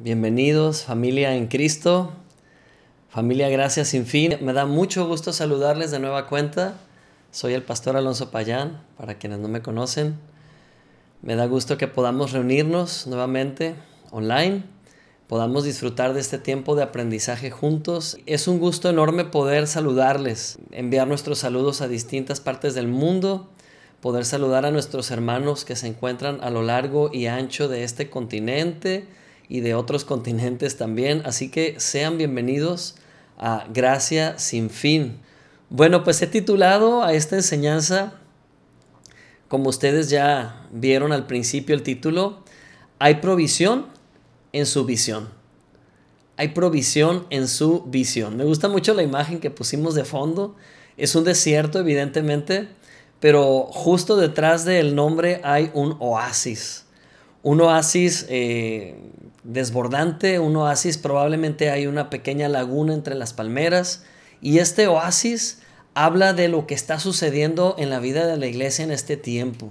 Bienvenidos 0.00 0.82
familia 0.82 1.36
en 1.36 1.46
Cristo, 1.46 2.10
familia 3.08 3.48
Gracias 3.48 3.90
sin 3.90 4.06
fin. 4.06 4.38
Me 4.40 4.52
da 4.52 4.66
mucho 4.66 5.06
gusto 5.06 5.32
saludarles 5.32 5.92
de 5.92 6.00
nueva 6.00 6.26
cuenta. 6.26 6.74
Soy 7.30 7.54
el 7.54 7.62
pastor 7.62 7.96
Alonso 7.96 8.32
Payán, 8.32 8.82
para 8.98 9.18
quienes 9.18 9.38
no 9.38 9.46
me 9.46 9.62
conocen. 9.62 10.16
Me 11.22 11.36
da 11.36 11.46
gusto 11.46 11.78
que 11.78 11.86
podamos 11.86 12.32
reunirnos 12.32 13.06
nuevamente 13.06 13.76
online, 14.10 14.64
podamos 15.28 15.62
disfrutar 15.62 16.12
de 16.12 16.20
este 16.20 16.38
tiempo 16.38 16.74
de 16.74 16.82
aprendizaje 16.82 17.52
juntos. 17.52 18.18
Es 18.26 18.48
un 18.48 18.58
gusto 18.58 18.90
enorme 18.90 19.24
poder 19.24 19.68
saludarles, 19.68 20.58
enviar 20.72 21.06
nuestros 21.06 21.38
saludos 21.38 21.82
a 21.82 21.86
distintas 21.86 22.40
partes 22.40 22.74
del 22.74 22.88
mundo, 22.88 23.48
poder 24.00 24.24
saludar 24.24 24.66
a 24.66 24.72
nuestros 24.72 25.12
hermanos 25.12 25.64
que 25.64 25.76
se 25.76 25.86
encuentran 25.86 26.40
a 26.42 26.50
lo 26.50 26.64
largo 26.64 27.10
y 27.12 27.26
ancho 27.26 27.68
de 27.68 27.84
este 27.84 28.10
continente 28.10 29.06
y 29.48 29.60
de 29.60 29.74
otros 29.74 30.04
continentes 30.04 30.76
también. 30.76 31.22
Así 31.24 31.50
que 31.50 31.78
sean 31.78 32.18
bienvenidos 32.18 32.96
a 33.38 33.66
Gracia 33.72 34.38
sin 34.38 34.70
fin. 34.70 35.18
Bueno, 35.70 36.04
pues 36.04 36.22
he 36.22 36.26
titulado 36.26 37.02
a 37.02 37.12
esta 37.14 37.36
enseñanza, 37.36 38.14
como 39.48 39.68
ustedes 39.68 40.10
ya 40.10 40.66
vieron 40.72 41.12
al 41.12 41.26
principio 41.26 41.74
el 41.74 41.82
título, 41.82 42.44
Hay 42.98 43.16
provisión 43.16 43.86
en 44.52 44.66
su 44.66 44.84
visión. 44.84 45.28
Hay 46.36 46.48
provisión 46.48 47.26
en 47.30 47.48
su 47.48 47.82
visión. 47.86 48.36
Me 48.36 48.44
gusta 48.44 48.68
mucho 48.68 48.94
la 48.94 49.02
imagen 49.02 49.40
que 49.40 49.50
pusimos 49.50 49.94
de 49.94 50.04
fondo. 50.04 50.56
Es 50.96 51.14
un 51.14 51.24
desierto, 51.24 51.78
evidentemente, 51.78 52.68
pero 53.20 53.66
justo 53.70 54.16
detrás 54.16 54.64
del 54.64 54.94
nombre 54.94 55.40
hay 55.44 55.70
un 55.74 55.96
oasis. 56.00 56.83
Un 57.44 57.60
oasis 57.60 58.24
eh, 58.30 58.96
desbordante, 59.42 60.38
un 60.38 60.56
oasis, 60.56 60.96
probablemente 60.96 61.70
hay 61.70 61.86
una 61.86 62.08
pequeña 62.08 62.48
laguna 62.48 62.94
entre 62.94 63.14
las 63.14 63.34
palmeras 63.34 64.02
y 64.40 64.60
este 64.60 64.86
oasis 64.86 65.58
habla 65.92 66.32
de 66.32 66.48
lo 66.48 66.66
que 66.66 66.72
está 66.72 66.98
sucediendo 66.98 67.74
en 67.76 67.90
la 67.90 68.00
vida 68.00 68.26
de 68.26 68.38
la 68.38 68.46
iglesia 68.46 68.82
en 68.82 68.90
este 68.90 69.18
tiempo. 69.18 69.70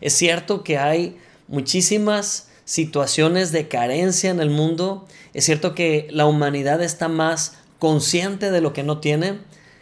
Es 0.00 0.14
cierto 0.14 0.64
que 0.64 0.78
hay 0.78 1.18
muchísimas 1.46 2.48
situaciones 2.64 3.52
de 3.52 3.68
carencia 3.68 4.30
en 4.30 4.40
el 4.40 4.48
mundo, 4.48 5.06
es 5.34 5.44
cierto 5.44 5.74
que 5.74 6.08
la 6.10 6.24
humanidad 6.24 6.82
está 6.82 7.08
más 7.08 7.58
consciente 7.78 8.50
de 8.50 8.62
lo 8.62 8.72
que 8.72 8.82
no 8.82 8.98
tiene, 8.98 9.40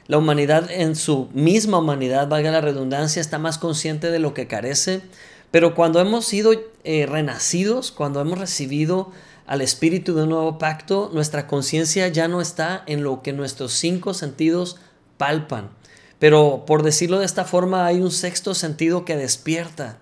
la 0.08 0.18
humanidad 0.18 0.68
en 0.72 0.96
su 0.96 1.28
misma 1.34 1.78
humanidad, 1.78 2.26
valga 2.28 2.50
la 2.50 2.62
redundancia, 2.62 3.20
está 3.20 3.38
más 3.38 3.58
consciente 3.58 4.10
de 4.10 4.18
lo 4.18 4.34
que 4.34 4.48
carece, 4.48 5.02
pero 5.50 5.74
cuando 5.74 6.00
hemos 6.00 6.24
sido 6.24 6.52
eh, 6.84 7.06
renacidos, 7.06 7.90
cuando 7.90 8.20
hemos 8.20 8.38
recibido 8.38 9.12
al 9.46 9.62
espíritu 9.62 10.14
de 10.14 10.24
un 10.24 10.28
nuevo 10.28 10.58
pacto, 10.58 11.10
nuestra 11.12 11.46
conciencia 11.46 12.08
ya 12.08 12.28
no 12.28 12.40
está 12.40 12.82
en 12.86 13.02
lo 13.02 13.22
que 13.22 13.32
nuestros 13.32 13.72
cinco 13.72 14.12
sentidos 14.12 14.76
palpan. 15.16 15.70
Pero 16.18 16.64
por 16.66 16.82
decirlo 16.82 17.18
de 17.18 17.24
esta 17.24 17.44
forma, 17.44 17.86
hay 17.86 18.00
un 18.00 18.10
sexto 18.10 18.54
sentido 18.54 19.04
que 19.04 19.16
despierta. 19.16 19.98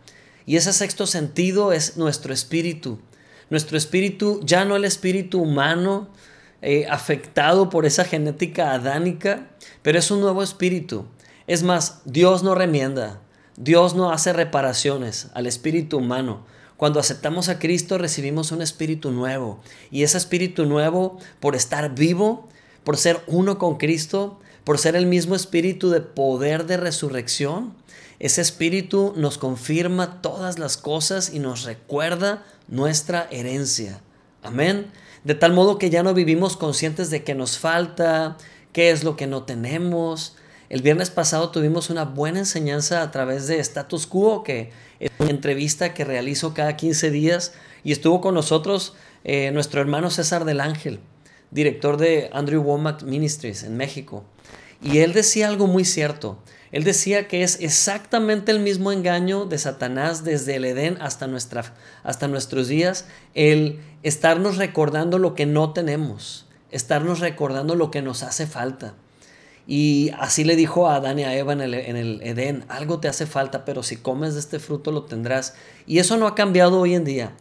Y 0.47 0.57
ese 0.57 0.73
sexto 0.73 1.07
sentido 1.07 1.73
es 1.73 1.97
nuestro 1.97 2.33
espíritu. 2.33 2.99
Nuestro 3.51 3.77
espíritu, 3.79 4.41
ya 4.43 4.65
no 4.65 4.75
el 4.75 4.85
espíritu 4.85 5.41
humano 5.41 6.09
eh, 6.63 6.87
afectado 6.91 7.69
por 7.71 7.87
esa 7.87 8.05
genética 8.05 8.73
adánica, 8.73 9.51
pero 9.83 9.99
es 9.99 10.11
un 10.11 10.21
nuevo 10.21 10.43
espíritu. 10.43 11.07
Es 11.47 11.63
más, 11.63 12.01
Dios 12.05 12.43
no 12.43 12.57
remienda, 12.57 13.21
Dios 13.57 13.95
no 13.95 14.11
hace 14.11 14.33
reparaciones 14.33 15.29
al 15.35 15.47
espíritu 15.47 15.99
humano. 15.99 16.45
Cuando 16.77 17.01
aceptamos 17.01 17.49
a 17.49 17.59
Cristo 17.59 17.97
recibimos 17.97 18.53
un 18.53 18.61
espíritu 18.61 19.11
nuevo. 19.11 19.61
Y 19.91 20.03
ese 20.03 20.19
espíritu 20.19 20.67
nuevo, 20.67 21.19
por 21.41 21.57
estar 21.57 21.95
vivo, 21.95 22.49
por 22.85 22.99
ser 22.99 23.21
uno 23.27 23.59
con 23.59 23.79
Cristo, 23.79 24.39
por 24.65 24.79
ser 24.79 24.95
el 24.95 25.07
mismo 25.07 25.35
espíritu 25.35 25.91
de 25.91 26.03
poder 26.03 26.67
de 26.67 26.77
resurrección, 26.77 27.75
ese 28.19 28.41
espíritu 28.41 29.15
nos 29.17 29.39
confirma 29.39 30.21
todas 30.21 30.59
las 30.59 30.77
cosas 30.77 31.33
y 31.33 31.39
nos 31.39 31.65
recuerda 31.65 32.45
nuestra 32.69 33.27
herencia. 33.31 34.01
Amén. 34.43 34.91
De 35.25 35.35
tal 35.35 35.53
modo 35.53 35.79
que 35.79 35.91
ya 35.91 36.03
no 36.03 36.15
vivimos 36.15 36.57
conscientes 36.57 37.11
de 37.11 37.25
que 37.25 37.35
nos 37.35 37.59
falta, 37.59 38.37
qué 38.73 38.91
es 38.91 39.03
lo 39.03 39.17
que 39.17 39.27
no 39.27 39.45
tenemos, 39.45 40.37
el 40.69 40.83
viernes 40.83 41.11
pasado 41.11 41.51
tuvimos 41.51 41.91
una 41.91 42.05
buena 42.05 42.41
enseñanza 42.41 43.03
a 43.03 43.11
través 43.11 43.47
de 43.47 43.61
Status 43.61 44.07
Quo, 44.07 44.43
que 44.43 44.71
es 44.99 45.11
una 45.19 45.31
entrevista 45.31 45.95
que 45.95 46.05
realizo 46.05 46.55
cada 46.55 46.77
15 46.77 47.11
días 47.11 47.55
y 47.85 47.93
estuvo 47.93 48.21
con 48.21 48.35
nosotros 48.35 48.95
eh, 49.25 49.51
nuestro 49.53 49.81
hermano 49.81 50.11
César 50.11 50.45
del 50.45 50.61
Ángel, 50.61 51.01
director 51.51 51.97
de 51.97 52.31
Andrew 52.33 52.63
Womack 52.63 53.03
Ministries 53.03 53.63
en 53.63 53.77
México. 53.77 54.25
Y 54.83 54.99
él 54.99 55.13
decía 55.13 55.49
algo 55.49 55.67
muy 55.67 55.85
cierto. 55.85 56.39
Él 56.73 56.85
decía 56.85 57.29
que 57.29 57.43
es 57.43 57.61
exactamente 57.61 58.53
el 58.53 58.61
mismo 58.61 58.93
engaño 58.93 59.47
de 59.47 59.59
Satanás 59.59 60.25
desde 60.25 60.57
el 60.57 60.65
Edén 60.65 60.99
hasta, 61.01 61.27
nuestros 61.27 62.69
días, 62.69 63.07
el 63.35 63.81
estarnos 64.03 64.57
recordando 64.57 65.19
lo 65.19 65.35
que 65.35 65.47
no 65.47 65.73
tenemos, 65.73 66.47
estarnos 66.71 67.21
recordando 67.21 67.77
lo 67.77 67.91
que 67.91 68.03
nos 68.03 68.23
hace 68.23 68.47
falta. 68.47 68.95
Y 69.67 70.11
así 70.19 70.45
le 70.45 70.55
dijo 70.55 70.89
a 70.89 70.97
Adán 70.97 71.19
y 71.19 71.25
a 71.25 71.37
Eva 71.37 71.53
en 71.53 71.61
el, 71.61 71.75
en 71.75 71.97
el, 71.97 72.21
Edén, 72.23 72.65
algo 72.69 73.01
te 73.01 73.09
hace 73.09 73.27
falta, 73.27 73.65
pero 73.65 73.83
si 73.83 73.97
comes 73.97 74.35
de 74.35 74.41
este 74.41 74.61
fruto 74.61 74.93
lo 74.93 75.05
tendrás. 75.05 75.55
Y 75.87 75.99
eso 75.99 76.17
no 76.17 76.27
ha 76.27 76.35
cambiado 76.35 76.81
hoy 76.81 76.95
en 76.95 77.05
día. 77.05 77.33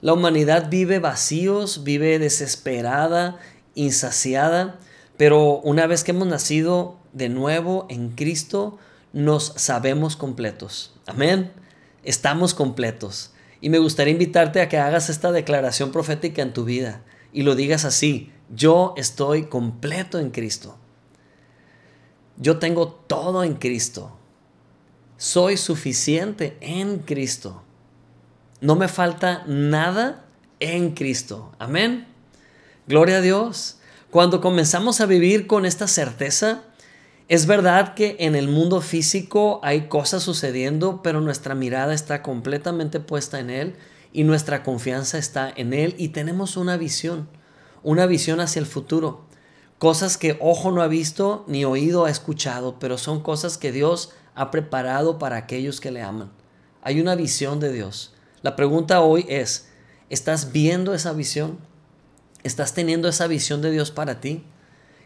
La 0.00 0.12
humanidad 0.12 0.68
vive 0.70 0.98
vacíos, 0.98 1.84
vive 1.84 2.18
desesperada, 2.18 3.38
insaciada, 3.74 4.78
pero 5.16 5.58
una 5.58 5.86
vez 5.86 6.04
que 6.04 6.12
hemos 6.12 6.28
nacido 6.28 6.98
de 7.12 7.28
nuevo 7.28 7.86
en 7.88 8.10
Cristo, 8.10 8.78
nos 9.12 9.52
sabemos 9.56 10.16
completos. 10.16 10.94
Amén. 11.06 11.52
Estamos 12.04 12.54
completos. 12.54 13.32
Y 13.60 13.70
me 13.70 13.78
gustaría 13.78 14.12
invitarte 14.12 14.60
a 14.60 14.68
que 14.68 14.78
hagas 14.78 15.10
esta 15.10 15.30
declaración 15.30 15.92
profética 15.92 16.42
en 16.42 16.52
tu 16.52 16.64
vida 16.64 17.02
y 17.32 17.42
lo 17.42 17.54
digas 17.54 17.84
así, 17.84 18.30
yo 18.54 18.94
estoy 18.96 19.44
completo 19.44 20.18
en 20.18 20.30
Cristo. 20.30 20.76
Yo 22.36 22.58
tengo 22.58 22.88
todo 22.88 23.44
en 23.44 23.54
Cristo. 23.54 24.16
Soy 25.16 25.56
suficiente 25.56 26.56
en 26.60 26.98
Cristo. 26.98 27.62
No 28.60 28.76
me 28.76 28.88
falta 28.88 29.44
nada 29.46 30.24
en 30.60 30.92
Cristo. 30.92 31.52
Amén. 31.58 32.06
Gloria 32.86 33.18
a 33.18 33.20
Dios. 33.20 33.78
Cuando 34.10 34.40
comenzamos 34.40 35.00
a 35.00 35.06
vivir 35.06 35.46
con 35.46 35.64
esta 35.64 35.88
certeza, 35.88 36.64
es 37.28 37.46
verdad 37.46 37.94
que 37.94 38.16
en 38.20 38.34
el 38.34 38.48
mundo 38.48 38.80
físico 38.80 39.60
hay 39.62 39.88
cosas 39.88 40.22
sucediendo, 40.22 41.00
pero 41.02 41.20
nuestra 41.20 41.54
mirada 41.54 41.94
está 41.94 42.22
completamente 42.22 43.00
puesta 43.00 43.40
en 43.40 43.50
Él 43.50 43.76
y 44.12 44.24
nuestra 44.24 44.62
confianza 44.62 45.18
está 45.18 45.50
en 45.56 45.72
Él 45.72 45.94
y 45.96 46.08
tenemos 46.08 46.56
una 46.56 46.76
visión, 46.76 47.28
una 47.82 48.06
visión 48.06 48.40
hacia 48.40 48.60
el 48.60 48.66
futuro. 48.66 49.24
Cosas 49.82 50.16
que 50.16 50.36
ojo 50.38 50.70
no 50.70 50.80
ha 50.80 50.86
visto 50.86 51.44
ni 51.48 51.64
oído 51.64 52.04
ha 52.04 52.10
escuchado, 52.10 52.78
pero 52.78 52.98
son 52.98 53.20
cosas 53.20 53.58
que 53.58 53.72
Dios 53.72 54.10
ha 54.36 54.52
preparado 54.52 55.18
para 55.18 55.36
aquellos 55.36 55.80
que 55.80 55.90
le 55.90 56.02
aman. 56.02 56.30
Hay 56.82 57.00
una 57.00 57.16
visión 57.16 57.58
de 57.58 57.72
Dios. 57.72 58.14
La 58.42 58.54
pregunta 58.54 59.00
hoy 59.00 59.26
es, 59.28 59.70
¿estás 60.08 60.52
viendo 60.52 60.94
esa 60.94 61.12
visión? 61.14 61.58
¿Estás 62.44 62.74
teniendo 62.74 63.08
esa 63.08 63.26
visión 63.26 63.60
de 63.60 63.72
Dios 63.72 63.90
para 63.90 64.20
ti? 64.20 64.44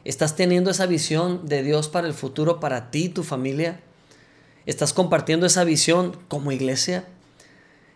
¿Estás 0.05 0.37
teniendo 0.37 0.71
esa 0.71 0.85
visión 0.85 1.47
de 1.49 1.63
Dios 1.63 1.89
para 1.89 2.07
el 2.07 2.13
futuro 2.13 2.61
para 2.61 2.91
ti 2.91 3.05
y 3.05 3.09
tu 3.09 3.23
familia? 3.23 3.81
¿Estás 4.67 4.93
compartiendo 4.93 5.47
esa 5.47 5.65
visión 5.65 6.19
como 6.29 6.53
iglesia? 6.53 7.07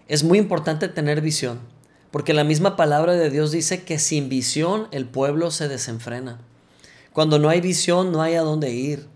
Es 0.08 0.24
muy 0.24 0.38
importante 0.38 0.88
tener 0.88 1.20
visión, 1.20 1.60
porque 2.10 2.32
la 2.32 2.44
misma 2.44 2.76
palabra 2.76 3.12
de 3.12 3.28
Dios 3.28 3.50
dice 3.50 3.84
que 3.84 3.98
sin 3.98 4.30
visión 4.30 4.88
el 4.92 5.04
pueblo 5.04 5.50
se 5.50 5.68
desenfrena. 5.68 6.40
Cuando 7.12 7.38
no 7.38 7.48
hay 7.48 7.60
visión, 7.60 8.12
no 8.12 8.22
hay 8.22 8.34
a 8.34 8.42
dónde 8.42 8.70
ir. 8.70 9.06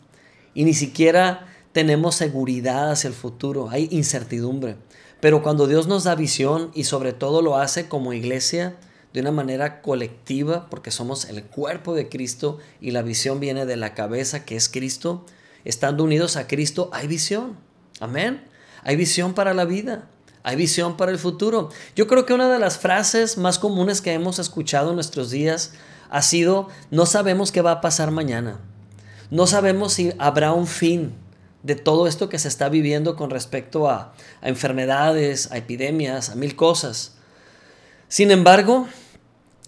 Y 0.55 0.65
ni 0.65 0.75
siquiera 0.75 1.47
tenemos 1.73 2.15
seguridad 2.15 2.93
hacia 2.93 3.09
el 3.09 3.15
futuro, 3.15 3.69
hay 3.71 3.89
incertidumbre. 3.91 4.77
Pero 5.21 5.43
cuando 5.43 5.67
Dios 5.67 5.87
nos 5.87 6.05
da 6.05 6.15
visión 6.15 6.71
y 6.75 6.85
sobre 6.85 7.13
todo 7.13 7.43
lo 7.43 7.57
hace 7.57 7.89
como 7.89 8.13
iglesia, 8.13 8.77
de 9.15 9.21
una 9.21 9.31
manera 9.31 9.81
colectiva, 9.81 10.69
porque 10.69 10.91
somos 10.91 11.27
el 11.27 11.45
cuerpo 11.45 11.95
de 11.95 12.09
Cristo 12.09 12.59
y 12.81 12.91
la 12.91 13.03
visión 13.03 13.39
viene 13.39 13.65
de 13.65 13.77
la 13.77 13.95
cabeza 13.95 14.45
que 14.45 14.57
es 14.57 14.69
Cristo, 14.69 15.25
estando 15.65 16.03
unidos 16.03 16.37
a 16.37 16.49
Cristo, 16.49 16.91
hay 16.93 17.07
visión. 17.07 17.57
Amén. 18.01 18.43
Hay 18.83 18.97
visión 18.97 19.33
para 19.33 19.55
la 19.55 19.65
vida. 19.65 20.09
Hay 20.43 20.57
visión 20.57 20.97
para 20.97 21.13
el 21.13 21.19
futuro. 21.19 21.71
Yo 21.95 22.09
creo 22.09 22.27
que 22.27 22.35
una 22.35 22.51
de 22.51 22.59
las 22.59 22.77
frases 22.77 23.39
más 23.39 23.61
comunes 23.61 24.01
que 24.01 24.13
hemos 24.13 24.41
escuchado 24.41 24.91
en 24.91 24.97
nuestros 24.97 25.31
días 25.31 25.73
ha 26.15 26.23
sido, 26.23 26.69
no 26.93 27.07
sabemos 27.07 27.51
qué 27.51 27.61
va 27.61 27.73
a 27.73 27.81
pasar 27.81 28.13
mañana. 28.13 28.61
No 29.33 29.49
sabemos 29.49 29.95
si 29.95 30.13
habrá 30.21 30.53
un 30.53 30.69
fin 30.69 31.13
de 31.65 31.75
todo 31.75 32.07
esto 32.07 32.29
que 32.29 32.39
se 32.39 32.47
está 32.47 32.69
viviendo 32.69 33.17
con 33.17 33.31
respecto 33.31 33.91
a, 33.91 34.15
enfermedades, 34.41 35.51
a 35.51 35.57
epidemias, 35.57 36.31
a 36.31 36.37
mil 36.37 36.55
cosas. 36.55 37.17
Sin 38.07 38.31
embargo, 38.31 38.87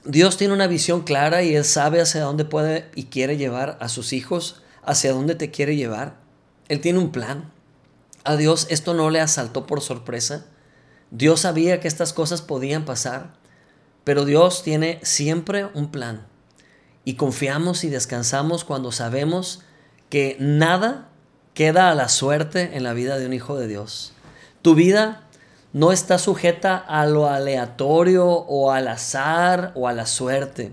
Dios 0.04 0.36
tiene 0.36 0.54
una 0.54 0.68
visión 0.68 1.02
clara 1.02 1.42
y 1.42 1.56
Él 1.56 1.64
sabe 1.64 2.00
hacia 2.00 2.22
dónde 2.22 2.44
puede 2.44 2.88
y 2.94 3.06
quiere 3.06 3.36
llevar 3.36 3.76
a 3.80 3.88
sus 3.88 4.12
hijos, 4.12 4.62
hacia 4.84 5.12
dónde 5.12 5.34
te 5.34 5.50
quiere 5.50 5.74
llevar. 5.74 6.14
Él 6.68 6.80
tiene 6.80 7.00
un 7.00 7.10
plan. 7.10 7.50
A 8.22 8.36
Dios 8.36 8.68
esto 8.70 8.94
no 8.94 9.10
le 9.10 9.20
asaltó 9.20 9.66
por 9.66 9.80
sorpresa. 9.80 10.46
Dios 11.10 11.40
sabía 11.40 11.80
que 11.80 11.88
estas 11.88 12.12
cosas 12.12 12.40
podían 12.40 12.84
pasar, 12.84 13.32
pero 14.04 14.24
Dios 14.24 14.62
tiene 14.62 15.00
siempre 15.02 15.66
un 15.74 15.90
plan. 15.90 16.35
Y 17.06 17.14
confiamos 17.14 17.84
y 17.84 17.88
descansamos 17.88 18.64
cuando 18.64 18.90
sabemos 18.90 19.62
que 20.10 20.36
nada 20.40 21.08
queda 21.54 21.92
a 21.92 21.94
la 21.94 22.08
suerte 22.08 22.76
en 22.76 22.82
la 22.82 22.94
vida 22.94 23.16
de 23.16 23.26
un 23.26 23.32
hijo 23.32 23.56
de 23.56 23.68
Dios. 23.68 24.12
Tu 24.60 24.74
vida 24.74 25.22
no 25.72 25.92
está 25.92 26.18
sujeta 26.18 26.76
a 26.76 27.06
lo 27.06 27.28
aleatorio 27.28 28.26
o 28.26 28.72
al 28.72 28.88
azar 28.88 29.70
o 29.76 29.86
a 29.86 29.92
la 29.92 30.04
suerte. 30.04 30.72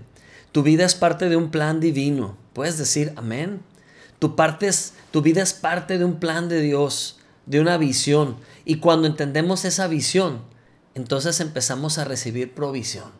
Tu 0.50 0.64
vida 0.64 0.84
es 0.84 0.96
parte 0.96 1.28
de 1.28 1.36
un 1.36 1.52
plan 1.52 1.78
divino. 1.78 2.36
Puedes 2.52 2.78
decir 2.78 3.12
amén. 3.14 3.60
Tu, 4.18 4.34
parte 4.34 4.66
es, 4.66 4.94
tu 5.12 5.22
vida 5.22 5.40
es 5.40 5.54
parte 5.54 5.98
de 5.98 6.04
un 6.04 6.18
plan 6.18 6.48
de 6.48 6.60
Dios, 6.60 7.20
de 7.46 7.60
una 7.60 7.78
visión. 7.78 8.38
Y 8.64 8.78
cuando 8.78 9.06
entendemos 9.06 9.64
esa 9.64 9.86
visión, 9.86 10.42
entonces 10.96 11.38
empezamos 11.38 11.98
a 11.98 12.04
recibir 12.04 12.54
provisión. 12.54 13.12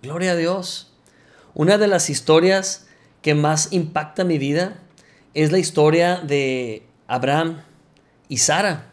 Gloria 0.00 0.30
a 0.30 0.36
Dios. 0.36 0.92
Una 1.58 1.78
de 1.78 1.86
las 1.86 2.10
historias 2.10 2.84
que 3.22 3.34
más 3.34 3.72
impacta 3.72 4.24
mi 4.24 4.36
vida 4.36 4.76
es 5.32 5.52
la 5.52 5.58
historia 5.58 6.16
de 6.16 6.86
Abraham 7.06 7.62
y 8.28 8.36
Sara. 8.36 8.92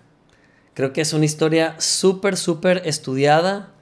Creo 0.73 0.93
que 0.93 1.01
es 1.01 1.11
una 1.11 1.25
historia 1.25 1.75
súper, 1.79 2.37
súper 2.37 2.81
estudiada, 2.85 3.73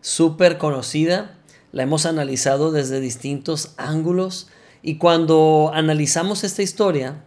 súper 0.00 0.56
conocida. 0.56 1.36
La 1.70 1.82
hemos 1.82 2.06
analizado 2.06 2.72
desde 2.72 3.00
distintos 3.00 3.74
ángulos. 3.76 4.48
Y 4.80 4.96
cuando 4.96 5.70
analizamos 5.74 6.42
esta 6.42 6.62
historia, 6.62 7.22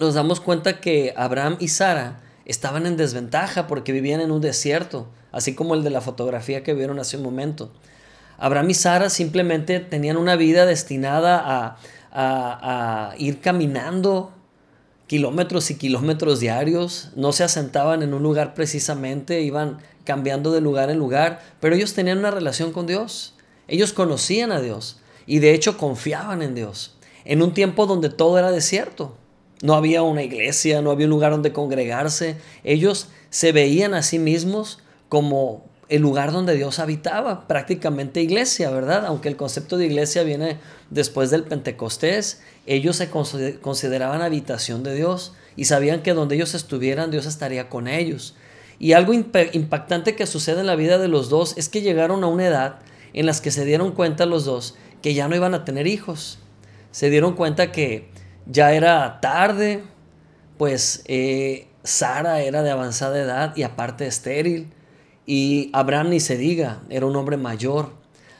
nos 0.00 0.14
damos 0.14 0.40
cuenta 0.40 0.80
que 0.80 1.14
Abraham 1.16 1.58
y 1.60 1.68
Sara 1.68 2.22
estaban 2.44 2.86
en 2.86 2.96
desventaja 2.96 3.68
porque 3.68 3.92
vivían 3.92 4.20
en 4.20 4.32
un 4.32 4.40
desierto, 4.40 5.06
así 5.30 5.54
como 5.54 5.76
el 5.76 5.84
de 5.84 5.90
la 5.90 6.00
fotografía 6.00 6.64
que 6.64 6.74
vieron 6.74 6.98
hace 6.98 7.18
un 7.18 7.22
momento. 7.22 7.70
Abraham 8.40 8.70
y 8.70 8.74
Sara 8.74 9.10
simplemente 9.10 9.80
tenían 9.80 10.16
una 10.16 10.34
vida 10.34 10.64
destinada 10.64 11.42
a, 11.44 11.76
a, 12.10 13.14
ir 13.18 13.40
caminando 13.40 14.32
kilómetros 15.06 15.70
y 15.70 15.76
kilómetros 15.76 16.40
diarios, 16.40 17.10
no 17.16 17.32
se 17.32 17.44
asentaban 17.44 18.02
en 18.02 18.14
un 18.14 18.22
lugar 18.22 18.54
precisamente, 18.54 19.42
iban 19.42 19.78
cambiando 20.04 20.52
de 20.52 20.62
lugar 20.62 20.88
en 20.88 20.98
lugar, 20.98 21.42
pero 21.60 21.74
ellos 21.74 21.92
tenían 21.92 22.18
una 22.18 22.30
relación 22.30 22.72
con 22.72 22.86
Dios, 22.86 23.34
ellos 23.68 23.92
conocían 23.92 24.52
a 24.52 24.60
Dios 24.60 25.00
y 25.26 25.40
de 25.40 25.52
hecho 25.52 25.76
confiaban 25.76 26.40
en 26.40 26.54
Dios, 26.54 26.96
en 27.26 27.42
un 27.42 27.52
tiempo 27.52 27.84
donde 27.84 28.08
todo 28.08 28.38
era 28.38 28.50
desierto, 28.50 29.16
no 29.62 29.74
había 29.74 30.02
una 30.02 30.22
iglesia, 30.22 30.80
no 30.80 30.90
había 30.90 31.06
un 31.06 31.10
lugar 31.10 31.32
donde 31.32 31.52
congregarse, 31.52 32.36
ellos 32.64 33.08
se 33.28 33.52
veían 33.52 33.92
a 33.92 34.02
sí 34.02 34.18
mismos 34.18 34.78
como 35.10 35.69
el 35.90 36.02
lugar 36.02 36.30
donde 36.30 36.54
Dios 36.54 36.78
habitaba, 36.78 37.48
prácticamente 37.48 38.22
iglesia, 38.22 38.70
¿verdad? 38.70 39.04
Aunque 39.06 39.28
el 39.28 39.36
concepto 39.36 39.76
de 39.76 39.86
iglesia 39.86 40.22
viene 40.22 40.58
después 40.88 41.30
del 41.30 41.42
Pentecostés, 41.42 42.40
ellos 42.64 42.94
se 42.94 43.10
consideraban 43.10 44.22
habitación 44.22 44.84
de 44.84 44.94
Dios 44.94 45.34
y 45.56 45.64
sabían 45.64 46.02
que 46.02 46.14
donde 46.14 46.36
ellos 46.36 46.54
estuvieran, 46.54 47.10
Dios 47.10 47.26
estaría 47.26 47.68
con 47.68 47.88
ellos. 47.88 48.36
Y 48.78 48.92
algo 48.92 49.12
impactante 49.12 50.14
que 50.14 50.26
sucede 50.26 50.60
en 50.60 50.68
la 50.68 50.76
vida 50.76 50.96
de 50.96 51.08
los 51.08 51.28
dos 51.28 51.54
es 51.58 51.68
que 51.68 51.82
llegaron 51.82 52.22
a 52.22 52.28
una 52.28 52.46
edad 52.46 52.78
en 53.12 53.26
las 53.26 53.40
que 53.40 53.50
se 53.50 53.64
dieron 53.64 53.90
cuenta 53.90 54.26
los 54.26 54.44
dos 54.44 54.76
que 55.02 55.12
ya 55.12 55.26
no 55.26 55.34
iban 55.34 55.54
a 55.54 55.64
tener 55.64 55.88
hijos. 55.88 56.38
Se 56.92 57.10
dieron 57.10 57.34
cuenta 57.34 57.72
que 57.72 58.08
ya 58.46 58.72
era 58.72 59.20
tarde, 59.20 59.82
pues 60.56 61.02
eh, 61.06 61.66
Sara 61.82 62.42
era 62.42 62.62
de 62.62 62.70
avanzada 62.70 63.20
edad 63.20 63.56
y 63.56 63.64
aparte 63.64 64.06
estéril 64.06 64.72
y 65.26 65.70
Abraham 65.72 66.10
ni 66.10 66.20
se 66.20 66.36
diga, 66.36 66.82
era 66.90 67.06
un 67.06 67.16
hombre 67.16 67.36
mayor. 67.36 67.92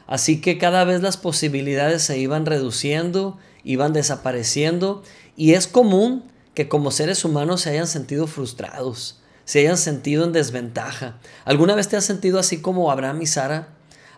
Así 0.06 0.40
que 0.40 0.58
cada 0.58 0.84
vez 0.84 1.02
las 1.02 1.16
posibilidades 1.16 2.02
se 2.02 2.18
iban 2.18 2.46
reduciendo, 2.46 3.38
iban 3.62 3.92
desapareciendo 3.92 5.02
y 5.36 5.54
es 5.54 5.68
común 5.68 6.24
que 6.54 6.68
como 6.68 6.90
seres 6.90 7.24
humanos 7.24 7.60
se 7.60 7.70
hayan 7.70 7.86
sentido 7.86 8.26
frustrados, 8.26 9.20
se 9.44 9.60
hayan 9.60 9.78
sentido 9.78 10.24
en 10.24 10.32
desventaja. 10.32 11.18
¿Alguna 11.44 11.76
vez 11.76 11.88
te 11.88 11.96
has 11.96 12.04
sentido 12.04 12.38
así 12.38 12.60
como 12.60 12.90
Abraham 12.90 13.22
y 13.22 13.26
Sara? 13.26 13.68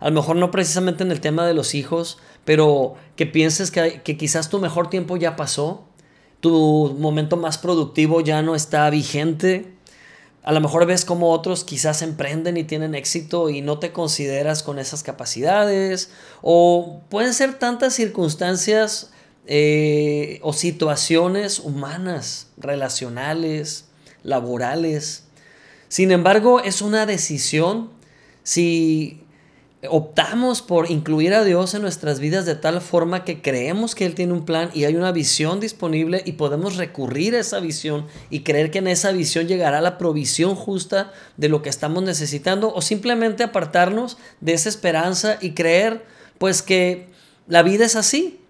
A 0.01 0.09
lo 0.09 0.15
mejor 0.15 0.37
no 0.37 0.51
precisamente 0.51 1.05
en 1.05 1.13
el 1.13 1.21
tema 1.21 1.47
de 1.47 1.55
los 1.55 1.75
hijos, 1.75 2.19
pero 2.45 2.95
que 3.15 3.27
pienses 3.27 3.71
que, 3.71 4.01
que 4.03 4.17
quizás 4.17 4.49
tu 4.49 4.59
mejor 4.59 4.89
tiempo 4.89 5.17
ya 5.17 5.37
pasó, 5.37 5.85
tu 6.41 6.97
momento 6.99 7.37
más 7.37 7.59
productivo 7.59 8.21
ya 8.21 8.43
no 8.43 8.57
está 8.57 8.89
vigente, 8.91 9.72
a 10.45 10.53
lo 10.53 10.61
mejor 10.61 10.87
ves 10.87 11.05
como 11.05 11.31
otros 11.31 11.63
quizás 11.63 12.03
emprenden 12.03 12.57
y 12.57 12.65
tienen 12.65 12.95
éxito 12.95 13.49
y 13.49 13.61
no 13.61 13.79
te 13.79 13.93
consideras 13.93 14.63
con 14.63 14.79
esas 14.79 15.03
capacidades. 15.05 16.11
O 16.43 17.01
pueden 17.09 17.33
ser 17.33 17.59
tantas 17.59 17.95
circunstancias 17.95 19.11
eh, 19.47 20.41
o 20.43 20.53
situaciones 20.53 21.61
humanas, 21.61 22.49
relacionales, 22.57 23.87
laborales. 24.25 25.25
Sin 25.89 26.11
embargo, 26.11 26.61
es 26.61 26.83
una 26.83 27.07
decisión 27.07 27.91
si 28.43 29.22
optamos 29.89 30.63
por 30.63 30.91
incluir 30.91 31.35
a 31.35 31.43
Dios 31.43 31.75
en 31.75 31.83
nuestras 31.83 32.21
vidas 32.21 32.47
de 32.47 32.55
tal 32.55 32.81
forma 32.81 33.25
que 33.25 33.43
creemos 33.43 33.97
que 33.97 34.07
Él 34.07 34.15
tiene 34.15 34.33
un 34.33 34.45
plan 34.45 34.71
y 34.73 34.85
hay 34.85 34.95
una 34.95 35.11
visión 35.11 35.59
disponible 35.59 36.23
y 36.25 36.33
podemos 36.33 36.77
recurrir 36.77 37.35
a 37.35 37.41
esa 37.41 37.59
visión 37.59 38.07
y 38.31 38.41
creer 38.41 38.71
que 38.71 38.79
en 38.79 38.87
esa 38.87 39.11
visión 39.11 39.49
llegará 39.49 39.81
la 39.81 39.99
provisión 39.99 40.55
justa 40.55 41.13
de 41.37 41.49
lo 41.49 41.63
que 41.63 41.69
estamos 41.69 42.05
necesitando 42.05 42.73
o 42.73 42.81
simplemente 42.81 43.43
apartarnos 43.43 44.19
de 44.41 44.53
esa 44.53 44.69
esperanza 44.69 45.39
y 45.41 45.51
creer 45.51 46.05
pues 46.39 46.63
que 46.63 47.09
la 47.49 47.65
vida 47.65 47.85
es 47.85 47.97
así 47.97 48.41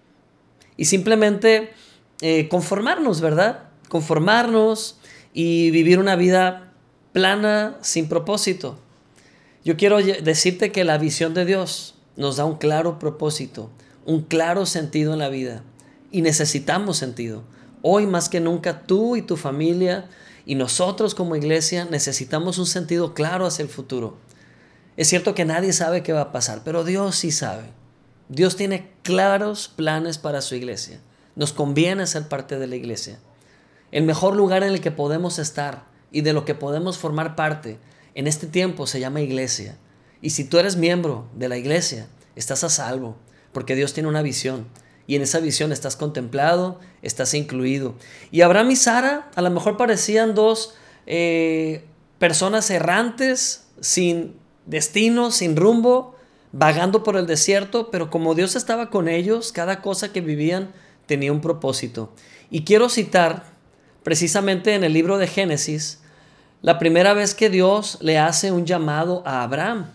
y 0.77 0.85
simplemente 0.85 1.73
eh, 2.21 2.47
conformarnos, 2.47 3.21
¿verdad? 3.21 3.69
Conformarnos 3.89 4.97
y 5.33 5.71
vivir 5.71 5.97
una 5.97 6.15
vida 6.15 6.71
plana 7.11 7.77
sin 7.81 8.07
propósito. 8.07 8.77
Yo 9.65 9.77
quiero 9.77 9.99
decirte 10.01 10.73
que 10.73 10.83
la 10.83 10.97
visión 10.97 11.33
de 11.33 11.45
Dios 11.45 11.95
nos 12.17 12.35
da 12.35 12.43
un 12.43 12.57
claro 12.57 12.99
propósito, 12.99 13.69
un 14.05 14.21
claro 14.21 14.65
sentido 14.65 15.13
en 15.13 15.19
la 15.19 15.29
vida 15.29 15.63
y 16.11 16.21
necesitamos 16.21 16.97
sentido. 16.97 17.43
Hoy 17.81 18.05
más 18.05 18.27
que 18.27 18.41
nunca 18.41 18.81
tú 18.81 19.15
y 19.15 19.21
tu 19.21 19.37
familia 19.37 20.09
y 20.45 20.55
nosotros 20.55 21.15
como 21.15 21.37
iglesia 21.37 21.85
necesitamos 21.85 22.57
un 22.57 22.65
sentido 22.65 23.13
claro 23.13 23.45
hacia 23.45 23.63
el 23.63 23.69
futuro. 23.69 24.17
Es 24.97 25.07
cierto 25.07 25.33
que 25.33 25.45
nadie 25.45 25.71
sabe 25.71 26.03
qué 26.03 26.11
va 26.11 26.21
a 26.21 26.31
pasar, 26.33 26.61
pero 26.65 26.83
Dios 26.83 27.15
sí 27.15 27.31
sabe. 27.31 27.63
Dios 28.27 28.57
tiene 28.57 28.91
claros 29.01 29.69
planes 29.73 30.17
para 30.17 30.41
su 30.41 30.55
iglesia. 30.55 30.99
Nos 31.37 31.53
conviene 31.53 32.05
ser 32.05 32.27
parte 32.27 32.59
de 32.59 32.67
la 32.67 32.75
iglesia. 32.75 33.17
El 33.91 34.03
mejor 34.03 34.35
lugar 34.35 34.63
en 34.63 34.73
el 34.73 34.81
que 34.81 34.91
podemos 34.91 35.39
estar 35.39 35.85
y 36.11 36.19
de 36.19 36.33
lo 36.33 36.43
que 36.43 36.53
podemos 36.53 36.97
formar 36.97 37.37
parte 37.37 37.79
en 38.15 38.27
este 38.27 38.47
tiempo 38.47 38.87
se 38.87 38.99
llama 38.99 39.21
iglesia. 39.21 39.77
Y 40.21 40.31
si 40.31 40.43
tú 40.43 40.57
eres 40.57 40.75
miembro 40.75 41.27
de 41.35 41.49
la 41.49 41.57
iglesia, 41.57 42.07
estás 42.35 42.63
a 42.63 42.69
salvo, 42.69 43.17
porque 43.51 43.75
Dios 43.75 43.93
tiene 43.93 44.09
una 44.09 44.21
visión. 44.21 44.67
Y 45.05 45.15
en 45.15 45.21
esa 45.21 45.39
visión 45.39 45.71
estás 45.71 45.95
contemplado, 45.95 46.79
estás 47.01 47.33
incluido. 47.33 47.95
Y 48.31 48.41
Abraham 48.41 48.71
y 48.71 48.75
Sara 48.75 49.29
a 49.35 49.41
lo 49.41 49.49
mejor 49.49 49.75
parecían 49.75 50.33
dos 50.33 50.75
eh, 51.05 51.83
personas 52.19 52.69
errantes, 52.69 53.65
sin 53.81 54.35
destino, 54.65 55.31
sin 55.31 55.57
rumbo, 55.57 56.15
vagando 56.53 57.03
por 57.03 57.17
el 57.17 57.27
desierto, 57.27 57.91
pero 57.91 58.09
como 58.09 58.35
Dios 58.35 58.55
estaba 58.55 58.89
con 58.89 59.09
ellos, 59.09 59.51
cada 59.51 59.81
cosa 59.81 60.13
que 60.13 60.21
vivían 60.21 60.71
tenía 61.05 61.33
un 61.33 61.41
propósito. 61.41 62.13
Y 62.49 62.63
quiero 62.63 62.87
citar 62.87 63.51
precisamente 64.03 64.75
en 64.75 64.83
el 64.83 64.93
libro 64.93 65.17
de 65.17 65.27
Génesis, 65.27 66.02
la 66.63 66.79
primera 66.79 67.13
vez 67.13 67.35
que 67.35 67.49
Dios 67.49 67.97
le 67.99 68.17
hace 68.17 68.53
un 68.53 68.65
llamado 68.65 69.21
a 69.25 69.43
Abraham 69.43 69.91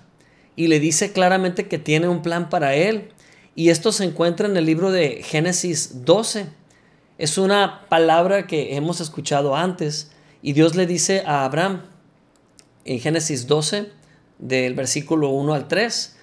y 0.55 0.67
le 0.67 0.81
dice 0.81 1.13
claramente 1.13 1.67
que 1.67 1.79
tiene 1.79 2.09
un 2.09 2.21
plan 2.21 2.51
para 2.51 2.75
él. 2.75 3.09
Y 3.55 3.71
esto 3.71 3.91
se 3.91 4.05
encuentra 4.05 4.47
en 4.47 4.55
el 4.55 4.67
libro 4.67 4.91
de 4.93 5.23
Génesis 5.23 6.05
12. 6.05 6.45
Es 7.17 7.39
una 7.39 7.87
palabra 7.89 8.47
que 8.47 8.77
hemos 8.77 9.01
escuchado 9.01 9.57
antes. 9.57 10.13
Y 10.43 10.53
Dios 10.53 10.77
le 10.77 10.87
dice 10.87 11.23
a 11.25 11.47
Abraham 11.47 11.85
en 12.85 13.01
Génesis 13.01 13.47
12, 13.47 13.91
del 14.39 14.75
versículo 14.75 15.31
1 15.31 15.55
al 15.55 15.69
3, 15.69 16.17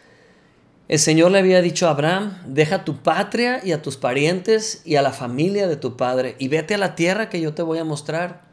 el 0.89 0.99
Señor 0.99 1.31
le 1.31 1.39
había 1.39 1.63
dicho 1.63 1.87
a 1.87 1.91
Abraham, 1.91 2.37
deja 2.45 2.85
tu 2.85 2.97
patria 2.97 3.61
y 3.63 3.71
a 3.71 3.81
tus 3.81 3.97
parientes 3.97 4.83
y 4.85 4.95
a 4.95 5.01
la 5.01 5.11
familia 5.11 5.67
de 5.67 5.75
tu 5.75 5.97
padre 5.97 6.35
y 6.37 6.49
vete 6.49 6.75
a 6.75 6.77
la 6.77 6.93
tierra 6.93 7.29
que 7.29 7.41
yo 7.41 7.55
te 7.55 7.63
voy 7.63 7.79
a 7.79 7.83
mostrar 7.83 8.44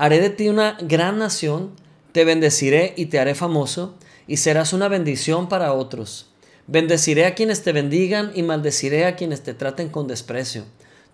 haré 0.00 0.18
de 0.18 0.30
ti 0.30 0.48
una 0.48 0.78
gran 0.80 1.18
nación, 1.18 1.72
te 2.12 2.24
bendeciré 2.24 2.94
y 2.96 3.06
te 3.06 3.18
haré 3.18 3.34
famoso, 3.34 3.96
y 4.26 4.38
serás 4.38 4.72
una 4.72 4.88
bendición 4.88 5.46
para 5.46 5.74
otros. 5.74 6.30
Bendeciré 6.66 7.26
a 7.26 7.34
quienes 7.34 7.62
te 7.62 7.72
bendigan 7.72 8.32
y 8.34 8.42
maldeciré 8.42 9.04
a 9.04 9.14
quienes 9.14 9.42
te 9.42 9.52
traten 9.52 9.90
con 9.90 10.08
desprecio. 10.08 10.64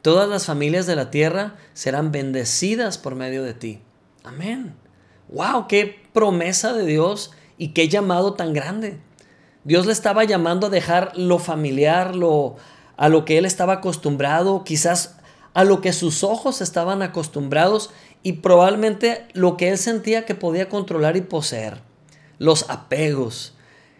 Todas 0.03 0.29
las 0.29 0.47
familias 0.47 0.87
de 0.87 0.95
la 0.95 1.11
tierra 1.11 1.57
serán 1.75 2.13
bendecidas 2.13 2.97
por 2.97 3.17
medio 3.17 3.43
de 3.43 3.55
ti. 3.55 3.81
Amén. 4.23 4.77
¡Wow! 5.31 5.67
¡Qué 5.67 6.05
promesa 6.13 6.73
de 6.73 6.87
Dios 6.87 7.33
y 7.59 7.71
qué 7.71 7.89
llamado 7.89 8.35
tan 8.35 8.53
grande! 8.53 9.01
Dios 9.65 9.87
le 9.87 9.93
estaba 9.93 10.23
llamando 10.23 10.69
a 10.69 10.71
dejar 10.71 11.11
lo 11.17 11.41
familiar, 11.41 12.15
lo, 12.15 12.55
a 12.97 13.09
lo 13.09 13.25
que 13.25 13.37
él 13.37 13.47
estaba 13.47 13.73
acostumbrado, 13.73 14.63
quizás 14.63 15.17
a 15.57 15.65
lo 15.65 15.81
que 15.81 15.95
sus 15.95 16.23
ojos 16.23 16.61
estaban 16.61 17.01
acostumbrados 17.01 17.89
y 18.23 18.35
probablemente 18.35 19.27
lo 19.33 19.57
que 19.57 19.71
él 19.71 19.79
sentía 19.79 20.25
que 20.25 20.35
podía 20.35 20.69
controlar 20.69 21.17
y 21.17 21.21
poseer. 21.21 21.79
Los 22.39 22.69
apegos. 22.69 23.55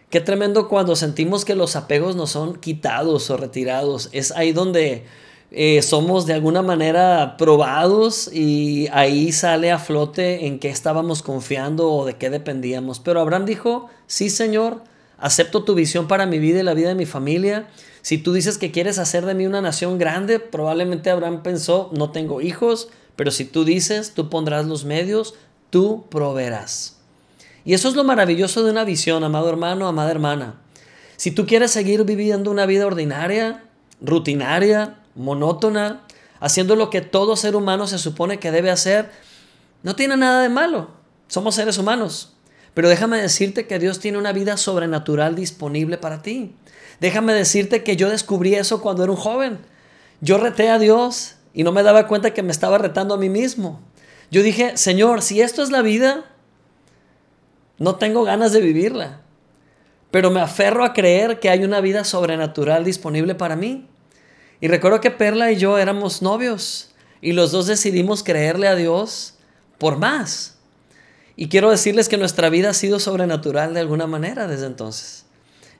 Qué 0.09 0.21
tremendo 0.21 0.69
cuando 0.69 0.95
sentimos 0.95 1.43
que 1.43 1.55
los 1.55 1.75
apegos 1.75 2.15
nos 2.15 2.31
son 2.31 2.55
quitados 2.55 3.29
o 3.29 3.37
retirados. 3.37 4.09
Es 4.13 4.31
ahí 4.31 4.53
donde 4.53 5.05
eh, 5.51 5.81
somos 5.81 6.25
de 6.25 6.33
alguna 6.33 6.61
manera 6.61 7.35
probados 7.37 8.29
y 8.33 8.87
ahí 8.91 9.31
sale 9.31 9.71
a 9.71 9.79
flote 9.79 10.45
en 10.45 10.59
qué 10.59 10.69
estábamos 10.69 11.23
confiando 11.23 11.91
o 11.91 12.05
de 12.05 12.15
qué 12.15 12.29
dependíamos. 12.29 12.99
Pero 12.99 13.21
Abraham 13.21 13.45
dijo, 13.45 13.89
sí 14.07 14.29
Señor, 14.29 14.81
acepto 15.17 15.63
tu 15.63 15.73
visión 15.73 16.07
para 16.07 16.25
mi 16.25 16.39
vida 16.39 16.59
y 16.59 16.63
la 16.63 16.73
vida 16.73 16.89
de 16.89 16.95
mi 16.95 17.05
familia. 17.05 17.67
Si 18.01 18.17
tú 18.17 18.33
dices 18.33 18.57
que 18.57 18.71
quieres 18.71 18.99
hacer 18.99 19.25
de 19.25 19.33
mí 19.35 19.45
una 19.45 19.61
nación 19.61 19.97
grande, 19.97 20.39
probablemente 20.39 21.09
Abraham 21.09 21.43
pensó, 21.43 21.89
no 21.93 22.11
tengo 22.11 22.41
hijos, 22.41 22.89
pero 23.17 23.31
si 23.31 23.43
tú 23.43 23.65
dices, 23.65 24.13
tú 24.13 24.29
pondrás 24.29 24.65
los 24.65 24.85
medios, 24.85 25.33
tú 25.69 26.05
proveerás. 26.09 26.95
Y 27.65 27.73
eso 27.73 27.89
es 27.89 27.95
lo 27.95 28.05
maravilloso 28.05 28.63
de 28.63 28.71
una 28.71 28.85
visión, 28.85 29.25
amado 29.25 29.49
hermano, 29.49 29.87
amada 29.87 30.11
hermana. 30.11 30.61
Si 31.17 31.31
tú 31.31 31.45
quieres 31.45 31.71
seguir 31.71 32.05
viviendo 32.05 32.51
una 32.51 32.65
vida 32.65 32.85
ordinaria, 32.85 33.63
rutinaria, 33.99 34.99
monótona, 35.15 36.03
haciendo 36.39 36.75
lo 36.75 36.91
que 36.91 37.01
todo 37.01 37.35
ser 37.35 37.55
humano 37.55 37.87
se 37.87 37.97
supone 37.97 38.39
que 38.39 38.51
debe 38.51 38.69
hacer, 38.69 39.11
no 39.81 39.95
tiene 39.95 40.15
nada 40.15 40.43
de 40.43 40.49
malo. 40.49 40.91
Somos 41.27 41.55
seres 41.55 41.79
humanos. 41.79 42.33
Pero 42.75 42.87
déjame 42.87 43.17
decirte 43.19 43.65
que 43.65 43.79
Dios 43.79 43.99
tiene 43.99 44.19
una 44.19 44.31
vida 44.31 44.57
sobrenatural 44.57 45.35
disponible 45.35 45.97
para 45.97 46.21
ti. 46.21 46.53
Déjame 47.01 47.33
decirte 47.33 47.83
que 47.83 47.95
yo 47.95 48.09
descubrí 48.09 48.53
eso 48.53 48.79
cuando 48.81 49.03
era 49.03 49.11
un 49.11 49.17
joven. 49.17 49.57
Yo 50.21 50.37
reté 50.37 50.69
a 50.69 50.77
Dios 50.77 51.36
y 51.57 51.63
no 51.63 51.71
me 51.71 51.81
daba 51.81 52.05
cuenta 52.05 52.35
que 52.35 52.43
me 52.43 52.51
estaba 52.51 52.77
retando 52.77 53.15
a 53.15 53.17
mí 53.17 53.29
mismo. 53.29 53.81
Yo 54.29 54.43
dije, 54.43 54.77
Señor, 54.77 55.23
si 55.23 55.41
esto 55.41 55.63
es 55.63 55.71
la 55.71 55.81
vida, 55.81 56.25
no 57.79 57.95
tengo 57.95 58.23
ganas 58.23 58.53
de 58.53 58.61
vivirla. 58.61 59.21
Pero 60.11 60.29
me 60.29 60.39
aferro 60.39 60.85
a 60.85 60.93
creer 60.93 61.39
que 61.39 61.49
hay 61.49 61.63
una 61.63 61.81
vida 61.81 62.03
sobrenatural 62.03 62.85
disponible 62.85 63.33
para 63.33 63.55
mí. 63.55 63.87
Y 64.61 64.67
recuerdo 64.67 65.01
que 65.01 65.09
Perla 65.09 65.51
y 65.51 65.55
yo 65.55 65.79
éramos 65.79 66.21
novios 66.21 66.91
y 67.21 67.31
los 67.31 67.51
dos 67.51 67.65
decidimos 67.65 68.21
creerle 68.21 68.67
a 68.67 68.75
Dios 68.75 69.33
por 69.79 69.97
más. 69.97 70.59
Y 71.35 71.49
quiero 71.49 71.71
decirles 71.71 72.07
que 72.07 72.17
nuestra 72.17 72.51
vida 72.51 72.69
ha 72.69 72.75
sido 72.75 72.99
sobrenatural 72.99 73.73
de 73.73 73.79
alguna 73.79 74.05
manera 74.05 74.45
desde 74.45 74.67
entonces. 74.67 75.25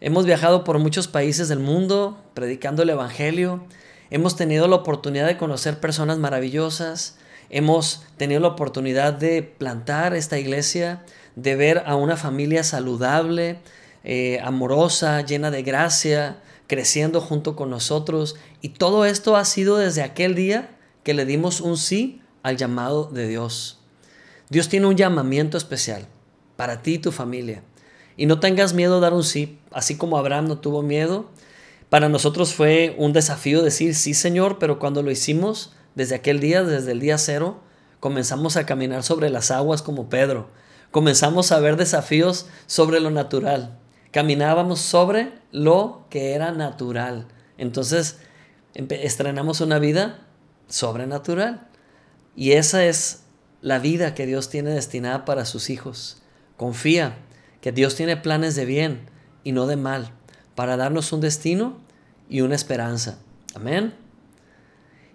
Hemos 0.02 0.26
viajado 0.26 0.64
por 0.64 0.80
muchos 0.80 1.08
países 1.08 1.50
del 1.50 1.60
mundo 1.60 2.18
predicando 2.34 2.82
el 2.82 2.90
Evangelio. 2.90 3.64
Hemos 4.10 4.36
tenido 4.36 4.68
la 4.68 4.78
oportunidad 4.78 5.28
de 5.28 5.38
conocer 5.38 5.80
personas 5.80 6.18
maravillosas. 6.18 7.18
Hemos 7.50 8.06
tenido 8.18 8.40
la 8.40 8.50
oportunidad 8.50 9.14
de 9.14 9.44
plantar 9.44 10.16
esta 10.16 10.38
iglesia, 10.38 11.04
de 11.36 11.56
ver 11.56 11.84
a 11.86 11.96
una 11.96 12.18
familia 12.18 12.64
saludable, 12.64 13.60
eh, 14.04 14.40
amorosa, 14.44 15.22
llena 15.22 15.52
de 15.52 15.64
gracia, 15.64 16.38
creciendo 16.68 17.20
junto 17.22 17.56
con 17.56 17.70
nosotros. 17.70 18.36
Y 18.62 18.70
todo 18.70 19.06
esto 19.06 19.36
ha 19.36 19.46
sido 19.46 19.78
desde 19.78 20.04
aquel 20.04 20.36
día 20.36 20.78
que 21.04 21.14
le 21.14 21.26
dimos 21.26 21.62
un 21.62 21.78
sí 21.78 22.22
al 22.44 22.58
llamado 22.58 23.06
de 23.06 23.28
Dios. 23.28 23.80
Dios 24.50 24.70
tiene 24.70 24.88
un 24.88 24.96
llamamiento 24.96 25.58
especial 25.58 26.08
para 26.56 26.82
ti 26.82 26.96
y 26.96 27.00
tu 27.00 27.12
familia. 27.12 27.64
Y 28.16 28.26
no 28.26 28.40
tengas 28.40 28.74
miedo 28.74 28.96
de 28.96 29.02
dar 29.02 29.14
un 29.14 29.24
sí, 29.24 29.60
así 29.72 29.96
como 29.96 30.18
Abraham 30.18 30.48
no 30.48 30.58
tuvo 30.60 30.82
miedo. 30.82 31.30
Para 31.90 32.10
nosotros 32.10 32.54
fue 32.54 32.96
un 32.98 33.14
desafío 33.14 33.62
decir 33.62 33.96
sí, 33.96 34.14
Señor, 34.14 34.60
pero 34.60 34.78
cuando 34.78 35.04
lo 35.04 35.12
hicimos, 35.12 35.74
desde 35.96 36.16
aquel 36.16 36.40
día, 36.40 36.64
desde 36.64 36.92
el 36.92 37.00
día 37.00 37.18
cero, 37.18 37.62
comenzamos 38.00 38.58
a 38.58 38.66
caminar 38.66 39.04
sobre 39.04 39.30
las 39.30 39.52
aguas 39.52 39.82
como 39.82 40.10
Pedro. 40.10 40.50
Comenzamos 40.92 41.52
a 41.52 41.60
ver 41.60 41.78
desafíos 41.78 42.48
sobre 42.66 43.00
lo 43.00 43.10
natural. 43.10 43.80
Caminábamos 44.12 44.80
sobre 44.80 45.34
lo 45.52 46.06
que 46.10 46.34
era 46.34 46.52
natural. 46.52 47.28
Entonces, 47.58 48.20
estrenamos 48.74 49.62
una 49.62 49.80
vida 49.80 50.28
sobrenatural. 50.68 51.68
Y 52.36 52.52
esa 52.52 52.86
es 52.86 53.24
la 53.62 53.80
vida 53.80 54.14
que 54.14 54.26
Dios 54.26 54.50
tiene 54.50 54.72
destinada 54.72 55.26
para 55.26 55.46
sus 55.46 55.70
hijos. 55.70 56.22
Confía 56.58 57.18
que 57.62 57.72
Dios 57.72 57.96
tiene 57.96 58.18
planes 58.18 58.56
de 58.56 58.66
bien 58.66 59.10
y 59.44 59.52
no 59.52 59.68
de 59.68 59.78
mal, 59.78 60.12
para 60.58 60.76
darnos 60.76 61.14
un 61.14 61.22
destino 61.22 61.78
y 62.32 62.42
una 62.42 62.56
esperanza. 62.56 63.20
Amén. 63.54 63.94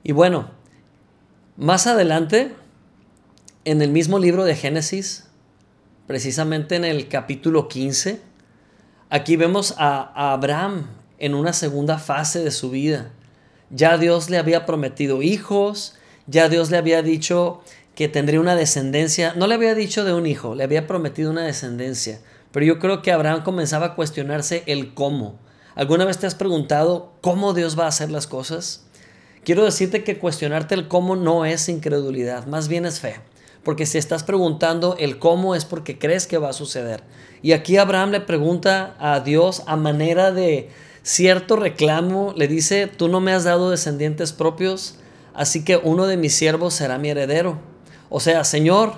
Y 0.05 0.13
bueno, 0.13 0.51
más 1.57 1.89
adelante, 1.89 2.55
en 3.65 3.83
el 3.83 3.91
mismo 3.91 4.21
libro 4.21 4.45
de 4.45 4.55
Génesis, 4.55 5.27
precisamente 6.07 6.77
en 6.77 6.85
el 6.85 7.09
capítulo 7.09 7.67
15, 7.67 8.21
aquí 9.11 9.35
vemos 9.35 9.75
a, 9.79 10.33
Abraham 10.33 10.87
en 11.19 11.35
una 11.35 11.53
segunda 11.53 11.99
fase 11.99 12.45
de 12.45 12.53
su 12.53 12.71
vida. 12.71 13.11
Ya 13.69 13.99
Dios 13.99 14.31
le 14.31 14.39
había 14.39 14.65
prometido 14.65 15.23
hijos, 15.23 15.97
ya 16.29 16.49
Dios 16.49 16.71
le 16.71 16.77
había 16.77 17.03
dicho 17.03 17.65
que 17.97 18.07
tendría 18.07 18.39
una 18.39 18.55
descendencia. 18.55 19.35
No 19.35 19.49
le 19.49 19.57
había 19.57 19.75
dicho 19.75 20.05
de 20.05 20.15
un 20.15 20.25
hijo, 20.25 20.55
le 20.55 20.63
había 20.63 20.87
prometido 20.87 21.33
una 21.33 21.43
descendencia. 21.43 22.21
Pero 22.53 22.67
yo 22.67 22.79
creo 22.79 23.03
que 23.03 23.13
Abraham 23.13 23.43
comenzaba 23.43 23.87
a 23.87 23.95
cuestionarse 23.95 24.63
el 24.67 24.95
cómo. 24.95 25.39
¿Alguna 25.75 26.05
vez 26.05 26.19
te 26.19 26.27
has 26.27 26.35
preguntado 26.35 27.15
cómo 27.23 27.55
Dios 27.55 27.79
va 27.79 27.85
a 27.85 27.89
hacer 27.89 28.11
las 28.11 28.27
cosas? 28.27 28.85
Quiero 29.45 29.65
decirte 29.65 30.05
que 30.05 30.19
cuestionarte 30.19 30.75
el 30.75 30.87
cómo 30.87 31.17
no 31.17 31.45
es 31.45 31.69
incredulidad, 31.69 32.47
más 32.47 32.69
bien 32.69 32.85
es 32.85 33.01
fe. 33.01 33.17
Porque 33.65 33.87
si 33.87 33.97
estás 33.97 34.23
preguntando 34.23 34.97
el 34.99 35.19
cómo 35.19 35.55
es 35.55 35.65
porque 35.65 35.99
crees 35.99 36.27
que 36.27 36.39
va 36.39 36.51
a 36.51 36.53
suceder. 36.53 37.03
Y 37.43 37.53
aquí 37.53 37.77
Abraham 37.77 38.11
le 38.11 38.21
pregunta 38.21 38.95
a 38.99 39.21
Dios 39.21 39.63
a 39.67 39.77
manera 39.77 40.31
de 40.31 40.69
cierto 41.03 41.57
reclamo, 41.57 42.35
le 42.37 42.49
dice, 42.49 42.87
tú 42.87 43.09
no 43.09 43.21
me 43.21 43.33
has 43.33 43.45
dado 43.45 43.71
descendientes 43.71 44.33
propios, 44.33 44.97
así 45.35 45.65
que 45.65 45.77
uno 45.77 46.07
de 46.07 46.17
mis 46.17 46.35
siervos 46.35 46.75
será 46.75 46.99
mi 46.99 47.11
heredero. 47.11 47.59
O 48.11 48.21
sea, 48.21 48.45
Señor, 48.45 48.95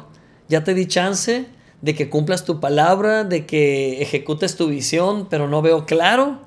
ya 0.49 0.65
te 0.65 0.75
di 0.75 0.87
chance 0.87 1.47
de 1.85 1.95
que 1.95 2.09
cumplas 2.09 2.47
tu 2.47 2.61
palabra, 2.61 3.25
de 3.25 3.45
que 3.45 4.01
ejecutes 4.01 4.57
tu 4.57 4.69
visión, 4.69 5.27
pero 5.29 5.49
no 5.49 5.61
veo 5.61 5.85
claro. 5.85 6.39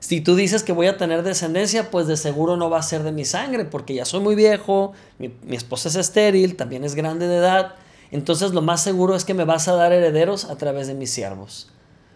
Si 0.00 0.22
tú 0.22 0.34
dices 0.34 0.62
que 0.62 0.72
voy 0.72 0.86
a 0.86 0.96
tener 0.96 1.22
descendencia, 1.22 1.90
pues 1.90 2.06
de 2.06 2.16
seguro 2.16 2.56
no 2.56 2.70
va 2.70 2.78
a 2.78 2.82
ser 2.82 3.02
de 3.02 3.12
mi 3.12 3.26
sangre, 3.26 3.66
porque 3.66 3.92
ya 3.92 4.06
soy 4.06 4.20
muy 4.20 4.34
viejo, 4.34 4.94
mi, 5.18 5.30
esposa 5.54 5.90
es 5.90 5.96
estéril, 5.96 6.56
también 6.56 6.84
es 6.84 6.94
grande 6.94 7.28
de 7.28 7.36
edad. 7.36 7.74
Entonces 8.10 8.52
lo 8.52 8.62
más 8.62 8.82
seguro 8.82 9.14
es 9.14 9.26
que 9.26 9.34
me 9.34 9.44
vas 9.44 9.68
a 9.68 9.74
dar 9.74 9.92
herederos 9.92 10.46
a 10.46 10.56
través 10.56 10.86
de 10.86 10.94
mis 10.94 11.10
siervos. 11.10 11.70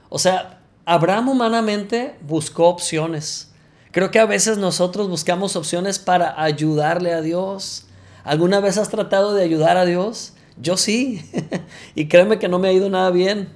O 0.09 0.19
sea, 0.19 0.63
Abraham 0.87 1.29
humanamente 1.29 2.17
buscó 2.23 2.69
opciones. 2.69 3.53
Creo 3.91 4.11
que 4.11 4.19
a 4.19 4.25
veces 4.25 4.57
nosotros 4.57 5.11
buscamos 5.11 5.57
opciones 5.57 5.99
para 5.99 6.41
ayudarle 6.43 7.13
a 7.13 7.21
Dios, 7.21 7.87
¿Alguna 8.25 8.61
vez 8.61 8.79
has 8.79 8.89
tratado 8.89 9.35
de 9.35 9.43
ayudar 9.43 9.77
a 9.77 9.85
Dios? 9.85 10.35
Yo 10.63 10.77
sí. 10.77 11.23
y 11.95 12.07
créeme 12.07 12.39
que 12.39 12.49
no 12.49 12.59
me 12.59 12.69
ha 12.69 12.73
ido 12.73 12.89
nada 12.89 13.11
bien. 13.11 13.49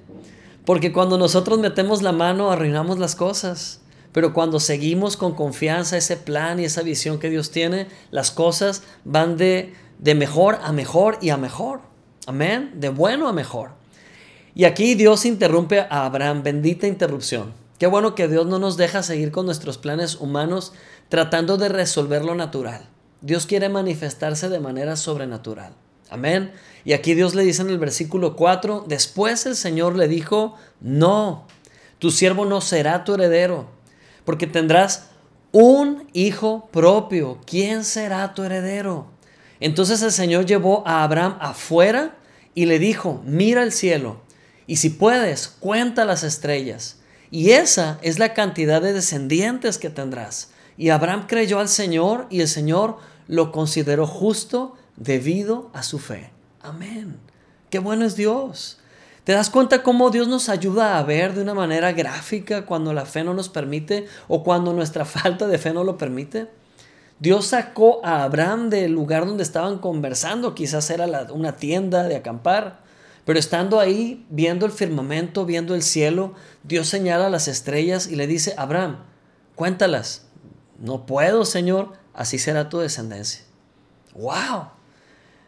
Porque 0.65 0.93
cuando 0.93 1.17
nosotros 1.17 1.59
metemos 1.59 2.03
la 2.03 2.13
mano 2.13 2.51
arruinamos 2.51 2.99
las 2.99 3.15
cosas. 3.15 3.81
Pero 4.13 4.33
cuando 4.33 4.61
seguimos 4.61 5.17
con 5.17 5.35
confianza 5.35 5.97
ese 5.97 6.17
plan 6.17 6.59
y 6.59 6.65
esa 6.65 6.83
visión 6.83 7.19
que 7.19 7.31
Dios 7.31 7.51
tiene, 7.51 7.87
las 8.11 8.31
cosas 8.31 8.83
van 9.05 9.37
de, 9.37 9.75
de 9.99 10.15
mejor 10.15 10.59
a 10.63 10.73
mejor 10.73 11.19
y 11.21 11.31
a 11.31 11.37
mejor. 11.37 11.81
Amén. 12.27 12.73
De 12.75 12.89
bueno 12.89 13.29
a 13.29 13.33
mejor. 13.33 13.71
Y 14.55 14.65
aquí 14.65 14.95
Dios 14.95 15.25
interrumpe 15.27 15.81
a 15.81 16.07
Abraham. 16.07 16.43
Bendita 16.43 16.87
interrupción. 16.87 17.53
Qué 17.79 17.87
bueno 17.87 18.15
que 18.15 18.27
Dios 18.27 18.47
no 18.47 18.59
nos 18.59 18.77
deja 18.77 19.03
seguir 19.03 19.31
con 19.31 19.45
nuestros 19.47 19.77
planes 19.77 20.17
humanos 20.17 20.73
tratando 21.11 21.59
de 21.59 21.69
resolver 21.69 22.25
lo 22.25 22.35
natural. 22.35 22.89
Dios 23.21 23.47
quiere 23.47 23.69
manifestarse 23.69 24.49
de 24.49 24.61
manera 24.61 24.97
sobrenatural. 24.97 25.75
Amén. 26.09 26.53
Y 26.87 26.93
aquí 26.93 27.15
Dios 27.15 27.35
le 27.35 27.43
dice 27.43 27.63
en 27.63 27.71
el 27.71 27.81
versículo 27.81 28.37
4, 28.37 28.85
después 28.87 29.45
el 29.45 29.57
Señor 29.57 29.97
le 29.97 30.07
dijo, 30.07 30.55
no, 30.81 31.49
tu 31.99 32.13
siervo 32.13 32.45
no 32.45 32.61
será 32.61 33.03
tu 33.03 33.15
heredero, 33.15 33.67
porque 34.25 34.47
tendrás 34.47 35.09
un 35.51 36.09
hijo 36.13 36.69
propio. 36.71 37.41
¿Quién 37.45 37.83
será 37.83 38.35
tu 38.35 38.45
heredero? 38.45 39.09
Entonces 39.59 40.01
el 40.03 40.13
Señor 40.13 40.47
llevó 40.47 40.87
a 40.87 41.03
Abraham 41.03 41.37
afuera 41.41 42.19
y 42.55 42.67
le 42.67 42.79
dijo, 42.79 43.21
mira 43.27 43.65
el 43.65 43.73
cielo, 43.73 44.21
y 44.69 44.77
si 44.77 44.91
puedes, 44.91 45.49
cuenta 45.49 46.05
las 46.05 46.23
estrellas, 46.23 47.01
y 47.33 47.51
esa 47.51 47.99
es 48.03 48.21
la 48.21 48.33
cantidad 48.33 48.81
de 48.81 48.93
descendientes 48.93 49.79
que 49.79 49.91
tendrás. 49.91 50.53
Y 50.79 50.91
Abraham 50.91 51.25
creyó 51.27 51.59
al 51.59 51.69
Señor 51.69 52.29
y 52.31 52.43
el 52.43 52.49
Señor 52.49 52.99
lo 53.27 53.51
consideró 53.51 54.07
justo 54.07 54.77
debido 54.97 55.73
a 55.75 55.83
su 55.83 55.99
fe. 55.99 56.36
Amén. 56.67 57.17
Qué 57.71 57.79
bueno 57.79 58.05
es 58.05 58.17
Dios. 58.17 58.79
¿Te 59.23 59.33
das 59.33 59.51
cuenta 59.51 59.85
cómo 59.85 60.11
Dios 60.11 60.27
nos 60.27 60.49
ayuda 60.49 60.99
a 60.99 61.03
ver 61.05 61.35
de 61.35 61.43
una 61.43 61.55
manera 61.55 61.93
gráfica 61.93 62.67
cuando 62.67 62.93
la 62.93 63.07
fe 63.07 63.23
no 63.23 63.35
nos 63.35 63.49
permite 63.49 64.07
o 64.27 64.43
cuando 64.43 64.73
nuestra 64.73 65.05
falta 65.05 65.47
de 65.47 65.59
fe 65.59 65.73
no 65.73 65.85
lo 65.85 65.97
permite? 65.97 66.49
Dios 67.21 67.47
sacó 67.47 68.05
a 68.05 68.25
Abraham 68.25 68.69
del 68.69 68.93
lugar 68.93 69.27
donde 69.27 69.43
estaban 69.45 69.79
conversando, 69.79 70.55
quizás 70.55 70.91
era 70.91 71.07
una 71.33 71.57
tienda 71.57 72.03
de 72.03 72.17
acampar, 72.17 72.81
pero 73.25 73.39
estando 73.39 73.81
ahí, 73.81 74.27
viendo 74.29 74.67
el 74.67 74.73
firmamento, 74.73 75.47
viendo 75.47 75.75
el 75.75 75.83
cielo, 75.83 76.35
Dios 76.63 76.89
señala 76.89 77.31
las 77.31 77.49
estrellas 77.49 78.09
y 78.09 78.17
le 78.17 78.27
dice, 78.27 78.55
Abraham, 78.59 78.99
cuéntalas. 79.55 80.27
No 80.79 81.07
puedo, 81.07 81.45
Señor, 81.45 81.93
así 82.13 82.39
será 82.39 82.69
tu 82.69 82.79
descendencia. 82.79 83.45
¡Wow! 84.15 84.76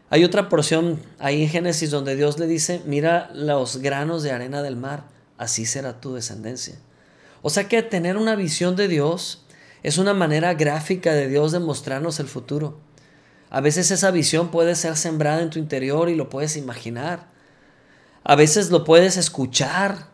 Hay 0.09 0.23
otra 0.23 0.49
porción 0.49 0.99
ahí 1.19 1.43
en 1.43 1.49
Génesis 1.49 1.91
donde 1.91 2.15
Dios 2.15 2.39
le 2.39 2.47
dice, 2.47 2.81
mira 2.85 3.29
los 3.33 3.77
granos 3.77 4.23
de 4.23 4.31
arena 4.31 4.63
del 4.63 4.75
mar, 4.75 5.05
así 5.37 5.65
será 5.65 6.01
tu 6.01 6.15
descendencia. 6.15 6.75
O 7.41 7.49
sea 7.49 7.67
que 7.67 7.83
tener 7.83 8.17
una 8.17 8.35
visión 8.35 8.75
de 8.75 8.87
Dios 8.87 9.45
es 9.83 9.97
una 9.97 10.13
manera 10.13 10.55
gráfica 10.55 11.13
de 11.13 11.27
Dios 11.27 11.51
de 11.51 11.59
mostrarnos 11.59 12.19
el 12.19 12.27
futuro. 12.27 12.79
A 13.49 13.61
veces 13.61 13.91
esa 13.91 14.11
visión 14.11 14.49
puede 14.49 14.75
ser 14.75 14.97
sembrada 14.97 15.41
en 15.41 15.49
tu 15.49 15.59
interior 15.59 16.09
y 16.09 16.15
lo 16.15 16.29
puedes 16.29 16.57
imaginar. 16.57 17.27
A 18.23 18.35
veces 18.35 18.69
lo 18.71 18.83
puedes 18.83 19.15
escuchar, 19.15 20.07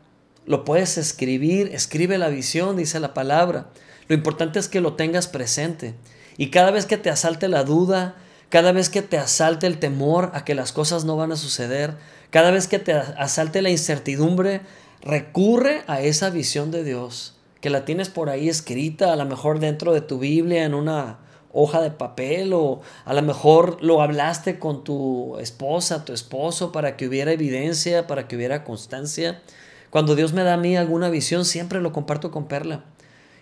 lo 0.45 0.63
puedes 0.63 0.97
escribir, 0.97 1.69
escribe 1.73 2.17
la 2.17 2.29
visión, 2.29 2.77
dice 2.77 2.99
la 2.99 3.13
palabra. 3.13 3.71
Lo 4.07 4.15
importante 4.15 4.59
es 4.59 4.67
que 4.67 4.81
lo 4.81 4.93
tengas 4.93 5.27
presente. 5.27 5.95
Y 6.37 6.49
cada 6.49 6.71
vez 6.71 6.85
que 6.85 6.97
te 6.97 7.09
asalte 7.09 7.47
la 7.47 7.63
duda, 7.63 8.15
cada 8.49 8.71
vez 8.71 8.89
que 8.89 9.01
te 9.01 9.17
asalte 9.17 9.67
el 9.67 9.79
temor 9.79 10.31
a 10.33 10.45
que 10.45 10.55
las 10.55 10.71
cosas 10.71 11.05
no 11.05 11.17
van 11.17 11.31
a 11.31 11.35
suceder, 11.37 11.95
cada 12.29 12.51
vez 12.51 12.67
que 12.67 12.79
te 12.79 12.93
asalte 12.93 13.61
la 13.61 13.69
incertidumbre, 13.69 14.61
recurre 15.01 15.83
a 15.87 16.01
esa 16.01 16.29
visión 16.29 16.71
de 16.71 16.83
Dios, 16.83 17.35
que 17.61 17.69
la 17.69 17.85
tienes 17.85 18.09
por 18.09 18.29
ahí 18.29 18.49
escrita, 18.49 19.13
a 19.13 19.15
lo 19.15 19.25
mejor 19.25 19.59
dentro 19.59 19.93
de 19.93 20.01
tu 20.01 20.19
Biblia, 20.19 20.63
en 20.65 20.73
una 20.73 21.19
hoja 21.53 21.81
de 21.81 21.91
papel, 21.91 22.53
o 22.53 22.81
a 23.05 23.13
lo 23.13 23.21
mejor 23.21 23.77
lo 23.81 24.01
hablaste 24.01 24.59
con 24.59 24.83
tu 24.83 25.37
esposa, 25.39 26.05
tu 26.05 26.13
esposo, 26.13 26.71
para 26.71 26.97
que 26.97 27.07
hubiera 27.07 27.31
evidencia, 27.31 28.07
para 28.07 28.27
que 28.27 28.35
hubiera 28.35 28.63
constancia. 28.63 29.41
Cuando 29.89 30.15
Dios 30.15 30.33
me 30.33 30.43
da 30.43 30.55
a 30.55 30.57
mí 30.57 30.75
alguna 30.75 31.09
visión, 31.09 31.45
siempre 31.45 31.79
lo 31.81 31.93
comparto 31.93 32.29
con 32.29 32.47
Perla. 32.47 32.83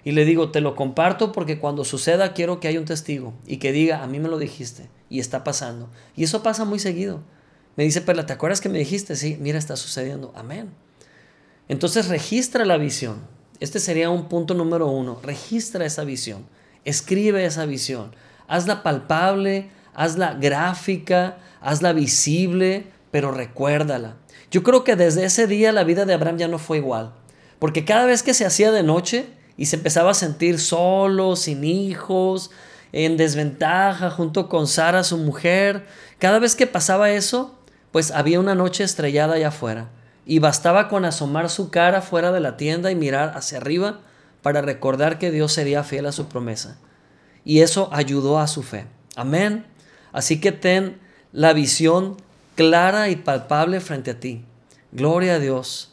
Y 0.04 0.12
le 0.12 0.26
digo, 0.26 0.52
te 0.52 0.62
lo 0.62 0.76
comparto 0.76 1.32
porque 1.32 1.60
cuando 1.60 1.86
suceda 1.86 2.34
quiero 2.34 2.60
que 2.60 2.68
haya 2.68 2.80
un 2.80 2.86
testigo 2.86 3.34
y 3.46 3.58
que 3.58 3.72
diga, 3.72 4.04
a 4.04 4.08
mí 4.08 4.20
me 4.20 4.28
lo 4.28 4.38
dijiste 4.38 4.90
y 5.10 5.20
está 5.20 5.44
pasando. 5.44 5.90
Y 6.16 6.24
eso 6.24 6.44
pasa 6.44 6.66
muy 6.66 6.80
seguido. 6.80 7.22
Me 7.76 7.86
dice 7.86 8.02
Perla, 8.02 8.26
¿te 8.26 8.34
acuerdas 8.34 8.62
que 8.62 8.70
me 8.70 8.80
dijiste? 8.80 9.16
Sí, 9.16 9.38
mira, 9.40 9.58
está 9.58 9.76
sucediendo. 9.76 10.34
Amén. 10.36 10.72
Entonces 11.70 12.10
registra 12.10 12.66
la 12.66 12.78
visión. 12.78 13.22
Este 13.60 13.80
sería 13.80 14.10
un 14.10 14.28
punto 14.28 14.54
número 14.54 14.88
uno. 14.88 15.20
Registra 15.24 15.86
esa 15.86 16.04
visión. 16.04 16.46
Escribe 16.84 17.46
esa 17.46 17.66
visión. 17.66 18.14
Hazla 18.48 18.84
palpable, 18.84 19.70
hazla 19.94 20.34
gráfica, 20.34 21.38
hazla 21.62 21.94
visible, 21.94 22.88
pero 23.10 23.32
recuérdala. 23.32 24.18
Yo 24.52 24.64
creo 24.64 24.84
que 24.84 24.96
desde 24.96 25.26
ese 25.26 25.48
día 25.48 25.72
la 25.72 25.84
vida 25.84 26.06
de 26.06 26.14
Abraham 26.14 26.38
ya 26.38 26.48
no 26.48 26.60
fue 26.60 26.78
igual. 26.78 27.14
Porque 27.58 27.86
cada 27.86 28.06
vez 28.06 28.22
que 28.22 28.34
se 28.34 28.46
hacía 28.46 28.72
de 28.72 28.84
noche, 28.84 29.28
y 29.58 29.68
se 29.68 29.76
empezaba 29.76 30.12
a 30.12 30.16
sentir 30.16 30.60
solo, 30.60 31.36
sin 31.36 31.64
hijos, 31.64 32.52
en 32.92 33.18
desventaja 33.18 34.10
junto 34.10 34.50
con 34.50 34.68
Sara, 34.68 35.04
su 35.04 35.18
mujer. 35.18 35.86
Cada 36.20 36.40
vez 36.40 36.56
que 36.56 36.68
pasaba 36.68 37.12
eso, 37.12 37.56
pues 37.92 38.12
había 38.12 38.40
una 38.40 38.56
noche 38.56 38.84
estrellada 38.84 39.36
allá 39.36 39.50
afuera 39.50 39.90
y 40.26 40.40
bastaba 40.40 40.88
con 40.88 41.06
asomar 41.06 41.50
su 41.50 41.70
cara 41.70 42.02
fuera 42.02 42.32
de 42.32 42.40
la 42.40 42.58
tienda 42.58 42.92
y 42.92 42.96
mirar 42.96 43.34
hacia 43.36 43.58
arriba 43.58 44.00
para 44.42 44.62
recordar 44.62 45.20
que 45.20 45.32
Dios 45.32 45.54
sería 45.54 45.84
fiel 45.84 46.06
a 46.06 46.12
su 46.12 46.28
promesa. 46.28 46.78
Y 47.46 47.62
eso 47.62 47.90
ayudó 47.92 48.40
a 48.40 48.48
su 48.48 48.64
fe. 48.64 48.86
Amén. 49.16 49.66
Así 50.12 50.40
que 50.40 50.52
ten 50.52 51.00
la 51.32 51.54
visión 51.54 52.18
clara 52.56 53.10
y 53.10 53.16
palpable 53.16 53.80
frente 53.80 54.12
a 54.12 54.20
ti. 54.20 54.46
Gloria 54.92 55.36
a 55.36 55.40
Dios. 55.40 55.93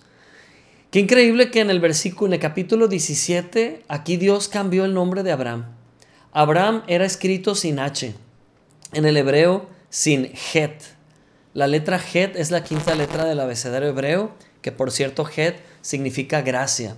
Qué 0.91 0.99
increíble 0.99 1.53
que 1.53 1.61
en 1.61 1.71
el 1.71 1.79
versículo, 1.79 2.27
en 2.27 2.33
el 2.33 2.41
capítulo 2.41 2.89
17, 2.89 3.85
aquí 3.87 4.17
Dios 4.17 4.49
cambió 4.49 4.85
el 4.85 4.93
nombre 4.93 5.23
de 5.23 5.31
Abraham. 5.31 5.67
Abraham 6.33 6.83
era 6.89 7.05
escrito 7.05 7.55
sin 7.55 7.79
H, 7.79 8.13
en 8.93 9.05
el 9.05 9.17
hebreo 9.17 9.69
sin 9.89 10.33
Het. 10.53 10.83
La 11.55 11.69
letra 11.69 11.97
Het 11.97 12.35
es 12.35 12.51
la 12.51 12.65
quinta 12.65 12.97
letra 12.97 13.25
del 13.25 13.39
abecedario 13.39 13.91
hebreo, 13.91 14.33
que 14.63 14.73
por 14.73 14.91
cierto 14.91 15.25
Het 15.25 15.61
significa 15.81 16.43
gracia. 16.43 16.97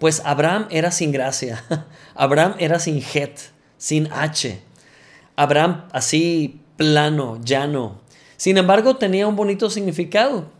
Pues 0.00 0.20
Abraham 0.24 0.66
era 0.70 0.90
sin 0.90 1.12
gracia, 1.12 1.64
Abraham 2.16 2.56
era 2.58 2.80
sin 2.80 3.00
Het, 3.00 3.38
sin 3.76 4.08
H. 4.12 4.58
Abraham 5.36 5.84
así 5.92 6.60
plano, 6.76 7.38
llano. 7.44 8.00
Sin 8.36 8.58
embargo, 8.58 8.96
tenía 8.96 9.28
un 9.28 9.36
bonito 9.36 9.70
significado. 9.70 10.57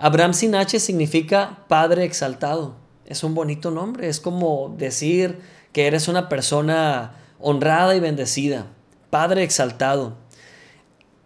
Abraham 0.00 0.32
sin 0.32 0.54
H 0.54 0.78
significa 0.78 1.64
Padre 1.66 2.04
exaltado. 2.04 2.76
Es 3.04 3.24
un 3.24 3.34
bonito 3.34 3.72
nombre. 3.72 4.08
Es 4.08 4.20
como 4.20 4.74
decir 4.78 5.40
que 5.72 5.88
eres 5.88 6.06
una 6.06 6.28
persona 6.28 7.14
honrada 7.40 7.96
y 7.96 8.00
bendecida. 8.00 8.66
Padre 9.10 9.42
exaltado. 9.42 10.16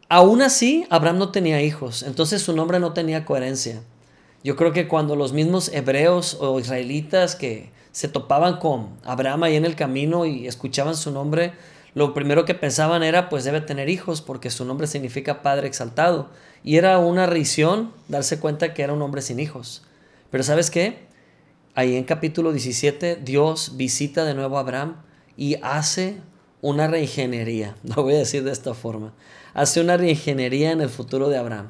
Aún 0.08 0.40
así, 0.40 0.86
Abraham 0.90 1.18
no 1.18 1.30
tenía 1.30 1.62
hijos, 1.62 2.02
entonces 2.02 2.42
su 2.42 2.54
nombre 2.54 2.78
no 2.78 2.92
tenía 2.92 3.24
coherencia. 3.24 3.82
Yo 4.44 4.56
creo 4.56 4.72
que 4.72 4.86
cuando 4.86 5.16
los 5.16 5.32
mismos 5.32 5.70
hebreos 5.72 6.36
o 6.40 6.60
israelitas 6.60 7.34
que 7.34 7.70
se 7.92 8.08
topaban 8.08 8.58
con 8.58 8.90
Abraham 9.04 9.44
ahí 9.44 9.56
en 9.56 9.64
el 9.64 9.74
camino 9.74 10.26
y 10.26 10.46
escuchaban 10.46 10.96
su 10.96 11.12
nombre, 11.12 11.52
lo 11.94 12.14
primero 12.14 12.44
que 12.44 12.54
pensaban 12.54 13.02
era, 13.02 13.28
pues 13.28 13.44
debe 13.44 13.60
tener 13.60 13.88
hijos, 13.88 14.22
porque 14.22 14.50
su 14.50 14.64
nombre 14.64 14.86
significa 14.86 15.42
Padre 15.42 15.66
exaltado. 15.68 16.30
Y 16.64 16.76
era 16.76 16.98
una 16.98 17.26
risión 17.26 17.92
darse 18.08 18.38
cuenta 18.38 18.74
que 18.74 18.82
era 18.82 18.92
un 18.92 19.02
hombre 19.02 19.22
sin 19.22 19.40
hijos. 19.40 19.82
Pero 20.30 20.44
¿sabes 20.44 20.70
qué? 20.70 21.06
Ahí 21.74 21.96
en 21.96 22.04
capítulo 22.04 22.52
17, 22.52 23.16
Dios 23.16 23.76
visita 23.76 24.24
de 24.24 24.34
nuevo 24.34 24.56
a 24.56 24.60
Abraham 24.60 24.96
y 25.36 25.56
hace 25.62 26.18
una 26.60 26.86
reingeniería. 26.86 27.76
Lo 27.82 28.02
voy 28.02 28.14
a 28.14 28.18
decir 28.18 28.44
de 28.44 28.52
esta 28.52 28.74
forma. 28.74 29.12
Hace 29.54 29.80
una 29.80 29.96
reingeniería 29.96 30.70
en 30.70 30.80
el 30.80 30.88
futuro 30.88 31.28
de 31.28 31.38
Abraham. 31.38 31.68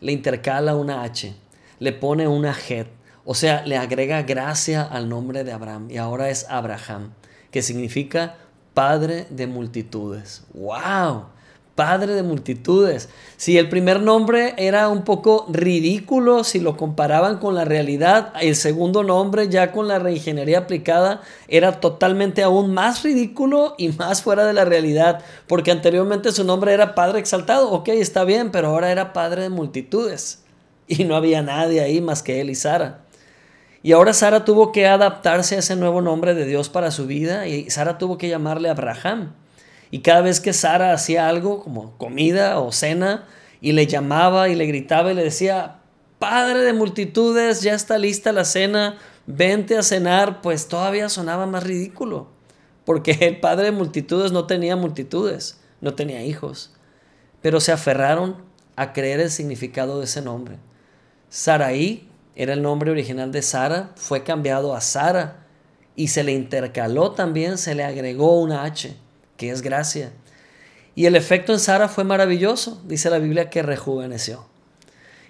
Le 0.00 0.12
intercala 0.12 0.74
una 0.74 1.02
H, 1.02 1.34
le 1.78 1.92
pone 1.92 2.26
una 2.26 2.52
J, 2.52 2.86
o 3.24 3.34
sea, 3.34 3.64
le 3.64 3.76
agrega 3.76 4.22
gracia 4.22 4.82
al 4.82 5.08
nombre 5.08 5.44
de 5.44 5.52
Abraham 5.52 5.88
y 5.90 5.96
ahora 5.96 6.28
es 6.28 6.46
Abraham, 6.48 7.12
que 7.52 7.62
significa 7.62 8.36
Padre 8.74 9.26
de 9.30 9.46
multitudes. 9.46 10.42
¡Wow! 10.54 11.26
Padre 11.74 12.14
de 12.14 12.22
multitudes. 12.22 13.08
Si 13.36 13.56
el 13.56 13.68
primer 13.68 14.00
nombre 14.00 14.54
era 14.58 14.88
un 14.88 15.04
poco 15.04 15.46
ridículo 15.48 16.44
si 16.44 16.60
lo 16.60 16.76
comparaban 16.76 17.38
con 17.38 17.54
la 17.54 17.64
realidad, 17.64 18.32
el 18.40 18.56
segundo 18.56 19.02
nombre 19.02 19.48
ya 19.48 19.72
con 19.72 19.88
la 19.88 19.98
reingeniería 19.98 20.58
aplicada 20.58 21.22
era 21.48 21.80
totalmente 21.80 22.42
aún 22.42 22.74
más 22.74 23.02
ridículo 23.02 23.74
y 23.78 23.88
más 23.88 24.22
fuera 24.22 24.44
de 24.44 24.52
la 24.52 24.64
realidad, 24.66 25.22
porque 25.46 25.70
anteriormente 25.70 26.32
su 26.32 26.44
nombre 26.44 26.74
era 26.74 26.94
Padre 26.94 27.20
exaltado, 27.20 27.70
ok, 27.70 27.88
está 27.88 28.24
bien, 28.24 28.50
pero 28.50 28.68
ahora 28.68 28.92
era 28.92 29.12
Padre 29.12 29.42
de 29.42 29.50
multitudes 29.50 30.42
y 30.86 31.04
no 31.04 31.16
había 31.16 31.42
nadie 31.42 31.80
ahí 31.80 32.00
más 32.00 32.22
que 32.22 32.40
él 32.40 32.50
y 32.50 32.54
Sara. 32.54 33.00
Y 33.82 33.92
ahora 33.92 34.12
Sara 34.12 34.44
tuvo 34.44 34.70
que 34.72 34.86
adaptarse 34.86 35.56
a 35.56 35.58
ese 35.58 35.74
nuevo 35.74 36.02
nombre 36.02 36.34
de 36.34 36.46
Dios 36.46 36.68
para 36.68 36.90
su 36.90 37.06
vida 37.06 37.48
y 37.48 37.68
Sara 37.70 37.98
tuvo 37.98 38.18
que 38.18 38.28
llamarle 38.28 38.68
Abraham. 38.68 39.32
Y 39.92 40.00
cada 40.00 40.22
vez 40.22 40.40
que 40.40 40.54
Sara 40.54 40.94
hacía 40.94 41.28
algo 41.28 41.62
como 41.62 41.98
comida 41.98 42.58
o 42.58 42.72
cena 42.72 43.28
y 43.60 43.72
le 43.72 43.86
llamaba 43.86 44.48
y 44.48 44.54
le 44.54 44.64
gritaba 44.64 45.12
y 45.12 45.14
le 45.14 45.22
decía, 45.22 45.80
Padre 46.18 46.60
de 46.60 46.72
multitudes, 46.72 47.60
ya 47.60 47.74
está 47.74 47.98
lista 47.98 48.32
la 48.32 48.46
cena, 48.46 48.96
vente 49.26 49.76
a 49.76 49.82
cenar, 49.82 50.40
pues 50.40 50.66
todavía 50.66 51.10
sonaba 51.10 51.44
más 51.44 51.62
ridículo. 51.62 52.28
Porque 52.86 53.12
el 53.20 53.38
Padre 53.38 53.66
de 53.66 53.72
multitudes 53.72 54.32
no 54.32 54.46
tenía 54.46 54.76
multitudes, 54.76 55.60
no 55.82 55.94
tenía 55.94 56.24
hijos. 56.24 56.72
Pero 57.42 57.60
se 57.60 57.72
aferraron 57.72 58.36
a 58.76 58.94
creer 58.94 59.20
el 59.20 59.30
significado 59.30 59.98
de 59.98 60.06
ese 60.06 60.22
nombre. 60.22 60.56
Saraí 61.28 62.08
era 62.34 62.54
el 62.54 62.62
nombre 62.62 62.90
original 62.90 63.30
de 63.30 63.42
Sara, 63.42 63.90
fue 63.96 64.24
cambiado 64.24 64.74
a 64.74 64.80
Sara 64.80 65.44
y 65.96 66.08
se 66.08 66.24
le 66.24 66.32
intercaló 66.32 67.12
también, 67.12 67.58
se 67.58 67.74
le 67.74 67.84
agregó 67.84 68.40
una 68.40 68.64
H, 68.64 68.96
es 69.50 69.62
gracia. 69.62 70.12
Y 70.94 71.06
el 71.06 71.16
efecto 71.16 71.52
en 71.52 71.58
Sara 71.58 71.88
fue 71.88 72.04
maravilloso, 72.04 72.80
dice 72.86 73.10
la 73.10 73.18
Biblia 73.18 73.50
que 73.50 73.62
rejuveneció. 73.62 74.46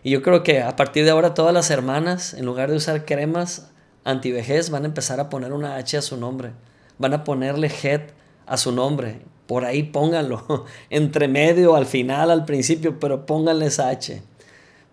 Y 0.03 0.11
yo 0.11 0.22
creo 0.22 0.42
que 0.42 0.61
a 0.61 0.75
partir 0.75 1.05
de 1.05 1.11
ahora 1.11 1.35
todas 1.35 1.55
las 1.55 1.70
hermanas, 1.70 2.35
en 2.35 2.44
lugar 2.44 2.70
de 2.70 2.77
usar 2.77 3.05
cremas, 3.05 3.70
antivejez 4.05 4.70
van 4.70 4.83
a 4.83 4.87
empezar 4.87 5.20
a 5.20 5.29
poner 5.29 5.53
una 5.53 5.77
H 5.77 5.96
a 5.96 6.03
su 6.03 6.16
nombre. 6.16 6.51
Van 6.98 7.14
a 7.14 7.22
ponerle 7.22 7.70
head 7.83 8.03
a 8.46 8.57
su 8.57 8.72
nombre. 8.72 9.20
Por 9.46 9.64
ahí 9.64 9.85
pónganlo. 9.85 10.66
Entre 10.90 11.29
medio, 11.29 11.77
al 11.77 11.87
final, 11.87 12.31
al 12.31 12.44
principio, 12.44 12.98
pero 12.98 13.27
pónganle 13.27 13.66
esa 13.66 13.88
H. 13.88 14.22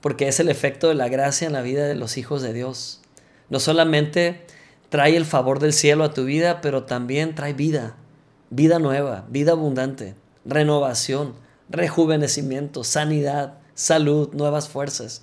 Porque 0.01 0.27
es 0.27 0.39
el 0.39 0.49
efecto 0.49 0.89
de 0.89 0.95
la 0.95 1.09
gracia 1.09 1.47
en 1.47 1.53
la 1.53 1.61
vida 1.61 1.87
de 1.87 1.95
los 1.95 2.17
hijos 2.17 2.43
de 2.43 2.53
Dios. 2.53 3.01
No 3.49 3.59
solamente 3.59 4.45
trae 4.89 5.17
el 5.17 5.25
favor 5.25 5.59
del 5.59 5.73
cielo 5.73 6.03
a 6.03 6.13
tu 6.13 6.25
vida, 6.25 6.61
pero 6.61 6.83
también 6.83 7.33
trae 7.33 7.53
vida. 7.53 7.95
Vida 8.49 8.79
nueva, 8.79 9.25
vida 9.29 9.51
abundante, 9.51 10.15
renovación, 10.45 11.33
rejuvenecimiento, 11.69 12.83
sanidad, 12.83 13.59
salud, 13.75 14.29
nuevas 14.33 14.67
fuerzas. 14.67 15.21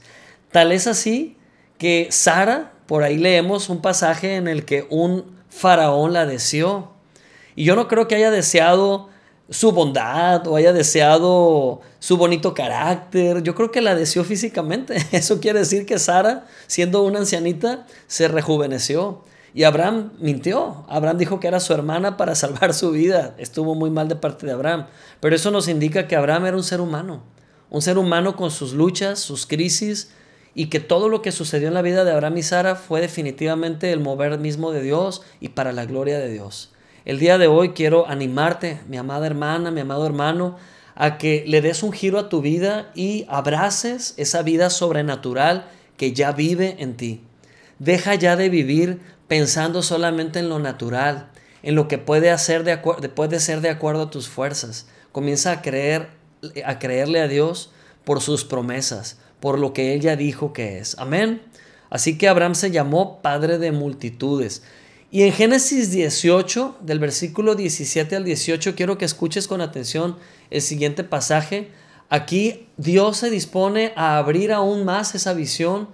Tal 0.53 0.73
es 0.73 0.87
así 0.87 1.37
que 1.79 2.09
Sara, 2.11 2.73
por 2.87 3.03
ahí 3.03 3.19
leemos 3.19 3.69
un 3.69 3.83
pasaje 3.83 4.37
en 4.37 4.49
el 4.49 4.65
que 4.65 4.87
un 4.91 5.37
faraón 5.49 6.13
la 6.13 6.27
deseó. 6.27 6.93
Y 7.55 7.65
yo 7.65 7.77
no 7.77 7.89
creo 7.89 8.07
que 8.07 8.15
haya 8.15 8.31
deseado 8.31 9.09
su 9.49 9.73
bondad 9.73 10.47
o 10.47 10.57
haya 10.57 10.73
deseado 10.73 11.81
su 11.99 12.17
bonito 12.17 12.55
carácter. 12.55 13.43
Yo 13.43 13.55
creo 13.55 13.71
que 13.71 13.81
la 13.81 13.95
deseó 13.95 14.25
físicamente. 14.25 14.97
Eso 15.13 15.41
quiere 15.41 15.61
decir 15.61 15.87
que 15.87 15.99
Sara, 15.99 16.47
siendo 16.67 17.03
una 17.03 17.21
ancianita, 17.21 17.87
se 18.07 18.29
rejuveneció. 18.29 19.25
Y 19.55 19.65
Abraham 19.65 20.13
mintió. 20.19 20.85
Abraham 20.89 21.19
dijo 21.19 21.41
que 21.41 21.49
era 21.49 21.61
su 21.61 21.73
hermana 21.73 22.17
para 22.17 22.35
salvar 22.37 22.75
su 22.75 22.91
vida. 22.91 23.35
Estuvo 23.39 23.75
muy 23.75 23.91
mal 23.91 24.09
de 24.09 24.17
parte 24.17 24.47
de 24.47 24.53
Abraham. 24.53 24.87
Pero 25.21 25.35
eso 25.35 25.51
nos 25.51 25.69
indica 25.69 26.07
que 26.07 26.17
Abraham 26.17 26.47
era 26.47 26.57
un 26.57 26.65
ser 26.65 26.81
humano. 26.81 27.23
Un 27.71 27.83
ser 27.83 27.99
humano 27.99 28.37
con 28.37 28.51
sus 28.51 28.73
luchas, 28.73 29.19
sus 29.19 29.47
crisis, 29.47 30.13
y 30.55 30.67
que 30.67 30.81
todo 30.81 31.09
lo 31.09 31.21
que 31.21 31.33
sucedió 31.33 31.69
en 31.69 31.75
la 31.75 31.83
vida 31.83 32.05
de 32.05 32.13
Abraham 32.13 32.39
y 32.39 32.43
Sara 32.43 32.77
fue 32.77 33.01
definitivamente 33.01 33.93
el 33.93 34.01
mover 34.01 34.39
mismo 34.39 34.73
de 34.73 34.83
Dios 34.83 35.23
y 35.41 35.51
para 35.51 35.73
la 35.73 35.85
gloria 35.85 36.19
de 36.19 36.31
Dios. 36.31 36.73
El 37.05 37.19
día 37.19 37.37
de 37.39 37.47
hoy 37.47 37.69
quiero 37.71 38.09
animarte, 38.09 38.81
mi 38.89 38.97
amada 38.97 39.27
hermana, 39.27 39.71
mi 39.71 39.83
amado 39.83 40.07
hermano, 40.07 40.57
a 40.95 41.19
que 41.19 41.45
le 41.47 41.61
des 41.61 41.83
un 41.83 41.93
giro 41.93 42.19
a 42.19 42.29
tu 42.31 42.41
vida 42.41 42.91
y 42.95 43.27
abraces 43.29 44.15
esa 44.17 44.43
vida 44.43 44.71
sobrenatural 44.71 45.67
que 45.99 46.13
ya 46.13 46.33
vive 46.33 46.77
en 46.79 46.97
ti. 46.97 47.21
Deja 47.79 48.15
ya 48.15 48.35
de 48.35 48.49
vivir 48.49 49.01
pensando 49.29 49.83
solamente 49.83 50.39
en 50.39 50.49
lo 50.49 50.59
natural, 50.59 51.31
en 51.63 51.75
lo 51.75 51.89
que 51.89 51.99
puede, 51.99 52.31
hacer 52.31 52.65
de 52.65 52.79
puede 52.79 53.41
ser 53.41 53.61
de 53.61 53.71
acuerdo 53.71 54.03
a 54.03 54.11
tus 54.11 54.29
fuerzas. 54.29 54.87
Comienza 55.13 55.51
a 55.53 55.63
creer 55.63 56.17
a 56.65 56.79
creerle 56.79 57.21
a 57.21 57.29
Dios 57.29 57.71
por 58.05 58.21
sus 58.21 58.45
promesas, 58.45 59.19
por 59.41 59.59
lo 59.59 59.73
que 59.73 59.95
Él 59.95 60.01
ya 60.01 60.17
dijo 60.17 60.53
que 60.53 60.79
es. 60.79 60.97
Amén. 60.99 61.43
Así 61.91 62.19
que 62.19 62.29
Abraham 62.29 62.55
se 62.55 62.71
llamó 62.71 63.21
padre 63.23 63.59
de 63.59 63.73
multitudes. 63.73 64.63
Y 65.11 65.23
en 65.23 65.33
Génesis 65.33 65.91
18, 65.93 66.79
del 66.81 66.99
versículo 66.99 67.55
17 67.55 68.17
al 68.17 68.25
18, 68.25 68.75
quiero 68.75 68.99
que 68.99 69.05
escuches 69.05 69.49
con 69.49 69.61
atención 69.61 70.17
el 70.51 70.63
siguiente 70.63 71.05
pasaje. 71.05 71.71
Aquí 72.09 72.69
Dios 72.77 73.19
se 73.19 73.31
dispone 73.31 73.93
a 73.97 74.19
abrir 74.19 74.53
aún 74.53 74.85
más 74.85 75.15
esa 75.15 75.33
visión, 75.33 75.89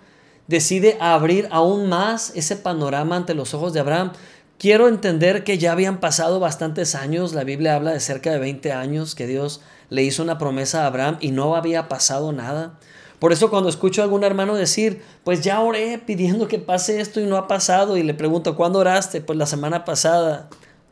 decide 0.47 0.97
abrir 1.01 1.49
aún 1.51 1.89
más 1.89 2.33
ese 2.35 2.57
panorama 2.57 3.17
ante 3.17 3.35
los 3.35 3.55
ojos 3.55 3.73
de 3.73 3.81
Abraham. 3.81 4.13
Quiero 4.59 4.89
entender 4.89 5.45
que 5.45 5.59
ya 5.59 5.73
habían 5.73 5.99
pasado 5.99 6.41
bastantes 6.41 6.95
años, 6.95 7.33
la 7.33 7.45
Biblia 7.45 7.75
habla 7.75 7.93
de 7.93 8.01
cerca 8.01 8.31
de 8.31 8.39
20 8.39 8.73
años 8.73 9.15
que 9.15 9.27
Dios 9.27 9.61
le 9.91 10.03
hizo 10.03 10.23
una 10.23 10.39
promesa 10.39 10.85
a 10.85 10.87
Abraham 10.87 11.19
y 11.21 11.33
no 11.33 11.57
había 11.57 11.89
pasado 11.89 12.33
nada. 12.33 12.79
Por 13.19 13.33
eso 13.33 13.51
cuando 13.51 13.69
escucho 13.69 14.01
a 14.01 14.05
algún 14.05 14.25
hermano 14.25 14.57
decir, 14.57 15.03
pues 15.23 15.43
ya 15.43 15.61
oré 15.61 15.99
pidiendo 15.99 16.49
que 16.49 16.59
pase 16.59 17.01
esto 17.01 17.21
y 17.21 17.27
no 17.27 17.37
ha 17.37 17.47
pasado, 17.47 17.97
y 17.97 18.03
le 18.03 18.15
pregunto, 18.15 18.57
¿cuándo 18.57 18.81
oraste? 18.81 19.21
Pues 19.21 19.39
la 19.39 19.47
semana 19.47 19.85
pasada. 19.85 20.49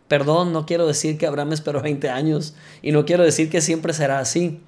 Perdón, 0.06 0.52
no 0.52 0.66
quiero 0.66 0.86
decir 0.86 1.18
que 1.18 1.26
Abraham 1.26 1.52
esperó 1.52 1.80
20 1.80 2.08
años 2.08 2.54
y 2.82 2.90
no 2.90 3.04
quiero 3.04 3.22
decir 3.22 3.48
que 3.48 3.60
siempre 3.60 3.92
será 3.92 4.18
así, 4.18 4.60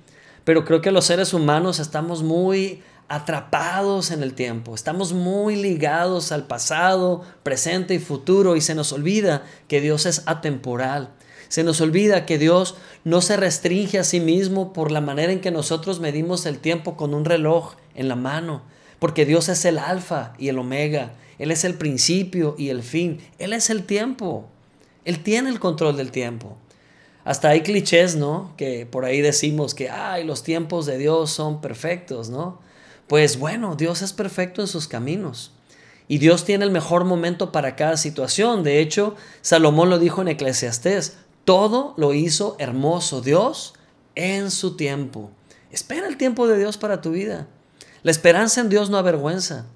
pero 0.45 0.65
creo 0.65 0.81
que 0.81 0.93
los 0.93 1.05
seres 1.05 1.35
humanos 1.35 1.81
estamos 1.81 2.23
muy 2.23 2.83
atrapados 3.15 4.11
en 4.11 4.23
el 4.23 4.35
tiempo, 4.35 4.75
estamos 4.75 5.13
muy 5.13 5.57
ligados 5.57 6.33
al 6.33 6.47
pasado, 6.47 7.23
presente 7.43 7.95
y 7.95 7.99
futuro 7.99 8.57
y 8.57 8.61
se 8.61 8.75
nos 8.75 8.93
olvida 8.93 9.45
que 9.69 9.81
Dios 9.81 10.07
es 10.07 10.23
atemporal 10.27 11.11
se 11.53 11.65
nos 11.65 11.83
olvida 11.83 12.25
que 12.25 12.39
Dios 12.39 12.77
no 13.05 13.21
se 13.21 13.37
restringe 13.37 13.99
a 13.99 14.05
sí 14.05 14.21
mismo 14.21 14.73
por 14.73 14.91
la 14.91 15.03
manera 15.03 15.33
en 15.33 15.43
que 15.43 15.51
nosotros 15.51 16.01
medimos 16.01 16.47
el 16.47 16.59
tiempo 16.59 16.97
con 16.97 17.13
un 17.13 17.27
reloj 17.27 17.75
en 17.95 18.09
la 18.09 18.17
mano, 18.17 18.63
porque 18.99 19.27
Dios 19.27 19.51
es 19.51 19.67
el 19.67 19.77
alfa 19.77 20.33
y 20.39 20.49
el 20.49 20.59
omega, 20.59 21.13
Él 21.39 21.51
es 21.51 21.65
el 21.65 21.75
principio 21.75 22.55
y 22.57 22.71
el 22.71 22.83
fin, 22.83 23.21
Él 23.39 23.53
es 23.53 23.69
el 23.69 23.85
tiempo, 23.85 24.49
Él 25.05 25.23
tiene 25.23 25.51
el 25.51 25.61
control 25.61 25.99
del 25.99 26.11
tiempo. 26.11 26.57
Hasta 27.23 27.51
hay 27.51 27.61
clichés, 27.61 28.17
¿no? 28.17 28.55
Que 28.57 28.87
por 28.87 29.05
ahí 29.05 29.21
decimos 29.21 29.75
que, 29.75 29.91
ay, 29.91 30.25
los 30.25 30.43
tiempos 30.43 30.87
de 30.87 30.97
Dios 30.97 31.33
son 31.33 31.61
perfectos, 31.61 32.31
¿no? 32.31 32.61
Pues 33.13 33.39
bueno, 33.39 33.77
Dios 33.77 34.01
es 34.01 34.15
perfecto 34.15 34.63
en 34.63 34.67
sus 34.67 34.89
caminos. 34.89 35.53
Y 36.09 36.17
Dios 36.17 36.47
tiene 36.47 36.65
el 36.65 36.71
mejor 36.71 37.05
momento 37.05 37.53
para 37.53 37.77
cada 37.77 37.99
situación. 37.99 38.63
De 38.63 38.81
hecho, 38.81 39.17
Salomón 39.43 39.91
lo 39.91 39.99
dijo 39.99 40.23
en 40.23 40.29
Eclesiastés, 40.29 41.19
todo 41.45 41.93
lo 41.99 42.15
hizo 42.15 42.57
hermoso 42.59 43.21
Dios 43.21 43.75
en 44.15 44.51
su 44.51 44.79
tiempo. 44.79 45.31
Espera 45.71 46.09
el 46.09 46.17
tiempo 46.17 46.49
de 46.49 46.57
Dios 46.57 46.79
para 46.79 47.03
tu 47.03 47.11
vida. 47.11 47.49
La 48.03 48.13
esperanza 48.13 48.63
en 48.63 48.71
Dios 48.71 48.89
no 48.89 48.97
avergüenza, 48.97 49.67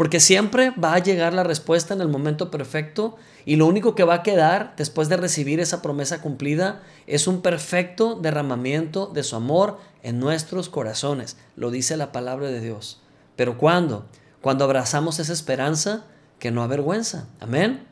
porque 0.00 0.18
siempre 0.18 0.70
va 0.82 0.94
a 0.94 0.98
llegar 0.98 1.34
la 1.34 1.42
respuesta 1.42 1.92
en 1.92 2.00
el 2.00 2.08
momento 2.08 2.50
perfecto 2.50 3.18
y 3.44 3.56
lo 3.56 3.66
único 3.66 3.94
que 3.94 4.02
va 4.02 4.14
a 4.14 4.22
quedar 4.22 4.72
después 4.78 5.10
de 5.10 5.18
recibir 5.18 5.60
esa 5.60 5.82
promesa 5.82 6.22
cumplida 6.22 6.80
es 7.06 7.26
un 7.26 7.42
perfecto 7.42 8.14
derramamiento 8.14 9.08
de 9.08 9.22
su 9.22 9.36
amor 9.36 9.76
en 10.02 10.18
nuestros 10.18 10.70
corazones. 10.70 11.36
Lo 11.54 11.70
dice 11.70 11.98
la 11.98 12.12
palabra 12.12 12.48
de 12.48 12.62
Dios. 12.62 13.02
Pero 13.36 13.58
¿cuándo? 13.58 14.06
Cuando 14.40 14.64
abrazamos 14.64 15.18
esa 15.18 15.34
esperanza 15.34 16.06
que 16.38 16.50
no 16.50 16.62
avergüenza. 16.62 17.28
Amén. 17.38 17.86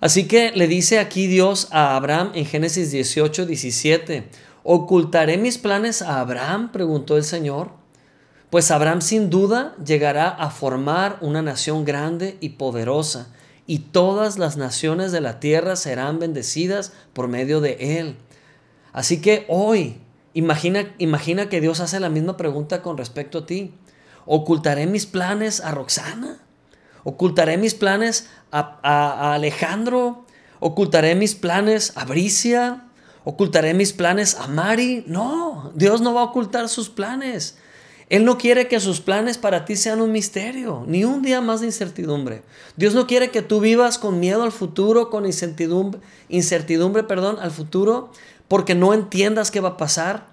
Así 0.00 0.28
que 0.28 0.52
le 0.52 0.68
dice 0.68 1.00
aquí 1.00 1.26
Dios 1.26 1.66
a 1.72 1.96
Abraham 1.96 2.30
en 2.36 2.46
Génesis 2.46 2.92
18, 2.92 3.46
17, 3.46 4.28
¿ocultaré 4.62 5.36
mis 5.36 5.58
planes 5.58 6.00
a 6.00 6.20
Abraham? 6.20 6.70
preguntó 6.70 7.16
el 7.16 7.24
Señor. 7.24 7.82
Pues 8.54 8.70
Abraham 8.70 9.02
sin 9.02 9.30
duda 9.30 9.74
llegará 9.84 10.28
a 10.28 10.48
formar 10.48 11.18
una 11.20 11.42
nación 11.42 11.84
grande 11.84 12.38
y 12.40 12.50
poderosa, 12.50 13.26
y 13.66 13.80
todas 13.80 14.38
las 14.38 14.56
naciones 14.56 15.10
de 15.10 15.20
la 15.20 15.40
tierra 15.40 15.74
serán 15.74 16.20
bendecidas 16.20 16.92
por 17.14 17.26
medio 17.26 17.60
de 17.60 17.98
él. 17.98 18.16
Así 18.92 19.20
que 19.20 19.44
hoy, 19.48 19.96
imagina, 20.34 20.94
imagina 20.98 21.48
que 21.48 21.60
Dios 21.60 21.80
hace 21.80 21.98
la 21.98 22.10
misma 22.10 22.36
pregunta 22.36 22.80
con 22.80 22.96
respecto 22.96 23.38
a 23.38 23.46
ti. 23.46 23.74
¿Ocultaré 24.24 24.86
mis 24.86 25.06
planes 25.06 25.60
a 25.60 25.72
Roxana? 25.72 26.38
¿Ocultaré 27.02 27.56
mis 27.56 27.74
planes 27.74 28.28
a, 28.52 29.34
Alejandro? 29.34 30.26
¿Ocultaré 30.60 31.16
mis 31.16 31.34
planes 31.34 31.92
a 31.96 32.04
Bricia? 32.04 32.84
¿Ocultaré 33.24 33.74
mis 33.74 33.92
planes 33.92 34.36
a 34.36 34.46
Mari? 34.46 35.02
No, 35.08 35.72
Dios 35.74 36.00
no 36.00 36.14
va 36.14 36.20
a 36.20 36.26
ocultar 36.26 36.68
sus 36.68 36.88
planes. 36.88 37.58
Él 38.10 38.24
no 38.24 38.36
quiere 38.36 38.68
que 38.68 38.80
sus 38.80 39.00
planes 39.00 39.38
para 39.38 39.64
ti 39.64 39.76
sean 39.76 40.00
un 40.00 40.12
misterio, 40.12 40.84
ni 40.86 41.04
un 41.04 41.22
día 41.22 41.40
más 41.40 41.60
de 41.60 41.66
incertidumbre. 41.66 42.42
Dios 42.76 42.94
no 42.94 43.06
quiere 43.06 43.30
que 43.30 43.42
tú 43.42 43.60
vivas 43.60 43.98
con 43.98 44.20
miedo 44.20 44.42
al 44.42 44.52
futuro, 44.52 45.08
con 45.08 45.24
incertidumbre, 45.24 46.00
incertidumbre, 46.28 47.04
perdón, 47.04 47.38
al 47.40 47.50
futuro, 47.50 48.10
porque 48.48 48.74
no 48.74 48.92
entiendas 48.92 49.50
qué 49.50 49.60
va 49.60 49.70
a 49.70 49.76
pasar. 49.76 50.26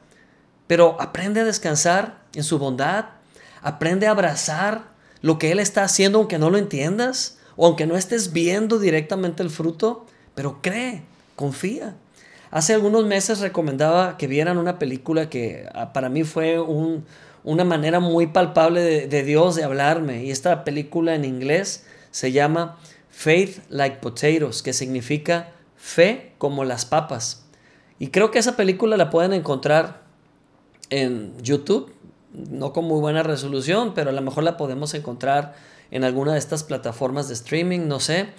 Pero 0.67 0.97
aprende 0.99 1.41
a 1.41 1.45
descansar 1.45 2.21
en 2.34 2.43
su 2.43 2.60
bondad, 2.60 3.05
aprende 3.62 4.07
a 4.07 4.12
abrazar 4.12 4.91
lo 5.21 5.38
que 5.38 5.51
Él 5.51 5.60
está 5.60 5.84
haciendo 5.84 6.17
aunque 6.17 6.39
no 6.39 6.49
lo 6.49 6.57
entiendas 6.57 7.38
o 7.55 7.65
aunque 7.67 7.86
no 7.86 7.95
estés 7.95 8.34
viendo 8.34 8.79
directamente 8.79 9.43
el 9.43 9.49
fruto, 9.49 10.05
pero 10.36 10.60
cree, 10.62 11.03
confía. 11.36 11.95
Hace 12.49 12.73
algunos 12.73 13.05
meses 13.05 13.39
recomendaba 13.39 14.17
que 14.17 14.27
vieran 14.27 14.57
una 14.57 14.77
película 14.77 15.29
que 15.29 15.67
ah, 15.73 15.93
para 15.93 16.10
mí 16.10 16.23
fue 16.23 16.60
una 17.43 17.63
manera 17.63 17.99
muy 17.99 18.27
palpable 18.27 18.82
de, 18.82 19.08
de 19.08 19.23
Dios 19.23 19.56
de 19.56 19.63
hablarme. 19.63 20.23
Y 20.23 20.32
esta 20.32 20.63
película 20.63 21.15
en 21.15 21.25
inglés 21.25 21.86
se 22.12 22.32
llama 22.32 22.77
Faith 23.10 23.60
Like 23.69 23.97
Potatoes, 23.97 24.62
que 24.62 24.73
significa 24.73 25.51
fe 25.75 26.34
como 26.38 26.63
las 26.63 26.86
papas. 26.86 27.45
Y 27.99 28.08
creo 28.08 28.32
que 28.32 28.39
esa 28.39 28.56
película 28.56 28.97
la 28.97 29.10
pueden 29.10 29.34
encontrar 29.34 30.01
en 30.89 31.38
YouTube 31.41 31.93
no 32.34 32.73
con 32.73 32.86
muy 32.86 32.99
buena 32.99 33.23
resolución, 33.23 33.93
pero 33.93 34.10
a 34.10 34.13
lo 34.13 34.21
mejor 34.21 34.43
la 34.43 34.58
podemos 34.58 34.93
encontrar 34.93 35.56
en 35.91 36.04
alguna 36.04 36.34
de 36.34 36.39
estas 36.39 36.63
plataformas 36.63 37.27
de 37.27 37.34
streaming, 37.34 37.88
no 37.88 37.99
sé. 37.99 38.30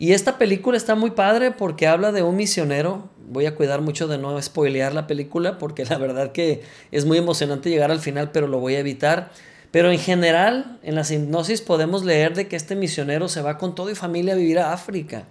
Y 0.00 0.12
esta 0.12 0.38
película 0.38 0.76
está 0.76 0.94
muy 0.94 1.10
padre 1.10 1.50
porque 1.50 1.88
habla 1.88 2.12
de 2.12 2.22
un 2.22 2.36
misionero. 2.36 3.10
Voy 3.28 3.46
a 3.46 3.56
cuidar 3.56 3.80
mucho 3.80 4.06
de 4.06 4.16
no 4.16 4.40
spoilear 4.40 4.94
la 4.94 5.08
película 5.08 5.58
porque 5.58 5.84
la 5.84 5.98
verdad 5.98 6.30
que 6.30 6.62
es 6.92 7.04
muy 7.04 7.18
emocionante 7.18 7.68
llegar 7.68 7.90
al 7.90 7.98
final, 7.98 8.30
pero 8.30 8.46
lo 8.46 8.60
voy 8.60 8.76
a 8.76 8.78
evitar. 8.78 9.32
Pero 9.72 9.90
en 9.90 9.98
general, 9.98 10.78
en 10.84 10.94
las 10.94 11.10
hipnosis 11.10 11.62
podemos 11.62 12.04
leer 12.04 12.34
de 12.34 12.46
que 12.46 12.54
este 12.54 12.76
misionero 12.76 13.28
se 13.28 13.42
va 13.42 13.58
con 13.58 13.74
todo 13.74 13.90
y 13.90 13.96
familia 13.96 14.34
a 14.34 14.36
vivir 14.36 14.60
a 14.60 14.72
África. 14.72 15.24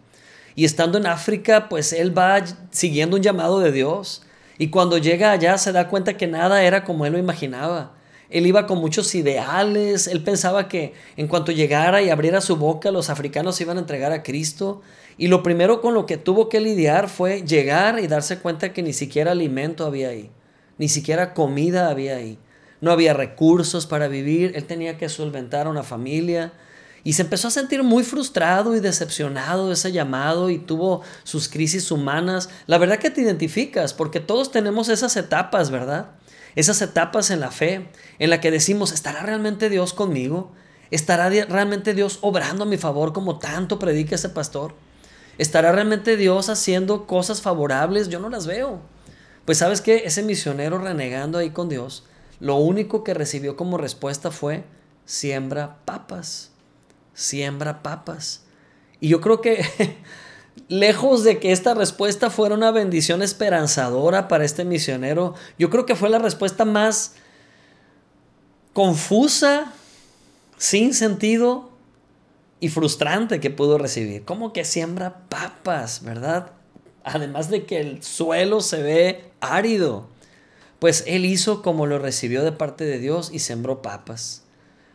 Y 0.53 0.65
estando 0.65 0.97
en 0.97 1.07
África, 1.07 1.69
pues 1.69 1.93
él 1.93 2.15
va 2.15 2.43
siguiendo 2.69 3.15
un 3.15 3.23
llamado 3.23 3.59
de 3.59 3.71
Dios. 3.71 4.23
Y 4.57 4.67
cuando 4.67 4.97
llega 4.97 5.31
allá 5.31 5.57
se 5.57 5.71
da 5.71 5.87
cuenta 5.87 6.17
que 6.17 6.27
nada 6.27 6.61
era 6.63 6.83
como 6.83 7.05
él 7.05 7.13
lo 7.13 7.19
imaginaba. 7.19 7.93
Él 8.29 8.45
iba 8.45 8.67
con 8.67 8.79
muchos 8.79 9.15
ideales, 9.15 10.07
él 10.07 10.21
pensaba 10.21 10.67
que 10.67 10.93
en 11.15 11.27
cuanto 11.27 11.51
llegara 11.51 12.01
y 12.01 12.09
abriera 12.09 12.41
su 12.41 12.57
boca, 12.57 12.91
los 12.91 13.09
africanos 13.09 13.55
se 13.55 13.63
iban 13.63 13.77
a 13.77 13.81
entregar 13.81 14.11
a 14.11 14.23
Cristo. 14.23 14.81
Y 15.17 15.27
lo 15.27 15.43
primero 15.43 15.81
con 15.81 15.93
lo 15.93 16.05
que 16.05 16.17
tuvo 16.17 16.49
que 16.49 16.59
lidiar 16.59 17.09
fue 17.09 17.41
llegar 17.43 17.99
y 17.99 18.07
darse 18.07 18.39
cuenta 18.39 18.73
que 18.73 18.83
ni 18.83 18.93
siquiera 18.93 19.31
alimento 19.31 19.85
había 19.85 20.09
ahí, 20.09 20.29
ni 20.77 20.89
siquiera 20.89 21.33
comida 21.33 21.89
había 21.89 22.17
ahí. 22.17 22.37
No 22.81 22.91
había 22.91 23.13
recursos 23.13 23.87
para 23.87 24.07
vivir, 24.07 24.51
él 24.55 24.65
tenía 24.65 24.97
que 24.97 25.09
solventar 25.09 25.67
una 25.67 25.83
familia. 25.83 26.53
Y 27.03 27.13
se 27.13 27.21
empezó 27.21 27.47
a 27.47 27.51
sentir 27.51 27.83
muy 27.83 28.03
frustrado 28.03 28.75
y 28.75 28.81
decepcionado 28.81 29.67
de 29.67 29.73
ese 29.73 29.91
llamado 29.91 30.49
y 30.49 30.59
tuvo 30.59 31.01
sus 31.23 31.47
crisis 31.47 31.89
humanas. 31.89 32.49
La 32.67 32.77
verdad 32.77 32.99
que 32.99 33.09
te 33.09 33.21
identificas, 33.21 33.93
porque 33.93 34.19
todos 34.19 34.51
tenemos 34.51 34.89
esas 34.89 35.15
etapas, 35.15 35.71
¿verdad? 35.71 36.11
Esas 36.55 36.81
etapas 36.81 37.29
en 37.31 37.39
la 37.39 37.51
fe, 37.51 37.87
en 38.19 38.29
la 38.29 38.41
que 38.41 38.51
decimos, 38.51 38.91
¿estará 38.91 39.23
realmente 39.23 39.69
Dios 39.69 39.93
conmigo? 39.93 40.51
¿Estará 40.91 41.29
realmente 41.29 41.93
Dios 41.93 42.19
obrando 42.21 42.63
a 42.63 42.67
mi 42.67 42.77
favor 42.77 43.13
como 43.13 43.39
tanto 43.39 43.79
predica 43.79 44.15
ese 44.15 44.29
pastor? 44.29 44.73
¿Estará 45.37 45.71
realmente 45.71 46.17
Dios 46.17 46.49
haciendo 46.49 47.05
cosas 47.05 47.41
favorables? 47.41 48.09
Yo 48.09 48.19
no 48.19 48.29
las 48.29 48.47
veo. 48.47 48.81
Pues 49.45 49.59
sabes 49.59 49.81
que 49.81 50.03
ese 50.05 50.23
misionero 50.23 50.77
renegando 50.77 51.37
ahí 51.37 51.51
con 51.51 51.69
Dios, 51.69 52.05
lo 52.39 52.55
único 52.55 53.03
que 53.03 53.13
recibió 53.13 53.55
como 53.55 53.77
respuesta 53.77 54.31
fue, 54.31 54.65
siembra 55.05 55.77
papas, 55.85 56.51
siembra 57.13 57.83
papas. 57.83 58.43
Y 58.99 59.09
yo 59.09 59.21
creo 59.21 59.41
que 59.41 59.63
lejos 60.67 61.23
de 61.23 61.39
que 61.39 61.51
esta 61.51 61.73
respuesta 61.73 62.29
fuera 62.29 62.55
una 62.55 62.71
bendición 62.71 63.21
esperanzadora 63.21 64.27
para 64.27 64.45
este 64.45 64.65
misionero, 64.65 65.33
yo 65.57 65.69
creo 65.69 65.85
que 65.85 65.95
fue 65.95 66.09
la 66.09 66.19
respuesta 66.19 66.65
más 66.65 67.15
confusa, 68.73 69.73
sin 70.57 70.93
sentido 70.93 71.71
y 72.59 72.69
frustrante 72.69 73.39
que 73.39 73.49
pudo 73.49 73.77
recibir. 73.77 74.25
Como 74.25 74.53
que 74.53 74.65
siembra 74.65 75.21
papas, 75.29 76.03
¿verdad? 76.03 76.51
Además 77.03 77.49
de 77.49 77.65
que 77.65 77.79
el 77.79 78.03
suelo 78.03 78.61
se 78.61 78.81
ve 78.81 79.31
árido. 79.39 80.07
Pues 80.79 81.03
él 81.07 81.25
hizo 81.25 81.61
como 81.61 81.85
lo 81.85 81.97
recibió 81.99 82.43
de 82.43 82.51
parte 82.51 82.85
de 82.85 82.99
Dios 82.99 83.29
y 83.31 83.39
sembró 83.39 83.81
papas. 83.81 84.43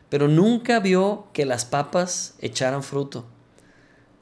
Pero 0.08 0.28
nunca 0.28 0.78
vio 0.78 1.26
que 1.32 1.46
las 1.46 1.64
papas 1.64 2.34
echaran 2.40 2.82
fruto. 2.82 3.24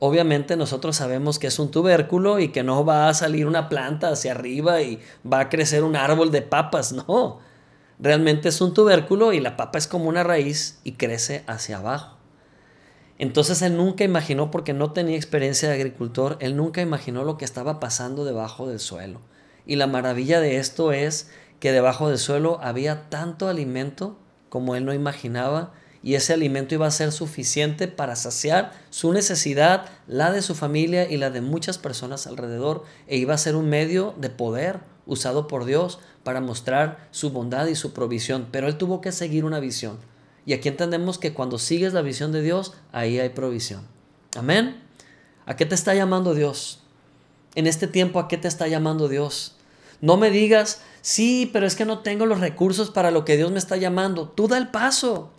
Obviamente 0.02 0.56
nosotros 0.56 0.96
sabemos 0.96 1.38
que 1.38 1.46
es 1.46 1.58
un 1.58 1.70
tubérculo 1.70 2.38
y 2.38 2.48
que 2.48 2.62
no 2.62 2.86
va 2.86 3.10
a 3.10 3.14
salir 3.14 3.46
una 3.46 3.68
planta 3.68 4.08
hacia 4.08 4.32
arriba 4.32 4.80
y 4.80 4.98
va 5.30 5.40
a 5.40 5.48
crecer 5.50 5.84
un 5.84 5.94
árbol 5.94 6.30
de 6.30 6.40
papas, 6.40 6.92
no. 7.08 7.38
Realmente 7.98 8.48
es 8.48 8.62
un 8.62 8.72
tubérculo 8.72 9.34
y 9.34 9.40
la 9.40 9.58
papa 9.58 9.76
es 9.76 9.86
como 9.86 10.08
una 10.08 10.24
raíz 10.24 10.80
y 10.84 10.92
crece 10.92 11.44
hacia 11.46 11.76
abajo. 11.76 12.16
Entonces 13.18 13.60
él 13.60 13.76
nunca 13.76 14.02
imaginó, 14.02 14.50
porque 14.50 14.72
no 14.72 14.92
tenía 14.92 15.16
experiencia 15.16 15.68
de 15.68 15.74
agricultor, 15.74 16.38
él 16.40 16.56
nunca 16.56 16.80
imaginó 16.80 17.22
lo 17.24 17.36
que 17.36 17.44
estaba 17.44 17.78
pasando 17.78 18.24
debajo 18.24 18.66
del 18.66 18.78
suelo. 18.80 19.20
Y 19.66 19.76
la 19.76 19.86
maravilla 19.86 20.40
de 20.40 20.56
esto 20.56 20.92
es 20.92 21.30
que 21.60 21.72
debajo 21.72 22.08
del 22.08 22.16
suelo 22.16 22.58
había 22.62 23.10
tanto 23.10 23.48
alimento 23.48 24.16
como 24.48 24.74
él 24.76 24.86
no 24.86 24.94
imaginaba 24.94 25.74
y 26.02 26.14
ese 26.14 26.32
alimento 26.32 26.74
iba 26.74 26.86
a 26.86 26.90
ser 26.90 27.12
suficiente 27.12 27.88
para 27.88 28.16
saciar 28.16 28.72
su 28.88 29.12
necesidad, 29.12 29.86
la 30.06 30.32
de 30.32 30.42
su 30.42 30.54
familia 30.54 31.10
y 31.10 31.18
la 31.18 31.30
de 31.30 31.42
muchas 31.42 31.78
personas 31.78 32.26
alrededor 32.26 32.84
e 33.06 33.18
iba 33.18 33.34
a 33.34 33.38
ser 33.38 33.54
un 33.54 33.68
medio 33.68 34.14
de 34.18 34.30
poder 34.30 34.80
usado 35.06 35.46
por 35.46 35.66
Dios 35.66 35.98
para 36.22 36.40
mostrar 36.40 37.08
su 37.10 37.30
bondad 37.30 37.66
y 37.66 37.74
su 37.74 37.92
provisión. 37.92 38.48
Pero 38.50 38.66
él 38.66 38.78
tuvo 38.78 39.00
que 39.00 39.12
seguir 39.12 39.44
una 39.44 39.60
visión. 39.60 39.98
Y 40.46 40.54
aquí 40.54 40.68
entendemos 40.68 41.18
que 41.18 41.34
cuando 41.34 41.58
sigues 41.58 41.92
la 41.92 42.02
visión 42.02 42.32
de 42.32 42.42
Dios, 42.42 42.72
ahí 42.92 43.18
hay 43.18 43.28
provisión. 43.30 43.82
Amén. 44.36 44.80
¿A 45.44 45.56
qué 45.56 45.66
te 45.66 45.74
está 45.74 45.94
llamando 45.94 46.34
Dios? 46.34 46.80
En 47.54 47.66
este 47.66 47.86
tiempo, 47.86 48.20
¿a 48.20 48.28
qué 48.28 48.38
te 48.38 48.48
está 48.48 48.68
llamando 48.68 49.08
Dios? 49.08 49.56
No 50.00 50.16
me 50.16 50.30
digas, 50.30 50.80
sí, 51.02 51.50
pero 51.52 51.66
es 51.66 51.76
que 51.76 51.84
no 51.84 51.98
tengo 51.98 52.24
los 52.24 52.40
recursos 52.40 52.90
para 52.90 53.10
lo 53.10 53.24
que 53.24 53.36
Dios 53.36 53.50
me 53.50 53.58
está 53.58 53.76
llamando. 53.76 54.28
Tú 54.28 54.48
da 54.48 54.56
el 54.56 54.68
paso. 54.68 55.30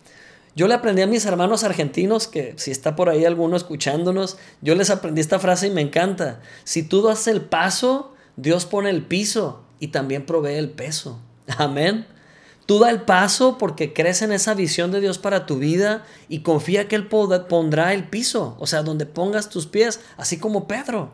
Yo 0.54 0.68
le 0.68 0.74
aprendí 0.74 1.00
a 1.00 1.06
mis 1.06 1.24
hermanos 1.24 1.64
argentinos, 1.64 2.28
que 2.28 2.54
si 2.56 2.70
está 2.70 2.94
por 2.94 3.08
ahí 3.08 3.24
alguno 3.24 3.56
escuchándonos, 3.56 4.36
yo 4.60 4.74
les 4.74 4.90
aprendí 4.90 5.20
esta 5.20 5.38
frase 5.38 5.68
y 5.68 5.70
me 5.70 5.80
encanta. 5.80 6.40
Si 6.64 6.82
tú 6.82 7.02
das 7.02 7.26
el 7.26 7.40
paso, 7.40 8.14
Dios 8.36 8.66
pone 8.66 8.90
el 8.90 9.02
piso 9.06 9.62
y 9.80 9.88
también 9.88 10.26
provee 10.26 10.54
el 10.54 10.70
peso. 10.70 11.18
Amén. 11.58 12.06
Tú 12.66 12.78
da 12.78 12.90
el 12.90 13.02
paso 13.02 13.58
porque 13.58 13.92
crees 13.92 14.22
en 14.22 14.30
esa 14.30 14.54
visión 14.54 14.92
de 14.92 15.00
Dios 15.00 15.18
para 15.18 15.46
tu 15.46 15.58
vida 15.58 16.04
y 16.28 16.40
confía 16.40 16.86
que 16.86 16.96
Él 16.96 17.08
pondrá 17.08 17.92
el 17.92 18.08
piso, 18.08 18.56
o 18.60 18.66
sea, 18.66 18.82
donde 18.82 19.06
pongas 19.06 19.48
tus 19.48 19.66
pies, 19.66 20.00
así 20.16 20.38
como 20.38 20.68
Pedro. 20.68 21.10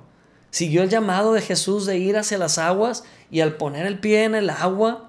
Siguió 0.51 0.83
el 0.83 0.91
llamado 0.91 1.33
de 1.33 1.43
Jesús 1.43 1.87
de 1.87 1.99
ir 1.99 2.17
hacia 2.17 2.39
las 2.39 2.59
aguas 2.59 3.05
y 3.31 3.41
al 3.41 3.57
poner 3.57 3.87
el 3.87 3.99
pie 3.99 4.25
en 4.25 4.35
el 4.35 4.51
agua, 4.51 5.08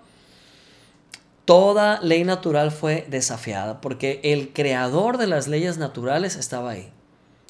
toda 1.50 2.00
ley 2.04 2.26
natural 2.26 2.70
fue 2.70 3.08
desafiada 3.10 3.82
porque 3.82 4.20
el 4.24 4.54
creador 4.54 5.18
de 5.18 5.26
las 5.26 5.48
leyes 5.48 5.80
naturales 5.80 6.36
estaba 6.36 6.70
ahí. 6.70 6.92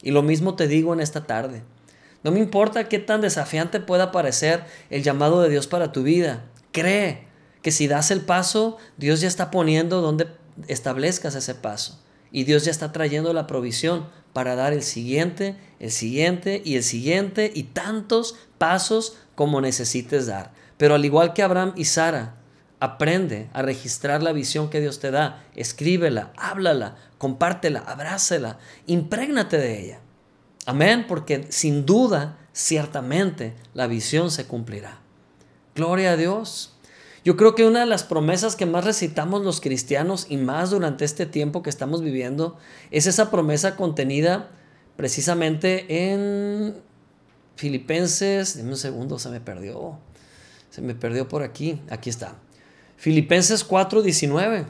Y 0.01 0.12
lo 0.12 0.23
mismo 0.23 0.55
te 0.55 0.69
digo 0.69 0.93
en 0.93 1.01
esta 1.01 1.27
tarde. 1.27 1.63
No 2.23 2.31
me 2.31 2.39
importa 2.39 2.88
qué 2.88 2.99
tan 2.99 3.19
desafiante 3.19 3.81
pueda 3.81 4.13
parecer 4.13 4.63
el 4.89 5.03
llamado 5.03 5.41
de 5.41 5.49
Dios 5.49 5.67
para 5.67 5.91
tu 5.91 6.03
vida. 6.03 6.45
Cree, 6.71 7.27
que 7.62 7.71
si 7.71 7.89
das 7.89 8.09
el 8.09 8.21
paso, 8.21 8.77
Dios 8.95 9.19
ya 9.19 9.27
está 9.27 9.51
poniendo 9.51 9.99
donde 9.99 10.27
establezcas 10.69 11.35
ese 11.35 11.53
paso. 11.53 11.99
Y 12.31 12.45
Dios 12.45 12.63
ya 12.63 12.71
está 12.71 12.93
trayendo 12.93 13.33
la 13.33 13.47
provisión 13.47 14.07
para 14.31 14.55
dar 14.55 14.71
el 14.71 14.83
siguiente, 14.83 15.57
el 15.81 15.91
siguiente 15.91 16.62
y 16.63 16.77
el 16.77 16.83
siguiente 16.83 17.51
y 17.53 17.63
tantos 17.63 18.38
pasos 18.57 19.17
como 19.35 19.59
necesites 19.59 20.25
dar. 20.27 20.53
Pero 20.77 20.95
al 20.95 21.03
igual 21.03 21.33
que 21.33 21.43
Abraham 21.43 21.73
y 21.75 21.83
Sara, 21.83 22.38
aprende 22.79 23.49
a 23.53 23.61
registrar 23.61 24.23
la 24.23 24.31
visión 24.31 24.69
que 24.69 24.81
Dios 24.81 24.99
te 24.99 25.11
da, 25.11 25.43
escríbela, 25.55 26.31
háblala, 26.37 26.95
compártela, 27.17 27.79
abrázela, 27.79 28.57
imprégnate 28.87 29.57
de 29.57 29.83
ella. 29.83 29.99
Amén, 30.65 31.05
porque 31.07 31.47
sin 31.49 31.85
duda, 31.85 32.37
ciertamente, 32.53 33.55
la 33.73 33.87
visión 33.87 34.31
se 34.31 34.45
cumplirá. 34.45 34.99
Gloria 35.75 36.11
a 36.11 36.17
Dios. 36.17 36.75
Yo 37.25 37.35
creo 37.35 37.53
que 37.53 37.65
una 37.65 37.81
de 37.81 37.85
las 37.85 38.03
promesas 38.03 38.55
que 38.55 38.65
más 38.65 38.85
recitamos 38.85 39.43
los 39.43 39.59
cristianos 39.59 40.27
y 40.29 40.37
más 40.37 40.69
durante 40.69 41.05
este 41.05 41.25
tiempo 41.25 41.61
que 41.61 41.69
estamos 41.69 42.01
viviendo 42.01 42.57
es 42.91 43.07
esa 43.07 43.29
promesa 43.29 43.75
contenida 43.75 44.51
precisamente 44.95 46.11
en 46.11 46.75
Filipenses, 47.55 48.55
dime 48.55 48.69
un 48.69 48.77
segundo, 48.77 49.19
se 49.19 49.29
me 49.29 49.41
perdió. 49.41 49.99
Se 50.69 50.81
me 50.81 50.95
perdió 50.95 51.27
por 51.27 51.43
aquí. 51.43 51.81
Aquí 51.89 52.09
está. 52.09 52.35
Filipenses 52.99 53.63
4:19. 53.65 54.65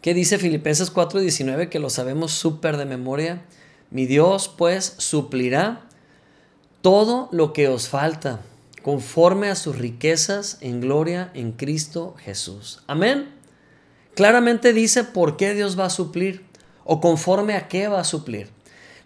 ¿Qué 0.00 0.14
dice 0.14 0.38
Filipenses 0.38 0.90
4:19? 0.90 1.68
Que 1.68 1.78
lo 1.78 1.90
sabemos 1.90 2.32
súper 2.32 2.78
de 2.78 2.86
memoria. 2.86 3.44
Mi 3.90 4.06
Dios 4.06 4.48
pues 4.48 4.94
suplirá 4.96 5.82
todo 6.80 7.28
lo 7.30 7.52
que 7.52 7.68
os 7.68 7.90
falta 7.90 8.40
conforme 8.82 9.50
a 9.50 9.56
sus 9.56 9.76
riquezas 9.76 10.56
en 10.62 10.80
gloria 10.80 11.30
en 11.34 11.52
Cristo 11.52 12.14
Jesús. 12.18 12.82
Amén. 12.86 13.28
Claramente 14.14 14.72
dice 14.72 15.04
por 15.04 15.36
qué 15.36 15.52
Dios 15.52 15.78
va 15.78 15.84
a 15.84 15.90
suplir 15.90 16.46
o 16.84 17.02
conforme 17.02 17.56
a 17.56 17.68
qué 17.68 17.88
va 17.88 18.00
a 18.00 18.04
suplir. 18.04 18.48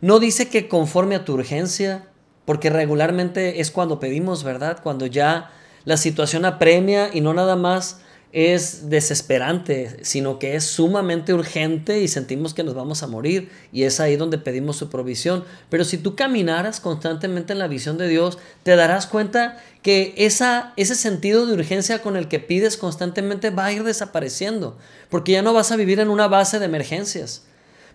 No 0.01 0.21
dice 0.21 0.49
que 0.49 0.69
conforme 0.69 1.17
a 1.17 1.25
tu 1.25 1.35
urgencia, 1.35 2.07
porque 2.45 2.71
regularmente 2.71 3.61
es 3.61 3.73
cuando 3.73 3.99
pedimos, 3.99 4.45
¿verdad? 4.45 4.79
Cuando 4.81 5.07
ya 5.07 5.51
la 5.87 5.97
situación 5.97 6.45
apremia 6.45 7.11
y 7.15 7.23
no 7.23 7.33
nada 7.33 7.57
más 7.57 8.01
es 8.33 8.91
desesperante, 8.91 9.97
sino 10.03 10.39
que 10.39 10.57
es 10.57 10.65
sumamente 10.65 11.33
urgente 11.33 12.03
y 12.03 12.09
sentimos 12.09 12.53
que 12.53 12.65
nos 12.65 12.75
vamos 12.75 13.03
a 13.03 13.07
morir 13.07 13.51
y 13.73 13.85
es 13.85 13.99
ahí 13.99 14.17
donde 14.17 14.37
pedimos 14.37 14.77
su 14.77 14.91
provisión. 14.91 15.45
Pero 15.71 15.85
si 15.85 15.97
tú 15.97 16.17
caminaras 16.17 16.81
constantemente 16.81 17.53
en 17.53 17.61
la 17.61 17.69
visión 17.69 17.97
de 17.97 18.09
Dios, 18.09 18.37
te 18.63 18.77
darás 18.77 19.07
cuenta 19.07 19.63
que 19.81 20.13
esa, 20.19 20.75
ese 20.77 20.97
sentido 20.97 21.47
de 21.47 21.55
urgencia 21.55 22.03
con 22.03 22.17
el 22.17 22.29
que 22.29 22.41
pides 22.41 22.77
constantemente 22.77 23.51
va 23.51 23.67
a 23.67 23.73
ir 23.73 23.85
desapareciendo, 23.85 24.77
porque 25.09 25.33
ya 25.33 25.41
no 25.41 25.55
vas 25.55 25.73
a 25.73 25.77
vivir 25.77 26.01
en 26.01 26.11
una 26.11 26.29
base 26.29 26.59
de 26.59 26.67
emergencias. 26.67 27.45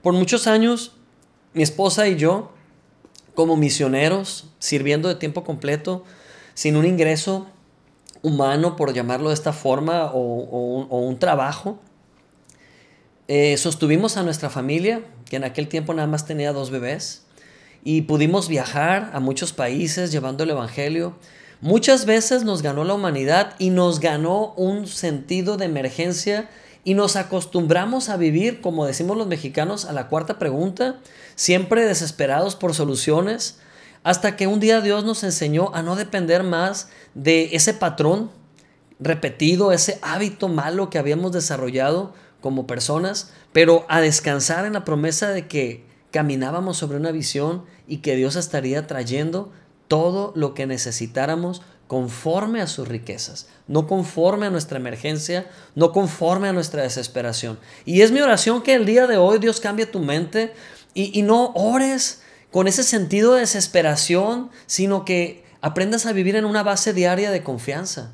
Por 0.02 0.14
muchos 0.14 0.48
años, 0.48 0.94
mi 1.54 1.62
esposa 1.62 2.08
y 2.08 2.16
yo, 2.16 2.54
como 3.36 3.58
misioneros, 3.58 4.48
sirviendo 4.60 5.10
de 5.10 5.16
tiempo 5.16 5.44
completo, 5.44 6.04
sin 6.56 6.78
un 6.78 6.86
ingreso, 6.86 7.48
humano, 8.24 8.76
por 8.76 8.94
llamarlo 8.94 9.30
de 9.30 9.36
esta 9.36 9.54
forma, 9.54 10.12
o, 10.14 10.88
un 10.90 11.20
trabajo, 11.20 11.80
eh, 13.28 13.58
sostuvimos 13.58 14.18
a 14.18 14.24
nuestra 14.24 14.50
familia, 14.50 15.02
que 15.30 15.38
en 15.38 15.44
aquel 15.44 15.68
tiempo 15.68 15.94
nada 15.94 16.08
más 16.08 16.26
tenía 16.26 16.54
dos 16.54 16.70
bebés, 16.70 17.26
y 17.84 18.04
pudimos 18.04 18.48
viajar 18.48 19.12
a 19.14 19.20
muchos 19.20 19.54
países 19.54 20.12
llevando 20.12 20.44
el 20.44 20.52
Evangelio. 20.52 21.16
Muchas 21.62 22.06
veces 22.06 22.44
nos 22.44 22.62
ganó 22.62 22.84
la 22.84 22.94
humanidad 22.94 23.56
y 23.60 23.70
nos 23.70 24.00
ganó 24.00 24.54
un 24.56 24.88
sentido 24.88 25.58
de 25.58 25.66
emergencia 25.66 26.50
y 26.84 26.96
nos 26.96 27.16
acostumbramos 27.16 28.10
a 28.10 28.18
vivir, 28.18 28.62
como 28.62 28.86
decimos 28.86 29.18
los 29.18 29.28
mexicanos, 29.28 29.86
a 29.86 29.94
la 29.94 30.08
cuarta 30.08 30.40
pregunta, 30.40 31.00
siempre 31.36 31.86
desesperados 31.86 32.56
por 32.56 32.74
soluciones, 32.74 33.60
hasta 34.04 34.36
que 34.36 34.48
un 34.48 34.60
día 34.60 34.82
Dios 34.82 35.04
nos 35.04 35.24
enseñó 35.24 35.74
a 35.74 35.84
no 35.84 35.96
depender 35.96 36.44
más 36.44 36.90
de 37.14 37.50
ese 37.54 37.74
patrón 37.74 38.32
repetido, 39.00 39.72
ese 39.72 40.00
hábito 40.02 40.48
malo 40.48 40.90
que 40.90 41.00
habíamos 41.00 41.32
desarrollado 41.32 42.14
como 42.40 42.68
personas, 42.68 43.32
pero 43.54 43.86
a 43.90 44.02
descansar 44.02 44.66
en 44.66 44.74
la 44.74 44.86
promesa 44.86 45.30
de 45.30 45.48
que 45.48 45.86
caminábamos 46.12 46.78
sobre 46.78 46.98
una 46.98 47.12
visión 47.12 47.64
y 47.88 47.98
que 47.98 48.16
Dios 48.16 48.36
estaría 48.36 48.88
trayendo 48.88 49.52
todo 49.88 50.32
lo 50.36 50.54
que 50.54 50.66
necesitáramos 50.66 51.62
conforme 51.88 52.62
a 52.62 52.68
sus 52.68 52.88
riquezas, 52.88 53.50
no 53.68 53.86
conforme 53.86 54.46
a 54.46 54.50
nuestra 54.50 54.78
emergencia, 54.78 55.50
no 55.76 55.92
conforme 55.92 56.48
a 56.48 56.54
nuestra 56.54 56.84
desesperación. 56.84 57.60
Y 57.86 58.02
es 58.02 58.12
mi 58.12 58.22
oración 58.22 58.62
que 58.62 58.76
el 58.76 58.86
día 58.86 59.08
de 59.08 59.18
hoy 59.18 59.40
Dios 59.40 59.60
cambie 59.60 59.86
tu 59.86 60.00
mente 60.00 60.54
y, 60.94 61.18
y 61.18 61.22
no 61.22 61.52
ores 61.54 62.22
con 62.52 62.68
ese 62.68 62.84
sentido 62.84 63.34
de 63.34 63.42
desesperación, 63.42 64.52
sino 64.68 65.06
que 65.06 65.44
aprendas 65.62 66.06
a 66.06 66.14
vivir 66.14 66.36
en 66.36 66.46
una 66.46 66.64
base 66.64 66.94
diaria 66.94 67.32
de 67.32 67.44
confianza. 67.44 68.12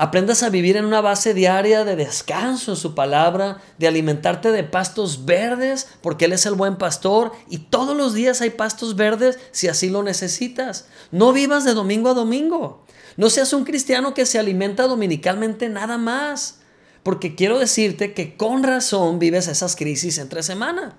Aprendas 0.00 0.44
a 0.44 0.48
vivir 0.48 0.76
en 0.76 0.84
una 0.84 1.00
base 1.00 1.34
diaria 1.34 1.84
de 1.84 1.96
descanso 1.96 2.70
en 2.70 2.76
su 2.76 2.94
palabra, 2.94 3.60
de 3.78 3.88
alimentarte 3.88 4.52
de 4.52 4.62
pastos 4.62 5.24
verdes, 5.24 5.88
porque 6.02 6.26
Él 6.26 6.32
es 6.32 6.46
el 6.46 6.54
buen 6.54 6.76
pastor 6.76 7.32
y 7.50 7.58
todos 7.58 7.96
los 7.96 8.14
días 8.14 8.40
hay 8.40 8.50
pastos 8.50 8.94
verdes 8.94 9.40
si 9.50 9.66
así 9.66 9.90
lo 9.90 10.04
necesitas. 10.04 10.86
No 11.10 11.32
vivas 11.32 11.64
de 11.64 11.74
domingo 11.74 12.10
a 12.10 12.14
domingo. 12.14 12.84
No 13.16 13.28
seas 13.28 13.52
un 13.52 13.64
cristiano 13.64 14.14
que 14.14 14.24
se 14.24 14.38
alimenta 14.38 14.84
dominicalmente 14.84 15.68
nada 15.68 15.98
más, 15.98 16.60
porque 17.02 17.34
quiero 17.34 17.58
decirte 17.58 18.14
que 18.14 18.36
con 18.36 18.62
razón 18.62 19.18
vives 19.18 19.48
esas 19.48 19.74
crisis 19.74 20.18
entre 20.18 20.44
semana. 20.44 20.96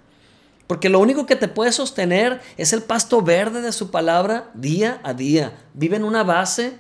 Porque 0.70 0.90
lo 0.90 1.00
único 1.00 1.26
que 1.26 1.36
te 1.36 1.48
puede 1.48 1.72
sostener 1.72 2.42
es 2.56 2.74
el 2.74 2.84
pasto 2.84 3.24
verde 3.24 3.62
de 3.62 3.72
su 3.72 3.90
palabra 3.90 4.52
día 4.54 5.02
a 5.04 5.16
día. 5.16 5.58
Vive 5.74 5.96
en 5.96 6.04
una 6.04 6.24
base 6.24 6.78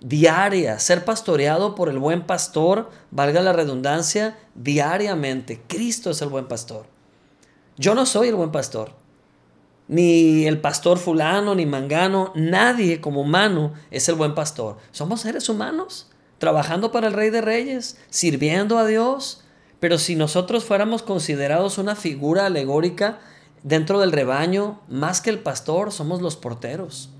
diaria, 0.00 0.78
ser 0.78 1.04
pastoreado 1.04 1.74
por 1.74 1.90
el 1.90 1.98
buen 1.98 2.22
pastor, 2.22 2.88
valga 3.10 3.42
la 3.42 3.52
redundancia, 3.52 4.38
diariamente. 4.54 5.60
Cristo 5.66 6.08
es 6.08 6.22
el 6.22 6.30
buen 6.30 6.48
pastor. 6.48 6.86
Yo 7.76 7.94
no 7.94 8.06
soy 8.06 8.28
el 8.28 8.36
buen 8.36 8.52
pastor. 8.52 8.92
Ni 9.86 10.46
el 10.46 10.58
pastor 10.62 10.96
fulano, 10.96 11.54
ni 11.54 11.66
mangano, 11.66 12.32
nadie 12.34 13.02
como 13.02 13.20
humano 13.20 13.74
es 13.90 14.08
el 14.08 14.14
buen 14.14 14.34
pastor. 14.34 14.78
Somos 14.92 15.20
seres 15.20 15.50
humanos, 15.50 16.10
trabajando 16.38 16.90
para 16.90 17.08
el 17.08 17.12
Rey 17.12 17.28
de 17.28 17.42
Reyes, 17.42 17.98
sirviendo 18.08 18.78
a 18.78 18.86
Dios, 18.86 19.42
pero 19.86 19.98
si 19.98 20.16
nosotros 20.16 20.64
fuéramos 20.64 21.04
considerados 21.04 21.78
una 21.78 21.94
figura 21.94 22.46
alegórica 22.46 23.20
dentro 23.62 24.00
del 24.00 24.10
rebaño, 24.10 24.80
más 24.88 25.20
que 25.20 25.30
el 25.30 25.38
pastor, 25.38 25.92
somos 25.92 26.20
los 26.20 26.34
porteros. 26.34 27.10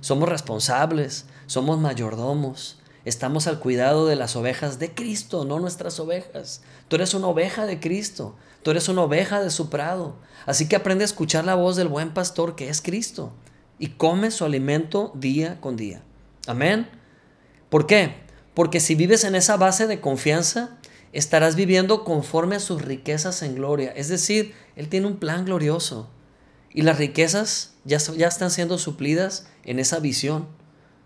Somos 0.00 0.28
responsables, 0.28 1.26
somos 1.46 1.80
mayordomos, 1.80 2.78
estamos 3.04 3.48
al 3.48 3.58
cuidado 3.58 4.06
de 4.06 4.14
las 4.14 4.36
ovejas 4.36 4.78
de 4.78 4.94
Cristo, 4.94 5.44
no 5.44 5.58
nuestras 5.58 5.98
ovejas. 5.98 6.62
Tú 6.86 6.94
eres 6.94 7.12
una 7.12 7.26
oveja 7.26 7.66
de 7.66 7.80
Cristo, 7.80 8.36
tú 8.62 8.70
eres 8.70 8.88
una 8.88 9.02
oveja 9.02 9.42
de 9.42 9.50
su 9.50 9.68
prado. 9.68 10.14
Así 10.46 10.68
que 10.68 10.76
aprende 10.76 11.02
a 11.02 11.06
escuchar 11.06 11.44
la 11.44 11.56
voz 11.56 11.74
del 11.74 11.88
buen 11.88 12.14
pastor 12.14 12.54
que 12.54 12.68
es 12.68 12.82
Cristo 12.82 13.32
y 13.80 13.88
come 13.88 14.30
su 14.30 14.44
alimento 14.44 15.10
día 15.16 15.60
con 15.60 15.76
día. 15.76 16.02
Amén. 16.46 16.88
¿Por 17.68 17.88
qué? 17.88 18.24
Porque 18.54 18.78
si 18.78 18.94
vives 18.94 19.24
en 19.24 19.34
esa 19.34 19.56
base 19.56 19.88
de 19.88 20.00
confianza, 20.00 20.75
estarás 21.12 21.56
viviendo 21.56 22.04
conforme 22.04 22.56
a 22.56 22.60
sus 22.60 22.82
riquezas 22.82 23.42
en 23.42 23.54
gloria. 23.54 23.92
Es 23.92 24.08
decir, 24.08 24.54
Él 24.76 24.88
tiene 24.88 25.06
un 25.06 25.16
plan 25.16 25.44
glorioso. 25.44 26.08
Y 26.72 26.82
las 26.82 26.98
riquezas 26.98 27.74
ya, 27.84 27.98
ya 27.98 28.28
están 28.28 28.50
siendo 28.50 28.78
suplidas 28.78 29.48
en 29.64 29.78
esa 29.78 29.98
visión. 29.98 30.46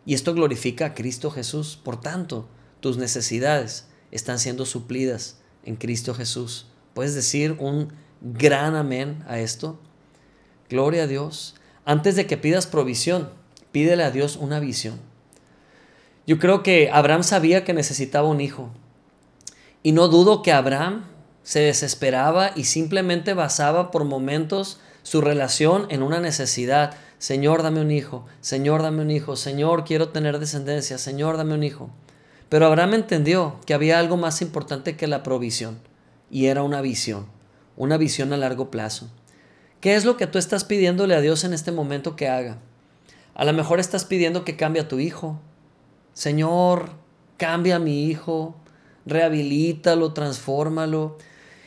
Y 0.04 0.14
esto 0.14 0.34
glorifica 0.34 0.86
a 0.86 0.94
Cristo 0.94 1.30
Jesús. 1.30 1.78
Por 1.82 2.00
tanto, 2.00 2.48
tus 2.80 2.96
necesidades 2.96 3.86
están 4.10 4.38
siendo 4.38 4.66
suplidas 4.66 5.38
en 5.64 5.76
Cristo 5.76 6.14
Jesús. 6.14 6.66
¿Puedes 6.94 7.14
decir 7.14 7.56
un 7.58 7.92
gran 8.20 8.74
amén 8.74 9.22
a 9.28 9.38
esto? 9.38 9.78
Gloria 10.68 11.04
a 11.04 11.06
Dios. 11.06 11.54
Antes 11.84 12.16
de 12.16 12.26
que 12.26 12.36
pidas 12.36 12.66
provisión, 12.66 13.30
pídele 13.72 14.02
a 14.02 14.10
Dios 14.10 14.36
una 14.36 14.60
visión. 14.60 15.00
Yo 16.26 16.38
creo 16.38 16.62
que 16.62 16.90
Abraham 16.92 17.22
sabía 17.22 17.64
que 17.64 17.72
necesitaba 17.72 18.28
un 18.28 18.40
hijo. 18.40 18.70
Y 19.82 19.92
no 19.92 20.08
dudo 20.08 20.42
que 20.42 20.52
Abraham 20.52 21.04
se 21.42 21.60
desesperaba 21.60 22.52
y 22.54 22.64
simplemente 22.64 23.34
basaba 23.34 23.90
por 23.90 24.04
momentos 24.04 24.78
su 25.02 25.20
relación 25.20 25.86
en 25.90 26.02
una 26.02 26.20
necesidad. 26.20 26.94
Señor, 27.18 27.62
dame 27.62 27.80
un 27.80 27.90
hijo, 27.90 28.26
Señor, 28.40 28.82
dame 28.82 29.02
un 29.02 29.10
hijo, 29.10 29.36
Señor, 29.36 29.84
quiero 29.84 30.10
tener 30.10 30.38
descendencia, 30.38 30.98
Señor, 30.98 31.36
dame 31.36 31.54
un 31.54 31.64
hijo. 31.64 31.90
Pero 32.48 32.66
Abraham 32.66 32.94
entendió 32.94 33.56
que 33.66 33.74
había 33.74 33.98
algo 33.98 34.16
más 34.16 34.42
importante 34.42 34.96
que 34.96 35.06
la 35.06 35.22
provisión, 35.22 35.78
y 36.30 36.46
era 36.46 36.62
una 36.62 36.80
visión, 36.80 37.26
una 37.76 37.96
visión 37.96 38.32
a 38.32 38.36
largo 38.36 38.70
plazo. 38.70 39.08
¿Qué 39.80 39.96
es 39.96 40.04
lo 40.04 40.16
que 40.16 40.26
tú 40.26 40.38
estás 40.38 40.64
pidiéndole 40.64 41.14
a 41.14 41.20
Dios 41.20 41.44
en 41.44 41.54
este 41.54 41.72
momento 41.72 42.16
que 42.16 42.28
haga? 42.28 42.58
A 43.34 43.44
lo 43.44 43.52
mejor 43.52 43.80
estás 43.80 44.04
pidiendo 44.04 44.44
que 44.44 44.56
cambie 44.56 44.82
a 44.82 44.88
tu 44.88 44.98
hijo. 44.98 45.40
Señor, 46.12 46.90
cambia 47.38 47.76
a 47.76 47.78
mi 47.78 48.04
hijo, 48.04 48.56
rehabilítalo, 49.06 50.12
transfórmalo. 50.12 51.16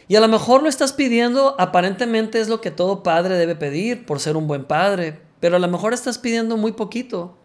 Y 0.08 0.15
a 0.15 0.19
lo 0.19 0.28
mejor 0.28 0.62
lo 0.63 0.69
estás 0.69 0.93
pidiendo, 0.93 1.56
aparentemente 1.60 2.39
es 2.39 2.50
lo 2.50 2.62
que 2.62 2.72
todo 2.72 3.04
padre 3.04 3.36
debe 3.36 3.56
pedir 3.56 4.06
por 4.06 4.19
ser 4.19 4.38
un 4.38 4.48
buen 4.48 4.65
padre, 4.65 5.19
pero 5.39 5.56
a 5.56 5.60
lo 5.60 5.67
mejor 5.67 5.93
estás 5.93 6.17
pidiendo 6.17 6.58
muy 6.58 6.74
poquito, 6.74 7.38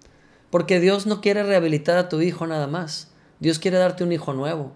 porque 0.50 0.80
Dios 0.80 1.06
no 1.06 1.20
quiere 1.20 1.42
rehabilitar 1.42 1.98
a 1.98 2.08
tu 2.08 2.20
hijo 2.20 2.46
nada 2.46 2.66
más. 2.66 3.12
Dios 3.40 3.58
quiere 3.58 3.78
darte 3.78 4.04
un 4.04 4.12
hijo 4.12 4.32
nuevo. 4.32 4.72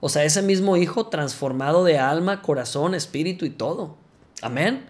O 0.00 0.08
sea, 0.08 0.24
ese 0.24 0.42
mismo 0.42 0.76
hijo 0.76 1.06
transformado 1.08 1.84
de 1.84 1.98
alma, 1.98 2.42
corazón, 2.42 2.94
espíritu 2.94 3.44
y 3.44 3.50
todo. 3.50 3.96
Amén. 4.42 4.86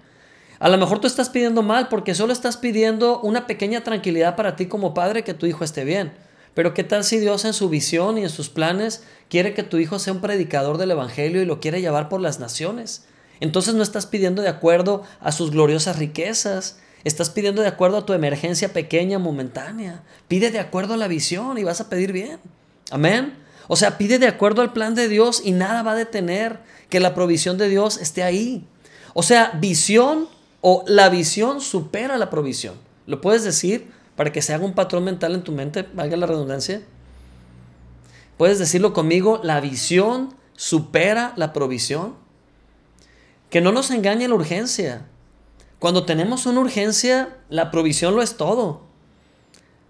A 0.58 0.68
lo 0.68 0.78
mejor 0.78 1.00
tú 1.00 1.06
estás 1.06 1.30
pidiendo 1.30 1.62
mal 1.62 1.88
porque 1.88 2.14
solo 2.14 2.32
estás 2.32 2.56
pidiendo 2.56 3.20
una 3.20 3.46
pequeña 3.46 3.82
tranquilidad 3.82 4.36
para 4.36 4.56
ti 4.56 4.66
como 4.66 4.94
padre 4.94 5.22
que 5.22 5.34
tu 5.34 5.46
hijo 5.46 5.64
esté 5.64 5.84
bien. 5.84 6.12
Pero 6.56 6.72
¿qué 6.72 6.84
tal 6.84 7.04
si 7.04 7.18
Dios 7.18 7.44
en 7.44 7.52
su 7.52 7.68
visión 7.68 8.16
y 8.16 8.22
en 8.22 8.30
sus 8.30 8.48
planes 8.48 9.02
quiere 9.28 9.52
que 9.52 9.62
tu 9.62 9.76
hijo 9.76 9.98
sea 9.98 10.14
un 10.14 10.22
predicador 10.22 10.78
del 10.78 10.90
Evangelio 10.90 11.42
y 11.42 11.44
lo 11.44 11.60
quiere 11.60 11.82
llevar 11.82 12.08
por 12.08 12.22
las 12.22 12.40
naciones? 12.40 13.04
Entonces 13.40 13.74
no 13.74 13.82
estás 13.82 14.06
pidiendo 14.06 14.40
de 14.40 14.48
acuerdo 14.48 15.02
a 15.20 15.32
sus 15.32 15.50
gloriosas 15.50 15.98
riquezas, 15.98 16.78
estás 17.04 17.28
pidiendo 17.28 17.60
de 17.60 17.68
acuerdo 17.68 17.98
a 17.98 18.06
tu 18.06 18.14
emergencia 18.14 18.72
pequeña, 18.72 19.18
momentánea. 19.18 20.02
Pide 20.28 20.50
de 20.50 20.58
acuerdo 20.58 20.94
a 20.94 20.96
la 20.96 21.08
visión 21.08 21.58
y 21.58 21.64
vas 21.64 21.82
a 21.82 21.90
pedir 21.90 22.12
bien. 22.12 22.38
Amén. 22.90 23.34
O 23.68 23.76
sea, 23.76 23.98
pide 23.98 24.18
de 24.18 24.26
acuerdo 24.26 24.62
al 24.62 24.72
plan 24.72 24.94
de 24.94 25.08
Dios 25.08 25.42
y 25.44 25.52
nada 25.52 25.82
va 25.82 25.92
a 25.92 25.96
detener 25.96 26.60
que 26.88 27.00
la 27.00 27.14
provisión 27.14 27.58
de 27.58 27.68
Dios 27.68 27.98
esté 27.98 28.22
ahí. 28.22 28.66
O 29.12 29.22
sea, 29.22 29.50
visión 29.60 30.26
o 30.62 30.84
la 30.86 31.10
visión 31.10 31.60
supera 31.60 32.16
la 32.16 32.30
provisión. 32.30 32.76
¿Lo 33.06 33.20
puedes 33.20 33.44
decir? 33.44 33.94
Para 34.16 34.32
que 34.32 34.42
se 34.42 34.54
haga 34.54 34.64
un 34.64 34.74
patrón 34.74 35.04
mental 35.04 35.34
en 35.34 35.42
tu 35.42 35.52
mente, 35.52 35.86
valga 35.94 36.16
la 36.16 36.26
redundancia. 36.26 36.82
Puedes 38.36 38.58
decirlo 38.58 38.92
conmigo, 38.92 39.40
la 39.42 39.60
visión 39.60 40.34
supera 40.56 41.32
la 41.36 41.52
provisión. 41.52 42.14
Que 43.50 43.60
no 43.60 43.72
nos 43.72 43.90
engañe 43.90 44.26
la 44.26 44.34
urgencia. 44.34 45.06
Cuando 45.78 46.04
tenemos 46.04 46.46
una 46.46 46.60
urgencia, 46.60 47.36
la 47.48 47.70
provisión 47.70 48.16
lo 48.16 48.22
es 48.22 48.36
todo. 48.36 48.82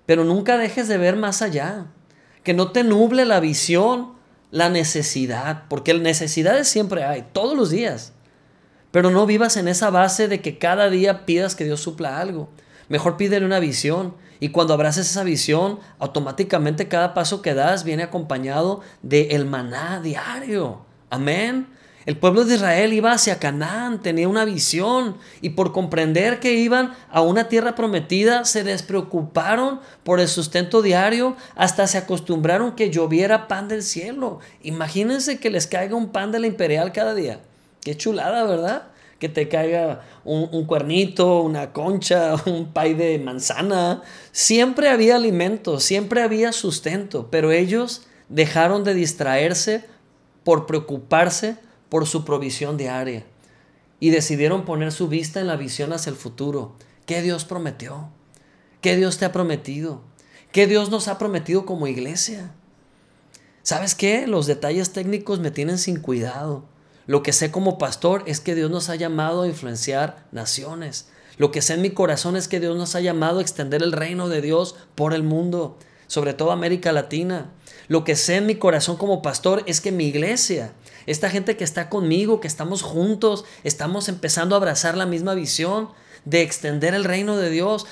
Pero 0.04 0.24
nunca 0.24 0.58
dejes 0.58 0.88
de 0.88 0.98
ver 0.98 1.16
más 1.16 1.42
allá. 1.42 1.86
Que 2.42 2.54
no 2.54 2.70
te 2.72 2.84
nuble 2.84 3.24
la 3.24 3.40
visión, 3.40 4.12
la 4.50 4.68
necesidad, 4.68 5.64
porque 5.68 5.94
necesidades 5.94 6.68
siempre 6.68 7.04
hay, 7.04 7.26
todos 7.32 7.56
los 7.56 7.70
días. 7.70 8.12
Pero 8.90 9.10
no 9.10 9.26
vivas 9.26 9.56
en 9.56 9.68
esa 9.68 9.90
base 9.90 10.28
de 10.28 10.40
que 10.40 10.58
cada 10.58 10.88
día 10.88 11.26
pidas 11.26 11.54
que 11.54 11.64
Dios 11.64 11.80
supla 11.80 12.20
algo. 12.20 12.48
Mejor 12.88 13.16
pídele 13.16 13.46
una 13.46 13.58
visión. 13.60 14.14
Y 14.38 14.50
cuando 14.50 14.74
abraces 14.74 15.10
esa 15.10 15.24
visión, 15.24 15.78
automáticamente 15.98 16.88
cada 16.88 17.14
paso 17.14 17.40
que 17.40 17.54
das 17.54 17.84
viene 17.84 18.02
acompañado 18.02 18.82
de 19.02 19.28
el 19.28 19.46
maná 19.46 20.00
diario. 20.00 20.80
Amén. 21.10 21.68
El 22.06 22.16
pueblo 22.16 22.44
de 22.44 22.54
Israel 22.54 22.92
iba 22.92 23.10
hacia 23.10 23.40
Canaán, 23.40 24.00
tenía 24.00 24.28
una 24.28 24.44
visión 24.44 25.16
y 25.40 25.50
por 25.50 25.72
comprender 25.72 26.38
que 26.38 26.54
iban 26.54 26.94
a 27.10 27.20
una 27.20 27.48
tierra 27.48 27.74
prometida 27.74 28.44
se 28.44 28.62
despreocuparon 28.62 29.80
por 30.04 30.20
el 30.20 30.28
sustento 30.28 30.82
diario, 30.82 31.36
hasta 31.56 31.88
se 31.88 31.98
acostumbraron 31.98 32.76
que 32.76 32.90
lloviera 32.90 33.48
pan 33.48 33.66
del 33.66 33.82
cielo. 33.82 34.38
Imagínense 34.62 35.40
que 35.40 35.50
les 35.50 35.66
caiga 35.66 35.96
un 35.96 36.10
pan 36.12 36.30
de 36.30 36.38
la 36.38 36.46
imperial 36.46 36.92
cada 36.92 37.12
día. 37.12 37.40
Qué 37.80 37.96
chulada, 37.96 38.44
¿verdad? 38.44 38.84
Que 39.18 39.28
te 39.28 39.48
caiga 39.48 40.02
un, 40.24 40.48
un 40.52 40.66
cuernito, 40.66 41.40
una 41.40 41.72
concha, 41.72 42.34
un 42.46 42.72
pay 42.72 42.94
de 42.94 43.18
manzana. 43.18 44.02
Siempre 44.32 44.88
había 44.88 45.16
alimento, 45.16 45.80
siempre 45.80 46.22
había 46.22 46.52
sustento, 46.52 47.28
pero 47.30 47.52
ellos 47.52 48.06
dejaron 48.28 48.84
de 48.84 48.94
distraerse 48.94 49.84
por 50.44 50.66
preocuparse 50.66 51.56
por 51.88 52.06
su 52.06 52.24
provisión 52.24 52.76
diaria 52.76 53.24
y 54.00 54.10
decidieron 54.10 54.64
poner 54.64 54.92
su 54.92 55.08
vista 55.08 55.40
en 55.40 55.46
la 55.46 55.56
visión 55.56 55.92
hacia 55.92 56.10
el 56.10 56.16
futuro. 56.16 56.74
¿Qué 57.06 57.22
Dios 57.22 57.44
prometió? 57.44 58.08
¿Qué 58.80 58.96
Dios 58.96 59.18
te 59.18 59.24
ha 59.24 59.32
prometido? 59.32 60.02
¿Qué 60.52 60.66
Dios 60.66 60.90
nos 60.90 61.08
ha 61.08 61.18
prometido 61.18 61.66
como 61.66 61.86
iglesia? 61.86 62.52
¿Sabes 63.62 63.94
qué? 63.94 64.26
Los 64.26 64.46
detalles 64.46 64.92
técnicos 64.92 65.40
me 65.40 65.50
tienen 65.50 65.78
sin 65.78 66.00
cuidado. 66.00 66.64
Lo 67.06 67.22
que 67.22 67.32
sé 67.32 67.50
como 67.50 67.78
pastor 67.78 68.24
es 68.26 68.40
que 68.40 68.54
Dios 68.54 68.70
nos 68.70 68.88
ha 68.88 68.96
llamado 68.96 69.42
a 69.42 69.46
influenciar 69.46 70.26
naciones. 70.32 71.08
Lo 71.38 71.50
que 71.50 71.62
sé 71.62 71.74
en 71.74 71.82
mi 71.82 71.90
corazón 71.90 72.36
es 72.36 72.48
que 72.48 72.60
Dios 72.60 72.76
nos 72.76 72.94
ha 72.94 73.00
llamado 73.00 73.38
a 73.38 73.42
extender 73.42 73.82
el 73.82 73.92
reino 73.92 74.28
de 74.28 74.40
Dios 74.40 74.74
por 74.94 75.12
el 75.12 75.22
mundo, 75.22 75.78
sobre 76.06 76.34
todo 76.34 76.50
América 76.50 76.92
Latina. 76.92 77.52
Lo 77.88 78.04
que 78.04 78.16
sé 78.16 78.36
en 78.36 78.46
mi 78.46 78.56
corazón 78.56 78.96
como 78.96 79.22
pastor 79.22 79.62
es 79.66 79.80
que 79.80 79.92
mi 79.92 80.06
iglesia, 80.06 80.72
esta 81.06 81.30
gente 81.30 81.56
que 81.56 81.64
está 81.64 81.88
conmigo, 81.88 82.40
que 82.40 82.48
estamos 82.48 82.82
juntos, 82.82 83.44
estamos 83.62 84.08
empezando 84.08 84.54
a 84.54 84.58
abrazar 84.58 84.96
la 84.96 85.06
misma 85.06 85.34
visión 85.34 85.90
de 86.24 86.42
extender 86.42 86.94
el 86.94 87.04
reino 87.04 87.36
de 87.36 87.50
Dios. 87.50 87.86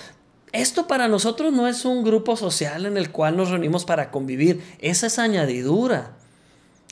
Esto 0.52 0.88
para 0.88 1.06
nosotros 1.06 1.52
no 1.52 1.68
es 1.68 1.84
un 1.84 2.02
grupo 2.02 2.36
social 2.36 2.86
en 2.86 2.96
el 2.96 3.12
cual 3.12 3.36
nos 3.36 3.50
reunimos 3.50 3.84
para 3.84 4.10
convivir, 4.10 4.64
esa 4.80 5.06
es 5.06 5.18
añadidura. 5.18 6.16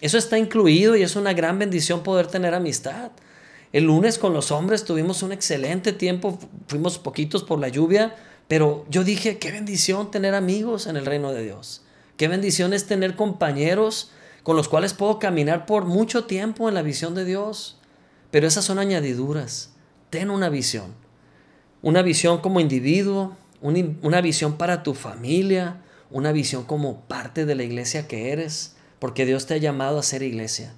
Eso 0.02 0.18
está 0.18 0.36
incluido 0.36 0.96
y 0.96 1.04
es 1.04 1.14
una 1.14 1.32
gran 1.32 1.60
bendición 1.60 2.02
poder 2.02 2.26
tener 2.26 2.54
amistad. 2.54 3.12
El 3.72 3.84
lunes 3.84 4.18
con 4.18 4.34
los 4.34 4.50
hombres 4.50 4.84
tuvimos 4.84 5.22
un 5.22 5.30
excelente 5.30 5.92
tiempo, 5.92 6.40
fuimos 6.66 6.98
poquitos 6.98 7.44
por 7.44 7.60
la 7.60 7.68
lluvia, 7.68 8.16
pero 8.48 8.84
yo 8.90 9.04
dije, 9.04 9.38
qué 9.38 9.52
bendición 9.52 10.10
tener 10.10 10.34
amigos 10.34 10.88
en 10.88 10.96
el 10.96 11.06
reino 11.06 11.32
de 11.32 11.44
Dios. 11.44 11.82
Qué 12.16 12.26
bendición 12.26 12.72
es 12.74 12.86
tener 12.86 13.14
compañeros 13.14 14.10
con 14.42 14.56
los 14.56 14.68
cuales 14.68 14.92
puedo 14.92 15.20
caminar 15.20 15.66
por 15.66 15.84
mucho 15.84 16.24
tiempo 16.24 16.68
en 16.68 16.74
la 16.74 16.82
visión 16.82 17.14
de 17.14 17.24
Dios. 17.24 17.78
Pero 18.32 18.48
esas 18.48 18.64
son 18.64 18.80
añadiduras. 18.80 19.72
Ten 20.10 20.30
una 20.30 20.48
visión. 20.48 20.94
Una 21.80 22.02
visión 22.02 22.38
como 22.38 22.58
individuo, 22.58 23.36
una 23.60 24.20
visión 24.20 24.58
para 24.58 24.82
tu 24.82 24.94
familia, 24.94 25.80
una 26.10 26.32
visión 26.32 26.64
como 26.64 27.02
parte 27.02 27.46
de 27.46 27.54
la 27.54 27.62
iglesia 27.62 28.08
que 28.08 28.32
eres, 28.32 28.74
porque 29.02 29.26
Dios 29.26 29.46
te 29.46 29.54
ha 29.54 29.56
llamado 29.56 29.98
a 29.98 30.02
ser 30.04 30.22
iglesia. 30.22 30.74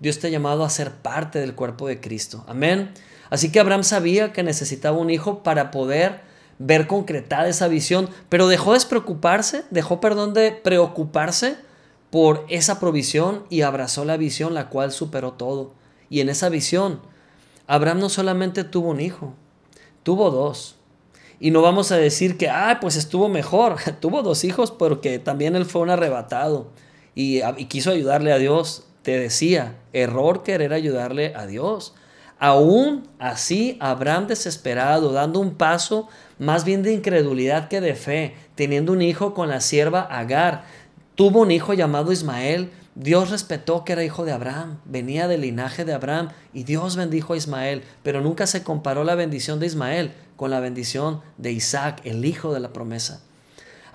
Dios 0.00 0.18
te 0.18 0.26
ha 0.26 0.30
llamado 0.30 0.64
a 0.64 0.68
ser 0.68 0.90
parte 0.94 1.38
del 1.38 1.54
cuerpo 1.54 1.86
de 1.86 2.00
Cristo. 2.00 2.44
Amén. 2.48 2.90
Así 3.30 3.52
que 3.52 3.60
Abraham 3.60 3.84
sabía 3.84 4.32
que 4.32 4.42
necesitaba 4.42 4.98
un 4.98 5.10
hijo 5.10 5.44
para 5.44 5.70
poder 5.70 6.22
ver 6.58 6.88
concretada 6.88 7.46
esa 7.46 7.68
visión, 7.68 8.10
pero 8.28 8.48
dejó 8.48 8.72
de 8.72 8.80
preocuparse, 8.80 9.62
dejó, 9.70 10.00
perdón, 10.00 10.34
de 10.34 10.50
preocuparse 10.50 11.56
por 12.10 12.44
esa 12.48 12.80
provisión 12.80 13.44
y 13.48 13.60
abrazó 13.60 14.04
la 14.04 14.16
visión, 14.16 14.54
la 14.54 14.70
cual 14.70 14.90
superó 14.90 15.34
todo. 15.34 15.72
Y 16.10 16.18
en 16.18 16.30
esa 16.30 16.48
visión, 16.48 17.00
Abraham 17.68 18.00
no 18.00 18.08
solamente 18.08 18.64
tuvo 18.64 18.90
un 18.90 19.00
hijo, 19.00 19.34
tuvo 20.02 20.32
dos. 20.32 20.74
Y 21.38 21.52
no 21.52 21.62
vamos 21.62 21.92
a 21.92 21.96
decir 21.96 22.38
que, 22.38 22.48
ah, 22.50 22.78
pues 22.80 22.96
estuvo 22.96 23.28
mejor. 23.28 23.76
tuvo 24.00 24.22
dos 24.22 24.42
hijos 24.42 24.72
porque 24.72 25.20
también 25.20 25.54
él 25.54 25.64
fue 25.64 25.82
un 25.82 25.90
arrebatado 25.90 26.72
y, 27.18 27.64
quiso 27.64 27.90
ayudarle 27.90 28.30
a 28.32 28.38
Dios. 28.38 28.84
Te 29.02 29.18
decía, 29.18 29.74
error 29.92 30.44
querer 30.44 30.72
ayudarle 30.72 31.34
a 31.34 31.46
Dios. 31.46 31.94
Aún 32.38 33.08
así, 33.18 33.76
Abraham 33.80 34.28
desesperado, 34.28 35.12
dando 35.12 35.40
un 35.40 35.56
paso 35.56 36.08
más 36.38 36.64
bien 36.64 36.84
de 36.84 36.92
incredulidad 36.92 37.66
que 37.66 37.80
de 37.80 37.96
fe, 37.96 38.36
teniendo 38.54 38.92
un 38.92 39.02
hijo 39.02 39.34
con 39.34 39.48
la 39.48 39.60
sierva 39.60 40.02
Agar, 40.02 40.62
tuvo 41.16 41.40
un 41.40 41.50
hijo 41.50 41.74
llamado 41.74 42.12
Ismael. 42.12 42.70
Dios 42.94 43.30
respetó 43.30 43.84
que 43.84 43.94
era 43.94 44.04
hijo 44.04 44.24
de 44.24 44.30
Abraham, 44.30 44.78
venía 44.84 45.26
del 45.26 45.40
linaje 45.40 45.84
de 45.84 45.94
Abraham 45.94 46.28
y 46.52 46.62
Dios 46.62 46.94
bendijo 46.94 47.32
a 47.32 47.36
Ismael, 47.36 47.82
pero 48.04 48.20
nunca 48.20 48.46
se 48.46 48.62
comparó 48.62 49.02
la 49.02 49.16
bendición 49.16 49.58
de 49.58 49.66
Ismael 49.66 50.12
con 50.36 50.52
la 50.52 50.60
bendición 50.60 51.20
de 51.36 51.50
Isaac, 51.50 52.00
el 52.04 52.24
hijo 52.24 52.54
de 52.54 52.60
la 52.60 52.72
promesa. 52.72 53.22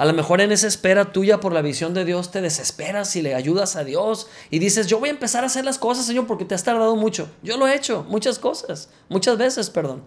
A 0.04 0.06
lo 0.06 0.12
mejor 0.12 0.42
en 0.42 0.52
esa 0.52 0.68
espera 0.68 1.14
tuya 1.14 1.40
por 1.40 1.54
la 1.54 1.62
visión 1.62 1.94
de 1.94 2.04
Dios 2.04 2.30
te 2.30 2.42
desesperas 2.42 3.16
y 3.16 3.22
le 3.22 3.36
ayudas 3.36 3.78
a 3.78 3.86
Dios 3.86 4.28
y 4.50 4.60
dices, 4.60 4.88
yo 4.88 5.00
voy 5.00 5.08
a 5.08 5.14
empezar 5.14 5.46
a 5.46 5.48
hacer 5.48 5.64
las 5.64 5.78
cosas, 5.78 6.06
Señor, 6.06 6.28
porque 6.28 6.44
te 6.44 6.54
has 6.54 6.66
tardado 6.66 6.98
mucho. 6.98 7.30
Yo 7.42 7.56
lo 7.56 7.70
he 7.70 7.74
hecho, 7.74 8.06
muchas 8.10 8.38
cosas, 8.38 8.90
muchas 9.08 9.38
veces, 9.38 9.70
perdón. 9.70 10.04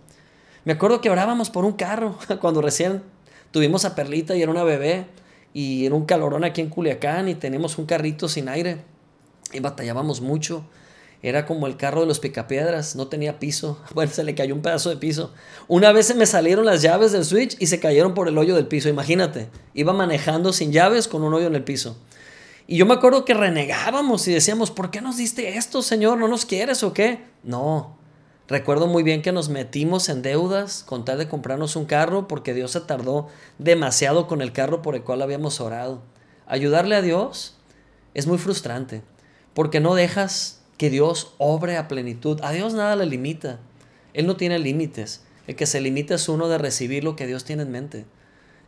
Me 0.66 0.74
acuerdo 0.74 1.00
que 1.00 1.08
orábamos 1.08 1.48
por 1.48 1.64
un 1.64 1.72
carro 1.72 2.18
cuando 2.42 2.60
recién 2.60 3.04
tuvimos 3.52 3.86
a 3.86 3.94
Perlita 3.94 4.36
y 4.36 4.42
era 4.42 4.50
una 4.50 4.64
bebé 4.64 5.06
y 5.54 5.86
era 5.86 5.94
un 5.94 6.04
calorón 6.04 6.44
aquí 6.44 6.60
en 6.60 6.68
Culiacán 6.68 7.30
y 7.30 7.34
teníamos 7.34 7.78
un 7.78 7.86
carrito 7.86 8.28
sin 8.28 8.50
aire 8.50 8.84
y 9.50 9.60
batallábamos 9.60 10.20
mucho. 10.20 10.66
Era 11.22 11.46
como 11.46 11.66
el 11.66 11.76
carro 11.76 12.00
de 12.00 12.06
los 12.06 12.20
picapiedras, 12.20 12.96
no 12.96 13.08
tenía 13.08 13.38
piso. 13.38 13.80
Bueno, 13.94 14.12
se 14.12 14.24
le 14.24 14.34
cayó 14.34 14.54
un 14.54 14.62
pedazo 14.62 14.90
de 14.90 14.96
piso. 14.96 15.32
Una 15.68 15.92
vez 15.92 16.06
se 16.06 16.14
me 16.14 16.26
salieron 16.26 16.66
las 16.66 16.82
llaves 16.82 17.12
del 17.12 17.24
switch 17.24 17.56
y 17.58 17.66
se 17.66 17.80
cayeron 17.80 18.14
por 18.14 18.28
el 18.28 18.38
hoyo 18.38 18.54
del 18.54 18.66
piso. 18.66 18.88
Imagínate, 18.88 19.48
iba 19.74 19.92
manejando 19.92 20.52
sin 20.52 20.72
llaves 20.72 21.08
con 21.08 21.22
un 21.22 21.34
hoyo 21.34 21.46
en 21.46 21.54
el 21.54 21.64
piso. 21.64 21.96
Y 22.66 22.76
yo 22.76 22.86
me 22.86 22.94
acuerdo 22.94 23.24
que 23.24 23.34
renegábamos 23.34 24.26
y 24.28 24.32
decíamos, 24.32 24.70
¿por 24.70 24.90
qué 24.90 25.00
nos 25.00 25.16
diste 25.16 25.56
esto, 25.56 25.82
Señor? 25.82 26.18
¿No 26.18 26.28
nos 26.28 26.44
quieres 26.44 26.82
o 26.82 26.92
qué? 26.92 27.20
No, 27.44 27.96
Recuerdo 28.48 28.86
muy 28.86 29.02
bien 29.02 29.22
que 29.22 29.32
nos 29.32 29.48
metimos 29.48 30.08
en 30.08 30.22
deudas 30.22 30.84
con 30.84 31.04
tal 31.04 31.18
de 31.18 31.26
comprarnos 31.26 31.74
un 31.74 31.84
carro 31.84 32.28
porque 32.28 32.54
Dios 32.54 32.70
se 32.70 32.80
tardó 32.80 33.26
demasiado 33.58 34.28
con 34.28 34.40
el 34.40 34.52
carro 34.52 34.82
por 34.82 34.94
el 34.94 35.02
cual 35.02 35.22
habíamos 35.22 35.60
orado. 35.60 36.02
Ayudarle 36.46 36.94
a 36.94 37.02
Dios 37.02 37.56
es 38.14 38.28
muy 38.28 38.38
frustrante 38.38 39.02
porque 39.52 39.80
no 39.80 39.96
dejas 39.96 40.55
que 40.76 40.90
Dios 40.90 41.34
obre 41.38 41.76
a 41.76 41.88
plenitud. 41.88 42.40
A 42.42 42.52
Dios 42.52 42.74
nada 42.74 42.96
le 42.96 43.06
limita. 43.06 43.58
Él 44.14 44.26
no 44.26 44.36
tiene 44.36 44.58
límites. 44.58 45.22
El 45.46 45.56
que 45.56 45.66
se 45.66 45.80
limita 45.80 46.14
es 46.14 46.28
uno 46.28 46.48
de 46.48 46.58
recibir 46.58 47.04
lo 47.04 47.16
que 47.16 47.26
Dios 47.26 47.44
tiene 47.44 47.62
en 47.62 47.70
mente. 47.70 48.04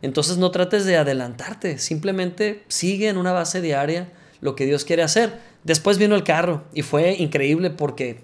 Entonces 0.01 0.37
no 0.37 0.51
trates 0.51 0.85
de 0.85 0.95
adelantarte, 0.95 1.77
simplemente 1.77 2.63
sigue 2.69 3.09
en 3.09 3.17
una 3.17 3.33
base 3.33 3.59
diaria 3.61 4.09
lo 4.39 4.55
que 4.55 4.65
Dios 4.65 4.85
quiere 4.85 5.03
hacer. 5.03 5.39
Después 5.65 5.97
vino 5.97 6.15
el 6.15 6.23
carro 6.23 6.63
y 6.73 6.83
fue 6.83 7.15
increíble 7.15 7.69
porque 7.69 8.23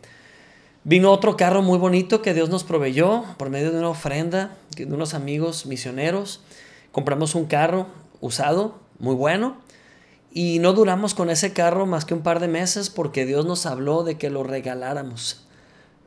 Vino 0.88 1.12
otro 1.12 1.36
carro 1.36 1.64
muy 1.64 1.80
bonito 1.80 2.22
que 2.22 2.36
Dios 2.36 2.50
nos 2.50 2.64
proveyó 2.64 3.24
por 3.40 3.50
medio 3.50 3.72
de 3.72 3.80
una 3.80 3.90
ofrenda 3.90 4.56
de 4.78 4.86
unos 4.86 5.16
amigos 5.16 5.66
misioneros. 5.66 6.42
Compramos 6.92 7.34
un 7.34 7.46
carro 7.46 7.88
usado, 8.22 8.80
muy 9.00 9.16
bueno, 9.16 9.58
y 10.38 10.60
no 10.60 10.74
duramos 10.74 11.14
con 11.14 11.30
ese 11.30 11.54
carro 11.54 11.86
más 11.86 12.04
que 12.04 12.14
un 12.14 12.20
par 12.20 12.42
de 12.42 12.50
meses 12.50 12.90
porque 12.90 13.26
Dios 13.26 13.46
nos 13.46 13.66
habló 13.66 14.04
de 14.04 14.18
que 14.18 14.30
lo 14.30 14.44
regaláramos. 14.44 15.46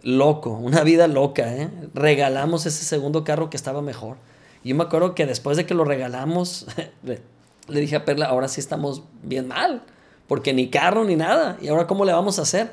Loco, 0.03 0.51
una 0.51 0.85
vida 0.85 1.09
loca, 1.09 1.51
¿eh? 1.57 1.71
Regalamos 1.95 2.67
ese 2.67 2.85
segundo 2.85 3.25
carro 3.25 3.49
que 3.49 3.57
estaba 3.57 3.81
mejor. 3.81 4.19
Y 4.63 4.69
yo 4.69 4.77
me 4.77 4.85
acuerdo 4.85 5.15
que 5.15 5.25
después 5.25 5.57
de 5.57 5.65
que 5.65 5.73
lo 5.73 5.87
regalamos, 5.87 6.67
le, 7.03 7.23
le 7.69 7.81
dije 7.81 7.97
a 7.97 8.05
Perla, 8.05 8.27
ahora 8.27 8.49
sí 8.49 8.61
estamos 8.61 9.03
bien 9.23 9.49
mal, 9.49 9.83
porque 10.27 10.53
ni 10.53 10.69
carro 10.69 11.05
ni 11.05 11.17
nada. 11.17 11.57
¿Y 11.63 11.69
ahora 11.69 11.87
cómo 11.87 12.05
le 12.05 12.13
vamos 12.13 12.39
a 12.39 12.43
hacer? 12.43 12.73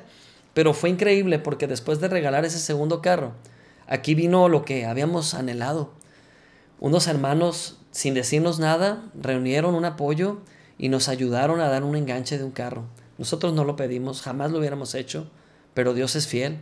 Pero 0.53 0.73
fue 0.73 0.89
increíble 0.89 1.39
porque 1.39 1.67
después 1.67 2.01
de 2.01 2.09
regalar 2.09 2.43
ese 2.43 2.59
segundo 2.59 3.01
carro, 3.01 3.31
aquí 3.87 4.13
vino 4.13 4.49
lo 4.49 4.65
que 4.65 4.85
habíamos 4.85 5.33
anhelado. 5.33 5.91
Unos 6.81 7.07
hermanos, 7.07 7.79
sin 7.91 8.13
decirnos 8.13 8.59
nada, 8.59 9.05
reunieron 9.13 9.73
un 9.73 9.85
apoyo 9.85 10.41
y 10.77 10.89
nos 10.89 11.07
ayudaron 11.07 11.61
a 11.61 11.69
dar 11.69 11.83
un 11.83 11.95
enganche 11.95 12.37
de 12.37 12.43
un 12.43 12.51
carro. 12.51 12.83
Nosotros 13.17 13.53
no 13.53 13.63
lo 13.63 13.75
pedimos, 13.75 14.21
jamás 14.21 14.51
lo 14.51 14.59
hubiéramos 14.59 14.95
hecho, 14.95 15.29
pero 15.73 15.93
Dios 15.93 16.15
es 16.15 16.27
fiel 16.27 16.59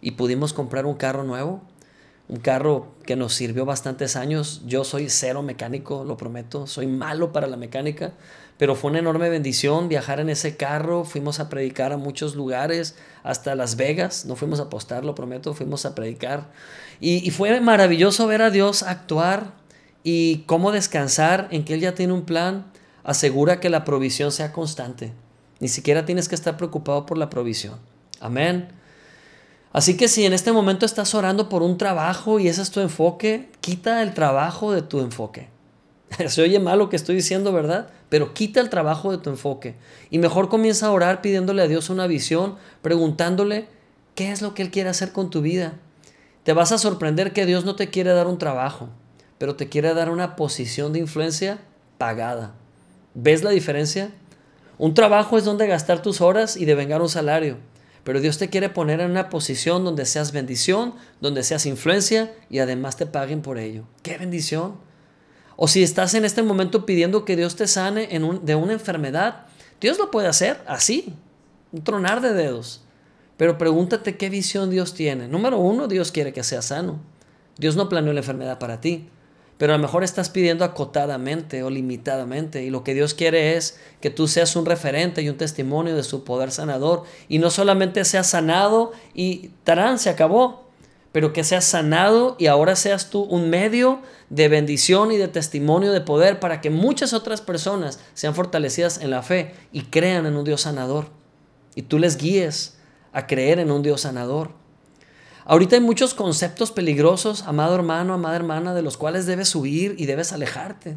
y 0.00 0.12
pudimos 0.12 0.52
comprar 0.52 0.86
un 0.86 0.94
carro 0.94 1.24
nuevo, 1.24 1.62
un 2.28 2.38
carro 2.38 2.94
que 3.04 3.16
nos 3.16 3.34
sirvió 3.34 3.64
bastantes 3.64 4.16
años. 4.16 4.62
Yo 4.66 4.84
soy 4.84 5.08
cero 5.08 5.42
mecánico, 5.42 6.04
lo 6.04 6.16
prometo, 6.16 6.66
soy 6.66 6.86
malo 6.86 7.32
para 7.32 7.46
la 7.46 7.56
mecánica, 7.56 8.12
pero 8.56 8.74
fue 8.76 8.90
una 8.90 9.00
enorme 9.00 9.28
bendición 9.28 9.88
viajar 9.88 10.20
en 10.20 10.30
ese 10.30 10.56
carro, 10.56 11.04
fuimos 11.04 11.40
a 11.40 11.48
predicar 11.48 11.92
a 11.92 11.96
muchos 11.96 12.34
lugares, 12.34 12.96
hasta 13.22 13.54
Las 13.54 13.76
Vegas, 13.76 14.26
no 14.26 14.36
fuimos 14.36 14.60
a 14.60 14.64
apostar, 14.64 15.04
lo 15.04 15.14
prometo, 15.14 15.54
fuimos 15.54 15.86
a 15.86 15.94
predicar. 15.94 16.50
Y, 17.00 17.30
fue 17.30 17.60
maravilloso 17.60 18.26
ver 18.26 18.42
a 18.42 18.50
Dios 18.50 18.82
actuar 18.82 19.54
y 20.02 20.44
cómo 20.46 20.70
descansar 20.70 21.48
en 21.50 21.64
que 21.64 21.74
Él 21.74 21.80
ya 21.80 21.94
tiene 21.94 22.12
un 22.12 22.24
plan, 22.24 22.66
asegura 23.04 23.60
que 23.60 23.70
la 23.70 23.84
provisión 23.84 24.32
sea 24.32 24.52
constante. 24.52 25.12
Ni 25.60 25.68
siquiera 25.68 26.04
tienes 26.04 26.28
que 26.28 26.34
estar 26.34 26.56
preocupado 26.56 27.06
por 27.06 27.16
la 27.16 27.30
provisión. 27.30 27.78
Amén. 28.20 28.68
Así 29.72 29.96
que 29.96 30.08
si 30.08 30.24
en 30.24 30.32
este 30.32 30.52
momento 30.52 30.86
estás 30.86 31.14
orando 31.14 31.48
por 31.48 31.62
un 31.62 31.78
trabajo 31.78 32.40
y 32.40 32.48
ese 32.48 32.62
es 32.62 32.70
tu 32.70 32.80
enfoque, 32.80 33.50
quita 33.60 34.02
el 34.02 34.14
trabajo 34.14 34.72
de 34.72 34.82
tu 34.82 35.00
enfoque. 35.00 35.48
Se 36.28 36.42
oye 36.42 36.58
mal 36.58 36.78
lo 36.78 36.88
que 36.88 36.96
estoy 36.96 37.14
diciendo, 37.14 37.52
¿verdad? 37.52 37.88
Pero 38.08 38.34
quita 38.34 38.60
el 38.60 38.70
trabajo 38.70 39.12
de 39.12 39.18
tu 39.18 39.30
enfoque. 39.30 39.76
Y 40.10 40.18
mejor 40.18 40.48
comienza 40.48 40.86
a 40.86 40.90
orar 40.90 41.20
pidiéndole 41.20 41.62
a 41.62 41.68
Dios 41.68 41.90
una 41.90 42.06
visión, 42.06 42.56
preguntándole 42.82 43.68
¿Qué 44.14 44.30
es 44.30 44.42
lo 44.42 44.54
que 44.54 44.62
Él 44.62 44.70
quiere 44.70 44.90
hacer 44.90 45.10
con 45.10 45.28
tu 45.28 45.40
vida? 45.40 45.74
Te 46.44 46.52
vas 46.52 46.70
a 46.70 46.78
sorprender 46.78 47.32
que 47.32 47.46
Dios 47.46 47.64
no 47.64 47.74
te 47.74 47.90
quiere 47.90 48.12
dar 48.12 48.28
un 48.28 48.38
trabajo, 48.38 48.88
pero 49.38 49.56
te 49.56 49.68
quiere 49.68 49.92
dar 49.92 50.08
una 50.08 50.36
posición 50.36 50.92
de 50.92 51.00
influencia 51.00 51.58
pagada. 51.98 52.54
¿Ves 53.14 53.44
la 53.44 53.50
diferencia? 53.50 54.10
Un 54.76 54.94
trabajo 54.94 55.38
es 55.38 55.44
donde 55.44 55.68
gastar 55.68 56.02
tus 56.02 56.20
horas 56.20 56.56
y 56.56 56.64
devengar 56.64 57.00
un 57.00 57.08
salario. 57.08 57.58
Pero 58.02 58.20
Dios 58.20 58.38
te 58.38 58.50
quiere 58.50 58.68
poner 58.68 59.00
en 59.00 59.12
una 59.12 59.30
posición 59.30 59.84
donde 59.84 60.04
seas 60.04 60.32
bendición, 60.32 60.94
donde 61.20 61.44
seas 61.44 61.64
influencia 61.64 62.34
y 62.50 62.58
además 62.58 62.96
te 62.96 63.06
paguen 63.06 63.40
por 63.40 63.58
ello. 63.58 63.84
¡Qué 64.02 64.18
bendición! 64.18 64.74
O 65.56 65.68
si 65.68 65.84
estás 65.84 66.14
en 66.14 66.24
este 66.24 66.42
momento 66.42 66.84
pidiendo 66.84 67.24
que 67.24 67.36
Dios 67.36 67.54
te 67.54 67.68
sane 67.68 68.08
de 68.08 68.54
una 68.56 68.72
enfermedad, 68.72 69.46
Dios 69.80 69.98
lo 69.98 70.10
puede 70.10 70.26
hacer 70.26 70.60
así, 70.66 71.14
un 71.70 71.84
tronar 71.84 72.20
de 72.20 72.34
dedos. 72.34 72.82
Pero 73.36 73.58
pregúntate 73.58 74.16
qué 74.16 74.28
visión 74.28 74.70
Dios 74.70 74.94
tiene. 74.94 75.28
Número 75.28 75.58
uno, 75.58 75.86
Dios 75.86 76.10
quiere 76.10 76.32
que 76.32 76.42
seas 76.42 76.66
sano. 76.66 76.98
Dios 77.56 77.76
no 77.76 77.88
planeó 77.88 78.12
la 78.12 78.20
enfermedad 78.20 78.58
para 78.58 78.80
ti 78.80 79.08
pero 79.58 79.72
a 79.72 79.76
lo 79.76 79.82
mejor 79.82 80.02
estás 80.02 80.30
pidiendo 80.30 80.64
acotadamente 80.64 81.62
o 81.62 81.70
limitadamente 81.70 82.64
y 82.64 82.70
lo 82.70 82.82
que 82.82 82.94
Dios 82.94 83.14
quiere 83.14 83.56
es 83.56 83.78
que 84.00 84.10
tú 84.10 84.26
seas 84.26 84.56
un 84.56 84.66
referente 84.66 85.22
y 85.22 85.28
un 85.28 85.36
testimonio 85.36 85.94
de 85.94 86.02
su 86.02 86.24
poder 86.24 86.50
sanador 86.50 87.04
y 87.28 87.38
no 87.38 87.50
solamente 87.50 88.04
seas 88.04 88.28
sanado 88.28 88.92
y 89.14 89.50
tarán, 89.62 89.98
se 89.98 90.10
acabó, 90.10 90.64
pero 91.12 91.32
que 91.32 91.44
seas 91.44 91.64
sanado 91.64 92.34
y 92.38 92.46
ahora 92.46 92.74
seas 92.74 93.10
tú 93.10 93.22
un 93.22 93.48
medio 93.48 94.00
de 94.30 94.48
bendición 94.48 95.12
y 95.12 95.16
de 95.16 95.28
testimonio 95.28 95.92
de 95.92 96.00
poder 96.00 96.40
para 96.40 96.60
que 96.60 96.70
muchas 96.70 97.12
otras 97.12 97.40
personas 97.40 98.00
sean 98.14 98.34
fortalecidas 98.34 99.00
en 99.00 99.10
la 99.10 99.22
fe 99.22 99.54
y 99.72 99.82
crean 99.82 100.26
en 100.26 100.36
un 100.36 100.44
Dios 100.44 100.62
sanador 100.62 101.06
y 101.76 101.82
tú 101.82 101.98
les 101.98 102.16
guíes 102.16 102.78
a 103.12 103.26
creer 103.26 103.60
en 103.60 103.70
un 103.70 103.82
Dios 103.82 104.02
sanador. 104.02 104.63
Ahorita 105.46 105.76
hay 105.76 105.82
muchos 105.82 106.14
conceptos 106.14 106.72
peligrosos, 106.72 107.42
amado 107.42 107.74
hermano, 107.74 108.14
amada 108.14 108.36
hermana, 108.36 108.74
de 108.74 108.80
los 108.80 108.96
cuales 108.96 109.26
debes 109.26 109.54
huir 109.54 109.94
y 109.98 110.06
debes 110.06 110.32
alejarte. 110.32 110.96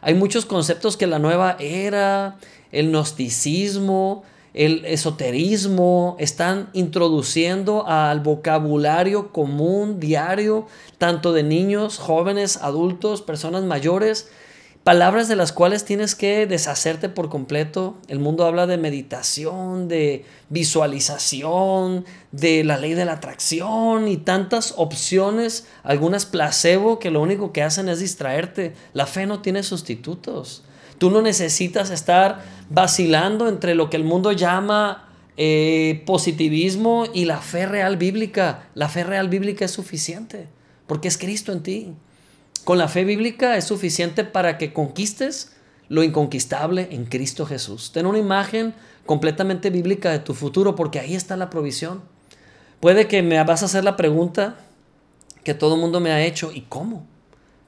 Hay 0.00 0.14
muchos 0.14 0.46
conceptos 0.46 0.96
que 0.96 1.06
la 1.06 1.18
nueva 1.18 1.56
era, 1.60 2.38
el 2.70 2.90
gnosticismo, 2.90 4.24
el 4.54 4.84
esoterismo 4.84 6.16
están 6.18 6.70
introduciendo 6.72 7.86
al 7.86 8.20
vocabulario 8.20 9.30
común 9.30 10.00
diario, 10.00 10.66
tanto 10.98 11.32
de 11.32 11.42
niños, 11.42 11.98
jóvenes, 11.98 12.58
adultos, 12.58 13.22
personas 13.22 13.62
mayores, 13.64 14.30
palabras 14.84 15.28
de 15.28 15.36
las 15.36 15.52
cuales 15.52 15.84
tienes 15.84 16.14
que 16.14 16.46
deshacerte 16.46 17.08
por 17.08 17.28
completo. 17.28 17.96
El 18.08 18.18
mundo 18.18 18.44
habla 18.44 18.66
de 18.66 18.78
meditación, 18.78 19.88
de 19.88 20.24
visualización, 20.48 22.04
de 22.32 22.64
la 22.64 22.78
ley 22.78 22.94
de 22.94 23.04
la 23.04 23.14
atracción 23.14 24.08
y 24.08 24.16
tantas 24.16 24.74
opciones, 24.76 25.66
algunas 25.82 26.26
placebo 26.26 26.98
que 26.98 27.10
lo 27.10 27.20
único 27.20 27.52
que 27.52 27.62
hacen 27.62 27.88
es 27.88 28.00
distraerte. 28.00 28.74
La 28.92 29.06
fe 29.06 29.26
no 29.26 29.40
tiene 29.40 29.62
sustitutos. 29.62 30.64
Tú 30.98 31.10
no 31.10 31.22
necesitas 31.22 31.90
estar 31.90 32.42
vacilando 32.70 33.48
entre 33.48 33.74
lo 33.74 33.90
que 33.90 33.96
el 33.96 34.04
mundo 34.04 34.32
llama 34.32 35.08
eh, 35.36 36.02
positivismo 36.06 37.06
y 37.12 37.24
la 37.24 37.38
fe 37.38 37.66
real 37.66 37.96
bíblica. 37.96 38.68
La 38.74 38.88
fe 38.88 39.04
real 39.04 39.28
bíblica 39.28 39.64
es 39.64 39.70
suficiente 39.70 40.48
porque 40.86 41.08
es 41.08 41.18
Cristo 41.18 41.52
en 41.52 41.62
ti. 41.62 41.94
Con 42.64 42.78
la 42.78 42.88
fe 42.88 43.04
bíblica 43.04 43.56
es 43.56 43.64
suficiente 43.64 44.24
para 44.24 44.56
que 44.56 44.72
conquistes 44.72 45.52
lo 45.88 46.02
inconquistable 46.02 46.88
en 46.92 47.06
Cristo 47.06 47.44
Jesús. 47.44 47.90
Ten 47.92 48.06
una 48.06 48.18
imagen 48.18 48.74
completamente 49.04 49.70
bíblica 49.70 50.10
de 50.10 50.20
tu 50.20 50.32
futuro 50.32 50.76
porque 50.76 51.00
ahí 51.00 51.14
está 51.14 51.36
la 51.36 51.50
provisión. 51.50 52.02
Puede 52.78 53.08
que 53.08 53.22
me 53.22 53.42
vas 53.42 53.62
a 53.62 53.66
hacer 53.66 53.82
la 53.82 53.96
pregunta 53.96 54.56
que 55.42 55.54
todo 55.54 55.74
el 55.74 55.80
mundo 55.80 55.98
me 55.98 56.12
ha 56.12 56.24
hecho, 56.24 56.52
¿y 56.52 56.62
cómo? 56.62 57.06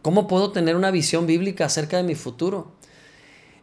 ¿Cómo 0.01 0.29
puedo 0.29 0.53
tener 0.53 0.77
una 0.77 0.93
visión 0.93 1.27
bíblica 1.27 1.65
acerca 1.65 1.97
de 1.97 2.05
mi 2.05 2.15
futuro? 2.15 2.73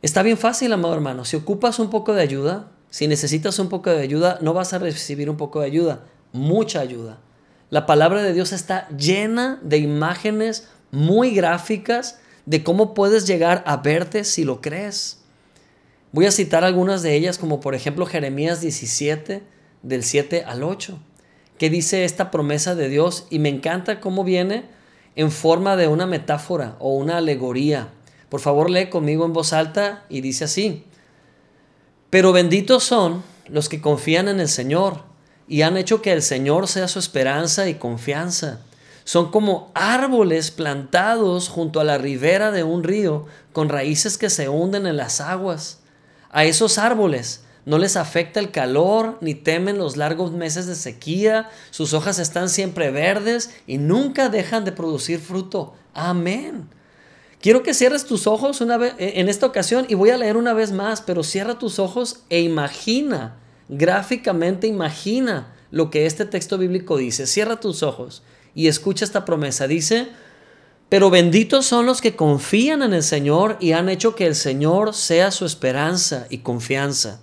Está 0.02 0.24
bien 0.24 0.38
fácil, 0.38 0.74
amado 0.74 0.94
hermano. 0.94 1.24
Si 1.24 1.38
ocupas 1.38 1.80
un 1.80 1.90
poco 1.90 2.14
de 2.14 2.22
ayuda, 2.22 2.72
si 2.90 3.08
necesitas 3.08 3.58
un 3.60 3.70
poco 3.70 3.90
de 3.90 4.02
ayuda, 4.02 4.38
no 4.42 4.54
vas 4.54 4.74
a 4.74 4.80
recibir 4.80 5.30
un 5.30 5.38
poco 5.38 5.62
de 5.62 5.68
ayuda, 5.68 6.04
mucha 6.34 6.82
ayuda. 6.82 7.20
La 7.70 7.86
palabra 7.86 8.22
de 8.22 8.34
Dios 8.34 8.52
está 8.52 8.90
llena 8.90 9.60
de 9.64 9.78
imágenes 9.78 10.68
muy 10.92 11.32
gráficas 11.32 12.20
de 12.46 12.64
cómo 12.64 12.94
puedes 12.94 13.26
llegar 13.28 13.64
a 13.66 13.78
verte 13.78 14.24
si 14.24 14.44
lo 14.44 14.62
crees. 14.62 15.20
Voy 16.12 16.26
a 16.26 16.32
citar 16.32 16.64
algunas 16.64 17.02
de 17.02 17.16
ellas, 17.16 17.38
como 17.38 17.60
por 17.62 17.76
ejemplo 17.76 18.06
Jeremías 18.06 18.62
17, 18.62 19.44
del 19.84 20.04
7 20.04 20.44
al 20.46 20.64
8, 20.64 21.00
que 21.58 21.70
dice 21.70 22.04
esta 22.04 22.32
promesa 22.32 22.76
de 22.76 22.90
Dios 22.90 23.26
y 23.30 23.40
me 23.40 23.50
encanta 23.50 24.02
cómo 24.02 24.24
viene 24.24 24.66
en 25.16 25.32
forma 25.32 25.76
de 25.76 25.88
una 25.88 26.06
metáfora 26.06 26.76
o 26.80 26.96
una 26.96 27.18
alegoría. 27.18 27.90
Por 28.30 28.40
favor, 28.40 28.70
lee 28.70 28.90
conmigo 28.90 29.26
en 29.26 29.34
voz 29.34 29.54
alta 29.54 30.06
y 30.10 30.22
dice 30.22 30.46
así, 30.46 30.86
pero 32.10 32.34
benditos 32.34 32.84
son 32.84 33.24
los 33.48 33.70
que 33.70 33.82
confían 33.82 34.28
en 34.28 34.40
el 34.40 34.50
Señor 34.50 35.04
y 35.48 35.62
han 35.62 35.78
hecho 35.78 36.02
que 36.02 36.12
el 36.12 36.22
Señor 36.22 36.68
sea 36.68 36.88
su 36.88 37.00
esperanza 37.00 37.70
y 37.70 37.76
confianza 37.76 38.62
son 39.12 39.30
como 39.30 39.74
árboles 39.74 40.52
plantados 40.52 41.50
junto 41.50 41.82
a 41.82 41.84
la 41.84 41.98
ribera 41.98 42.50
de 42.50 42.64
un 42.64 42.82
río 42.82 43.26
con 43.52 43.68
raíces 43.68 44.18
que 44.18 44.30
se 44.30 44.48
hunden 44.48 44.88
en 44.88 44.96
las 44.96 45.20
aguas. 45.20 45.80
A 46.30 46.46
esos 46.46 46.78
árboles 46.78 47.44
no 47.66 47.78
les 47.78 47.98
afecta 47.98 48.40
el 48.40 48.52
calor 48.52 49.18
ni 49.20 49.36
temen 49.36 49.78
los 49.78 49.98
largos 49.98 50.32
meses 50.32 50.66
de 50.66 50.76
sequía, 50.76 51.50
sus 51.72 51.94
hojas 51.94 52.20
están 52.20 52.48
siempre 52.48 52.90
verdes 52.90 53.54
y 53.68 53.80
nunca 53.80 54.30
dejan 54.30 54.64
de 54.64 54.72
producir 54.72 55.20
fruto. 55.20 55.74
Amén. 55.94 56.70
Quiero 57.42 57.64
que 57.64 57.74
cierres 57.74 58.06
tus 58.06 58.28
ojos 58.28 58.62
una 58.62 58.78
vez 58.78 58.94
en 58.98 59.28
esta 59.28 59.46
ocasión 59.46 59.88
y 59.90 59.96
voy 59.96 60.12
a 60.12 60.18
leer 60.18 60.38
una 60.38 60.54
vez 60.54 60.72
más, 60.72 61.02
pero 61.02 61.24
cierra 61.24 61.60
tus 61.60 61.80
ojos 61.80 62.22
e 62.30 62.40
imagina, 62.40 63.36
gráficamente 63.68 64.68
imagina 64.68 65.54
lo 65.70 65.90
que 65.90 66.06
este 66.06 66.24
texto 66.24 66.58
bíblico 66.58 66.96
dice. 66.96 67.28
Cierra 67.28 67.60
tus 67.60 67.84
ojos 67.84 68.24
y 68.56 68.68
escucha 68.68 69.06
esta 69.06 69.26
promesa. 69.26 69.68
Dice, 69.68 70.10
pero 70.90 71.10
benditos 71.10 71.66
son 71.66 71.86
los 71.86 72.02
que 72.02 72.16
confían 72.16 72.82
en 72.82 72.94
el 72.94 73.04
Señor 73.04 73.58
y 73.60 73.72
han 73.72 73.88
hecho 73.88 74.16
que 74.16 74.28
el 74.28 74.36
Señor 74.36 74.94
sea 74.94 75.32
su 75.32 75.46
esperanza 75.46 76.28
y 76.30 76.40
confianza. 76.40 77.22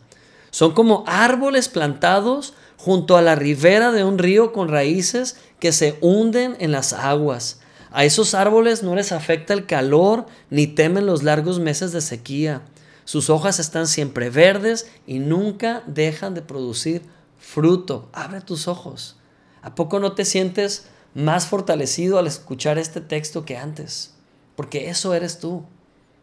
Son 0.50 0.72
como 0.72 1.04
árboles 1.06 1.68
plantados 1.68 2.54
junto 2.78 3.16
a 3.16 3.22
la 3.22 3.34
ribera 3.34 3.92
de 3.92 4.04
un 4.04 4.18
río 4.18 4.52
con 4.52 4.68
raíces 4.68 5.36
que 5.60 5.72
se 5.72 5.98
hunden 6.00 6.56
en 6.60 6.72
las 6.72 6.92
aguas. 6.92 7.60
A 7.90 8.04
esos 8.04 8.34
árboles 8.34 8.82
no 8.82 8.94
les 8.94 9.12
afecta 9.12 9.52
el 9.52 9.66
calor 9.66 10.26
ni 10.50 10.66
temen 10.66 11.06
los 11.06 11.22
largos 11.22 11.58
meses 11.60 11.92
de 11.92 12.00
sequía. 12.00 12.62
Sus 13.04 13.30
hojas 13.30 13.58
están 13.58 13.86
siempre 13.86 14.30
verdes 14.30 14.90
y 15.06 15.18
nunca 15.18 15.82
dejan 15.86 16.34
de 16.34 16.42
producir 16.42 17.02
fruto. 17.38 18.08
Abre 18.12 18.40
tus 18.40 18.68
ojos. 18.68 19.16
¿A 19.62 19.74
poco 19.74 19.98
no 20.00 20.12
te 20.12 20.24
sientes 20.24 20.86
más 21.18 21.46
fortalecido 21.46 22.20
al 22.20 22.28
escuchar 22.28 22.78
este 22.78 23.00
texto 23.00 23.44
que 23.44 23.56
antes, 23.56 24.14
porque 24.54 24.88
eso 24.88 25.14
eres 25.14 25.40
tú. 25.40 25.64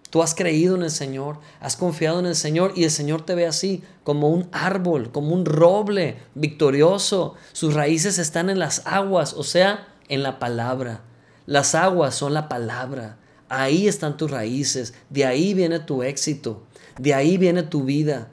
Tú 0.09 0.23
has 0.23 0.33
creído 0.33 0.77
en 0.77 0.83
el 0.83 0.91
Señor, 0.91 1.39
has 1.59 1.75
confiado 1.75 2.19
en 2.19 2.25
el 2.25 2.35
Señor 2.35 2.71
y 2.77 2.85
el 2.85 2.91
Señor 2.91 3.25
te 3.25 3.35
ve 3.35 3.45
así, 3.45 3.83
como 4.05 4.29
un 4.29 4.47
árbol, 4.53 5.11
como 5.11 5.33
un 5.33 5.43
roble 5.43 6.19
victorioso. 6.33 7.33
Sus 7.51 7.73
raíces 7.73 8.19
están 8.19 8.49
en 8.49 8.57
las 8.57 8.83
aguas, 8.85 9.33
o 9.33 9.43
sea, 9.43 9.85
en 10.07 10.23
la 10.23 10.39
palabra. 10.39 11.01
Las 11.45 11.75
aguas 11.75 12.15
son 12.15 12.33
la 12.33 12.47
palabra. 12.47 13.17
Ahí 13.49 13.89
están 13.89 14.15
tus 14.15 14.31
raíces, 14.31 14.93
de 15.09 15.25
ahí 15.25 15.53
viene 15.53 15.79
tu 15.79 16.03
éxito, 16.03 16.63
de 16.97 17.13
ahí 17.13 17.37
viene 17.37 17.63
tu 17.63 17.83
vida. 17.83 18.29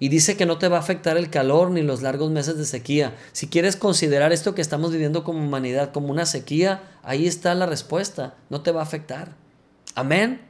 Y 0.00 0.08
dice 0.08 0.36
que 0.36 0.46
no 0.46 0.58
te 0.58 0.68
va 0.68 0.78
a 0.78 0.80
afectar 0.80 1.18
el 1.18 1.30
calor 1.30 1.70
ni 1.70 1.82
los 1.82 2.00
largos 2.00 2.30
meses 2.30 2.56
de 2.56 2.64
sequía. 2.64 3.14
Si 3.32 3.48
quieres 3.48 3.76
considerar 3.76 4.32
esto 4.32 4.54
que 4.54 4.62
estamos 4.62 4.90
viviendo 4.90 5.22
como 5.22 5.44
humanidad 5.44 5.92
como 5.92 6.08
una 6.08 6.24
sequía, 6.24 6.82
ahí 7.02 7.26
está 7.26 7.54
la 7.54 7.66
respuesta. 7.66 8.34
No 8.48 8.62
te 8.62 8.72
va 8.72 8.80
a 8.80 8.84
afectar. 8.84 9.36
Amén. 9.94 10.40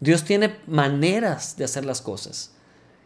Dios 0.00 0.24
tiene 0.24 0.56
maneras 0.66 1.56
de 1.56 1.64
hacer 1.64 1.86
las 1.86 2.02
cosas. 2.02 2.52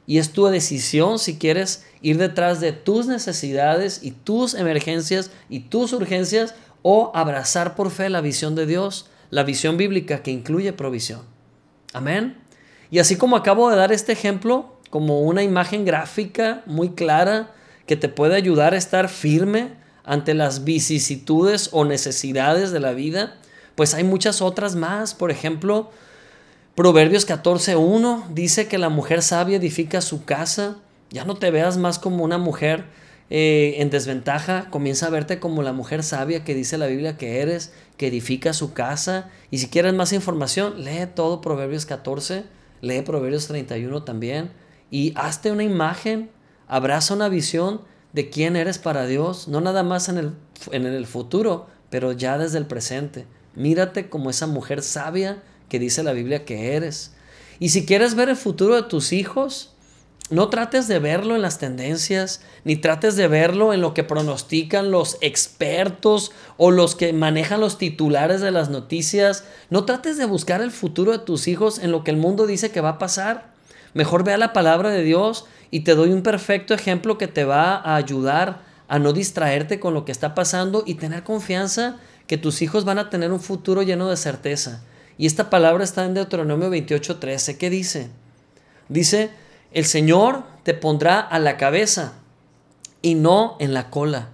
Y 0.05 0.19
es 0.19 0.33
tu 0.33 0.47
decisión 0.47 1.21
si 1.21 1.39
quieres 1.39 1.85
ir 2.03 2.19
detrás 2.19 2.61
de 2.61 2.73
tus 2.73 3.07
necesidades 3.07 4.01
y 4.03 4.11
tus 4.11 4.55
emergencias 4.55 5.31
y 5.49 5.61
tus 5.61 5.93
urgencias 5.93 6.55
o 6.83 7.13
abrazar 7.15 7.77
por 7.77 7.91
fe 7.91 8.09
la 8.09 8.21
visión 8.21 8.55
de 8.55 8.67
Dios, 8.67 9.11
la 9.31 9.45
visión 9.45 9.77
bíblica 9.77 10.23
que 10.23 10.31
incluye 10.33 10.73
provisión. 10.73 11.21
Amén. 11.93 12.39
Y 12.91 12.99
así 12.99 13.17
como 13.17 13.37
acabo 13.37 13.71
de 13.71 13.77
dar 13.77 13.93
este 13.93 14.13
ejemplo, 14.13 14.78
como 14.91 15.21
una 15.21 15.43
imagen 15.43 15.85
gráfica 15.85 16.63
muy 16.67 16.91
clara 16.91 17.51
que 17.87 17.97
te 17.97 18.09
puede 18.09 18.37
ayudar 18.37 18.75
a 18.75 18.79
estar 18.79 19.09
firme 19.09 19.71
ante 20.05 20.35
las 20.35 20.65
vicisitudes 20.65 21.71
o 21.73 21.85
necesidades 21.85 22.71
de 22.71 22.81
la 22.81 22.93
vida, 22.93 23.37
pues 23.75 23.95
hay 23.95 24.05
muchas 24.05 24.41
otras 24.41 24.75
más. 24.75 25.15
Por 25.15 25.31
ejemplo, 25.31 25.91
Proverbios 26.75 27.29
14.1 27.29 28.29
dice 28.29 28.69
que 28.69 28.79
la 28.79 28.89
mujer 28.89 29.23
sabia 29.23 29.57
edifica 29.57 30.01
su 30.01 30.25
casa. 30.25 30.77
Ya 31.11 31.25
no 31.25 31.35
te 31.35 31.51
veas 31.51 31.77
más 31.77 31.99
como 31.99 32.25
una 32.25 32.39
mujer 32.39 32.85
eh, 33.31 33.75
en 33.79 33.91
desventaja, 33.91 34.71
comienza 34.71 35.07
a 35.07 35.11
verte 35.11 35.39
como 35.39 35.63
la 35.63 35.75
mujer 35.75 36.03
sabia 36.03 36.45
que 36.45 36.55
dice 36.55 36.79
la 36.79 36.87
Biblia 36.87 37.19
que 37.19 37.41
eres, 37.41 37.73
que 37.97 38.07
edifica 38.07 38.53
su 38.55 38.73
casa. 38.73 39.31
Y 39.51 39.59
si 39.59 39.69
quieres 39.69 39.93
más 39.93 40.13
información, 40.13 40.85
lee 40.85 41.07
todo 41.15 41.41
Proverbios 41.41 41.85
14, 41.85 42.45
lee 42.81 43.03
Proverbios 43.03 43.47
31 43.49 44.05
también. 44.05 44.51
Y 44.91 45.13
hazte 45.17 45.51
una 45.51 45.65
imagen, 45.65 46.31
abraza 46.67 47.15
una 47.15 47.29
visión 47.29 47.83
de 48.13 48.31
quién 48.31 48.57
eres 48.57 48.79
para 48.79 49.07
Dios, 49.07 49.49
no 49.49 49.61
nada 49.61 49.83
más 49.83 50.09
en 50.09 50.19
el, 50.19 50.33
en 50.73 50.87
el 50.87 51.07
futuro, 51.07 51.67
pero 51.91 52.13
ya 52.13 52.39
desde 52.39 52.59
el 52.59 52.67
presente. 52.67 53.27
Mírate 53.55 54.09
como 54.09 54.31
esa 54.31 54.47
mujer 54.47 54.83
sabia 54.83 55.43
que 55.69 55.79
dice 55.79 56.03
la 56.03 56.13
Biblia 56.13 56.45
que 56.45 56.75
eres. 56.75 57.13
Y 57.59 57.71
si 57.71 57.85
quieres 57.85 58.15
ver 58.15 58.29
el 58.29 58.37
futuro 58.37 58.77
de 58.77 58.83
tus 58.83 59.13
hijos, 59.13 59.75
no 60.31 60.51
trates 60.51 60.89
de 60.89 60.99
verlo 60.99 61.35
en 61.35 61.43
las 61.43 61.59
tendencias, 61.59 62.43
ni 62.65 62.77
trates 62.77 63.17
de 63.17 63.29
verlo 63.29 63.73
en 63.73 63.81
lo 63.81 63.95
que 63.95 64.05
pronostican 64.05 64.91
los 64.91 65.17
expertos 65.23 66.33
o 66.59 66.71
los 66.71 66.95
que 66.95 67.15
manejan 67.15 67.61
los 67.61 67.79
titulares 67.79 68.43
de 68.43 68.51
las 68.51 68.69
noticias. 68.69 69.45
No 69.71 69.87
trates 69.87 70.19
de 70.19 70.27
buscar 70.27 70.61
el 70.61 70.71
futuro 70.71 71.13
de 71.13 71.19
tus 71.19 71.49
hijos 71.49 71.79
en 71.79 71.93
lo 71.93 72.05
que 72.05 72.11
el 72.11 72.19
mundo 72.19 72.47
dice 72.47 72.71
que 72.71 72.83
va 72.83 72.91
a 72.91 72.99
pasar. 72.99 73.55
Mejor 73.95 74.25
vea 74.25 74.39
la 74.39 74.53
palabra 74.53 74.91
de 74.91 75.03
Dios 75.03 75.47
y 75.71 75.81
te 75.81 75.95
doy 75.95 76.13
un 76.13 76.23
perfecto 76.23 76.75
ejemplo 76.75 77.19
que 77.19 77.29
te 77.29 77.45
va 77.45 77.77
a 77.77 77.97
ayudar 77.97 78.63
a 78.89 78.99
no 78.99 79.13
distraerte 79.13 79.81
con 79.81 79.95
lo 79.95 80.05
que 80.05 80.13
está 80.13 80.35
pasando 80.35 80.83
y 80.87 80.95
tener 80.95 81.23
confianza 81.23 81.97
que 82.27 82.39
tus 82.39 82.63
hijos 82.63 82.85
van 82.85 82.99
a 82.99 83.11
tener 83.11 83.33
un 83.33 83.41
futuro 83.41 83.83
lleno 83.83 84.09
de 84.09 84.17
certeza. 84.17 84.83
Y 85.17 85.27
esta 85.27 85.51
palabra 85.51 85.85
está 85.85 86.05
en 86.05 86.15
Deuteronomio 86.15 86.71
28:13. 86.71 87.59
¿Qué 87.59 87.71
dice? 87.71 88.11
Dice, 88.89 89.31
el 89.73 89.85
Señor 89.85 90.45
te 90.63 90.75
pondrá 90.75 91.21
a 91.21 91.39
la 91.39 91.57
cabeza 91.57 92.15
y 93.03 93.15
no 93.15 93.57
en 93.61 93.75
la 93.75 93.91
cola. 93.91 94.31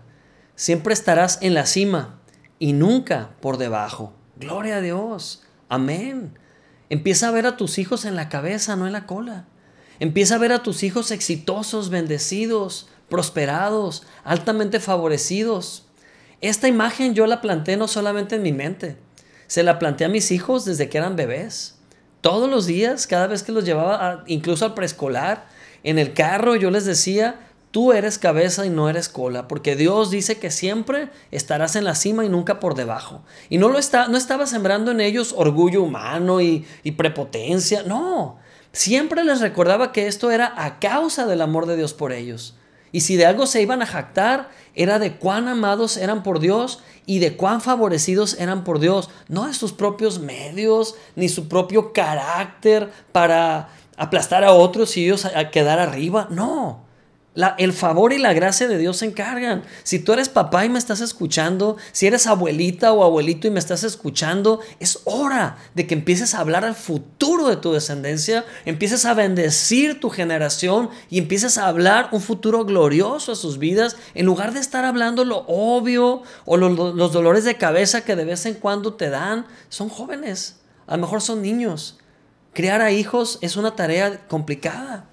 Siempre 0.55 0.95
estarás 0.95 1.39
en 1.43 1.55
la 1.55 1.67
cima 1.67 2.21
y 2.59 2.73
nunca 2.73 3.31
por 3.41 3.57
debajo. 3.57 4.13
Gloria 4.37 4.77
a 4.77 4.81
Dios. 4.81 5.43
Amén. 5.69 6.39
Empieza 6.91 7.29
a 7.29 7.31
ver 7.31 7.47
a 7.47 7.57
tus 7.57 7.79
hijos 7.79 8.05
en 8.05 8.17
la 8.17 8.29
cabeza, 8.29 8.77
no 8.77 8.87
en 8.87 8.93
la 8.93 9.07
cola. 9.07 9.47
Empieza 10.01 10.35
a 10.35 10.39
ver 10.39 10.53
a 10.53 10.63
tus 10.63 10.83
hijos 10.83 11.11
exitosos, 11.11 11.89
bendecidos, 11.89 12.89
prosperados, 13.09 14.05
altamente 14.25 14.81
favorecidos. 14.81 15.87
Esta 16.41 16.69
imagen 16.69 17.15
yo 17.15 17.27
la 17.27 17.41
planté 17.41 17.77
no 17.77 17.89
solamente 17.89 18.37
en 18.37 18.43
mi 18.43 18.53
mente, 18.53 18.97
se 19.47 19.63
la 19.63 19.79
planteé 19.79 20.07
a 20.07 20.11
mis 20.11 20.31
hijos 20.31 20.65
desde 20.65 20.89
que 20.89 20.99
eran 20.99 21.17
bebés. 21.17 21.77
Todos 22.21 22.51
los 22.51 22.67
días, 22.67 23.07
cada 23.07 23.27
vez 23.27 23.43
que 23.43 23.53
los 23.53 23.65
llevaba, 23.65 24.25
incluso 24.27 24.65
al 24.65 24.75
preescolar, 24.75 25.47
en 25.83 25.99
el 25.99 26.15
carro, 26.15 26.57
yo 26.57 26.71
les 26.71 26.87
decía, 26.87 27.44
tú 27.75 27.93
eres 27.93 28.21
cabeza 28.21 28.65
y 28.65 28.71
no 28.71 28.89
eres 28.89 29.09
cola, 29.09 29.49
porque 29.49 29.75
Dios 29.75 30.09
dice 30.09 30.39
que 30.39 30.53
siempre 30.53 31.11
estarás 31.33 31.75
en 31.75 31.83
la 31.83 31.97
cima 31.97 32.25
y 32.25 32.29
nunca 32.29 32.61
por 32.61 32.77
debajo. 32.77 33.25
Y 33.49 33.59
no, 33.59 33.69
lo 33.69 33.81
está, 33.81 34.07
no 34.07 34.17
estaba 34.17 34.47
sembrando 34.47 34.93
en 34.93 35.01
ellos 35.01 35.35
orgullo 35.37 35.83
humano 35.83 36.41
y, 36.41 36.65
prepotencia, 36.97 37.83
no. 37.83 38.39
Siempre 38.71 39.25
les 39.25 39.41
recordaba 39.41 39.91
que 39.91 40.07
esto 40.07 40.31
era 40.31 40.55
a 40.57 40.79
causa 40.79 41.27
del 41.27 41.41
amor 41.41 41.67
de 41.67 41.77
Dios 41.77 41.95
por 41.95 42.13
ellos. 42.13 42.55
Y 42.93 43.01
si 43.01 43.17
de 43.17 43.27
algo 43.27 43.45
se 43.45 43.61
iban 43.61 43.83
a 43.83 43.87
jactar, 43.87 44.51
era 44.77 45.01
de 45.01 45.17
cuán 45.17 45.49
amados 45.49 45.97
eran 45.97 46.23
por 46.23 46.39
Dios 46.39 46.81
y 47.07 47.19
de 47.19 47.37
cuán 47.37 47.61
favorecidos 47.61 48.39
eran 48.39 48.63
por 48.63 48.79
Dios, 48.79 49.11
no 49.27 49.49
de 49.49 49.55
sus 49.55 49.73
propios 49.73 50.21
medios, 50.21 50.95
ni 51.17 51.29
su 51.29 51.49
propio 51.49 51.93
carácter 51.93 52.93
para 53.11 53.71
aplastar 53.97 54.45
a 54.45 54.53
otros 54.53 54.97
y 54.97 55.07
ellos 55.07 55.25
a 55.25 55.51
quedar 55.51 55.81
arriba, 55.81 56.29
no 56.31 56.85
el 57.59 57.73
favor 57.73 58.13
y 58.13 58.19
la 58.19 58.33
gracia 58.33 58.69
de 58.69 58.79
Dios 58.79 58.99
se 58.99 59.07
encargan. 59.07 59.65
Si 59.83 59.99
tú 59.99 60.13
eres 60.13 60.29
papá 60.29 60.65
y 60.65 60.69
me 60.69 60.79
estás 60.79 61.01
escuchando, 61.01 61.77
si 61.91 62.07
eres 62.07 62.27
abuelita 62.27 62.93
o 62.93 63.03
abuelito 63.03 63.49
y 63.49 63.51
me 63.51 63.59
estás 63.59 63.83
escuchando, 63.83 64.61
es 64.79 65.01
hora 65.05 65.57
de 65.75 65.87
que 65.87 65.95
empieces 65.95 66.35
a 66.35 66.41
hablar 66.41 66.65
al 66.65 66.77
futuro 66.77 67.49
de 67.49 67.57
tu 67.57 67.73
descendencia, 67.73 68.45
empieces 68.65 69.05
a 69.05 69.15
bendecir 69.15 69.99
tu 69.99 70.11
generación 70.11 70.91
y 71.11 71.19
empieces 71.19 71.59
a 71.59 71.67
hablar 71.67 72.09
un 72.13 72.21
futuro 72.21 72.65
glorioso 72.65 73.33
a 73.33 73.37
sus 73.37 73.59
vidas, 73.59 73.97
en 74.15 74.27
lugar 74.27 74.53
de 74.53 74.61
estar 74.61 74.85
hablando 74.85 75.25
lo 75.25 75.45
obvio 75.49 76.23
o 76.45 76.57
los 76.57 77.13
dolores 77.13 77.45
de 77.45 77.57
cabeza 77.57 78.03
que 78.03 78.15
de 78.15 78.25
vez 78.25 78.47
en 78.47 78.55
cuando 78.55 78.95
te 78.95 79.11
dan. 79.11 79.47
Son 79.69 79.89
jóvenes, 79.89 80.61
a 80.87 80.97
lo 80.97 81.03
mejor 81.03 81.21
son 81.21 81.43
niños. 81.43 81.99
Criar 82.53 82.81
a 82.81 82.93
hijos 82.93 83.39
es 83.41 83.57
una 83.57 83.75
tarea 83.75 84.29
complicada. 84.29 85.07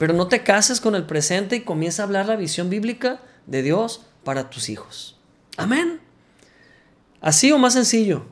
Pero 0.00 0.14
no 0.14 0.28
te 0.28 0.42
cases 0.42 0.80
con 0.80 0.94
el 0.94 1.04
presente 1.04 1.56
y 1.56 1.60
comienza 1.60 2.00
a 2.00 2.06
hablar 2.06 2.24
la 2.24 2.36
visión 2.36 2.70
bíblica 2.70 3.20
de 3.46 3.60
Dios 3.60 4.00
para 4.24 4.48
tus 4.48 4.70
hijos. 4.70 5.18
Amén. 5.58 6.00
Así 7.20 7.52
o 7.52 7.58
más 7.58 7.74
sencillo. 7.74 8.24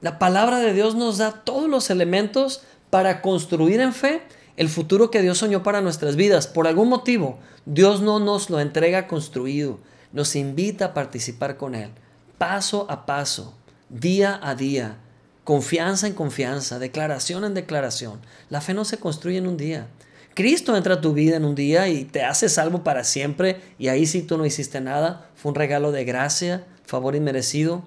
La 0.00 0.18
palabra 0.18 0.58
de 0.58 0.72
Dios 0.74 0.96
nos 0.96 1.18
da 1.18 1.44
todos 1.44 1.70
los 1.70 1.90
elementos 1.90 2.62
para 2.90 3.22
construir 3.22 3.78
en 3.78 3.92
fe 3.92 4.22
el 4.56 4.68
futuro 4.68 5.12
que 5.12 5.22
Dios 5.22 5.38
soñó 5.38 5.62
para 5.62 5.80
nuestras 5.80 6.16
vidas. 6.16 6.48
Por 6.48 6.66
algún 6.66 6.88
motivo, 6.88 7.38
Dios 7.66 8.00
no 8.00 8.18
nos 8.18 8.50
lo 8.50 8.58
entrega 8.58 9.06
construido, 9.06 9.78
nos 10.12 10.34
invita 10.34 10.86
a 10.86 10.94
participar 10.94 11.56
con 11.56 11.76
Él, 11.76 11.90
paso 12.36 12.86
a 12.90 13.06
paso, 13.06 13.54
día 13.90 14.40
a 14.42 14.56
día, 14.56 14.96
confianza 15.44 16.08
en 16.08 16.14
confianza, 16.14 16.80
declaración 16.80 17.44
en 17.44 17.54
declaración. 17.54 18.18
La 18.48 18.60
fe 18.60 18.74
no 18.74 18.84
se 18.84 18.98
construye 18.98 19.38
en 19.38 19.46
un 19.46 19.56
día. 19.56 19.86
Cristo 20.34 20.76
entra 20.76 20.94
a 20.94 21.00
tu 21.00 21.12
vida 21.12 21.36
en 21.36 21.44
un 21.44 21.54
día 21.54 21.88
y 21.88 22.04
te 22.04 22.22
hace 22.22 22.48
salvo 22.48 22.84
para 22.84 23.04
siempre 23.04 23.60
y 23.78 23.88
ahí 23.88 24.06
si 24.06 24.22
tú 24.22 24.38
no 24.38 24.46
hiciste 24.46 24.80
nada, 24.80 25.28
fue 25.34 25.50
un 25.50 25.56
regalo 25.56 25.92
de 25.92 26.04
gracia, 26.04 26.66
favor 26.84 27.16
inmerecido. 27.16 27.82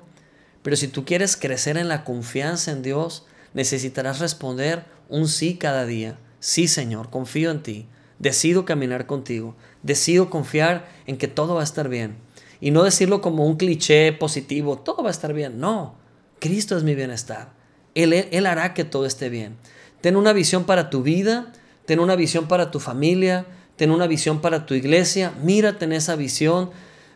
Pero 0.61 0.75
si 0.75 0.87
tú 0.87 1.05
quieres 1.05 1.35
crecer 1.35 1.77
en 1.77 1.87
la 1.87 2.03
confianza 2.03 2.71
en 2.71 2.81
Dios, 2.81 3.25
necesitarás 3.53 4.19
responder 4.19 4.85
un 5.09 5.27
sí 5.27 5.55
cada 5.57 5.85
día. 5.85 6.17
Sí, 6.39 6.67
Señor, 6.67 7.09
confío 7.09 7.51
en 7.51 7.63
ti. 7.63 7.87
Decido 8.19 8.65
caminar 8.65 9.05
contigo. 9.05 9.55
Decido 9.81 10.29
confiar 10.29 10.87
en 11.05 11.17
que 11.17 11.27
todo 11.27 11.55
va 11.55 11.61
a 11.61 11.65
estar 11.65 11.89
bien. 11.89 12.15
Y 12.61 12.71
no 12.71 12.83
decirlo 12.83 13.21
como 13.21 13.45
un 13.45 13.57
cliché 13.57 14.13
positivo, 14.13 14.77
todo 14.77 15.03
va 15.03 15.09
a 15.09 15.11
estar 15.11 15.33
bien. 15.33 15.59
No, 15.59 15.95
Cristo 16.39 16.77
es 16.77 16.83
mi 16.83 16.95
bienestar. 16.95 17.51
Él, 17.95 18.13
él 18.13 18.45
hará 18.45 18.73
que 18.73 18.85
todo 18.85 19.05
esté 19.05 19.29
bien. 19.29 19.57
Ten 20.01 20.15
una 20.15 20.33
visión 20.33 20.63
para 20.63 20.89
tu 20.89 21.03
vida 21.03 21.51
ten 21.85 21.99
una 21.99 22.15
visión 22.15 22.47
para 22.47 22.71
tu 22.71 22.79
familia, 22.79 23.45
ten 23.75 23.91
una 23.91 24.07
visión 24.07 24.41
para 24.41 24.65
tu 24.65 24.73
iglesia, 24.73 25.33
mírate 25.41 25.85
en 25.85 25.93
esa 25.93 26.15
visión. 26.15 26.71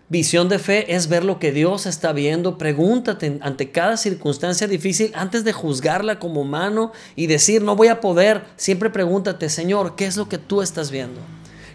Visión 0.10 0.48
de 0.48 0.58
fe 0.58 0.96
es 0.96 1.10
ver 1.10 1.26
lo 1.26 1.38
que 1.38 1.52
Dios 1.52 1.86
está 1.86 2.14
viendo. 2.14 2.58
Pregúntate 2.58 3.40
ante 3.42 3.72
cada 3.72 3.98
circunstancia 3.98 4.66
difícil 4.66 5.12
antes 5.16 5.44
de 5.44 5.52
juzgarla 5.52 6.18
como 6.18 6.42
humano 6.42 6.94
y 7.18 7.28
decir 7.28 7.62
no 7.62 7.76
voy 7.76 7.90
a 7.90 8.00
poder. 8.00 8.46
Siempre 8.56 8.90
pregúntate, 8.90 9.50
Señor, 9.50 9.98
¿qué 9.98 10.06
es 10.06 10.16
lo 10.16 10.30
que 10.30 10.38
tú 10.38 10.62
estás 10.62 10.92
viendo? 10.92 11.20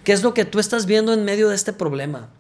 ¿Qué 0.03 0.13
es 0.13 0.23
lo 0.23 0.33
que 0.33 0.47
tú 0.47 0.61
estás 0.61 0.87
viendo 0.87 1.13
en 1.13 1.27
medio 1.27 1.51
de 1.51 1.55
este 1.55 1.75
problema? 1.75 2.31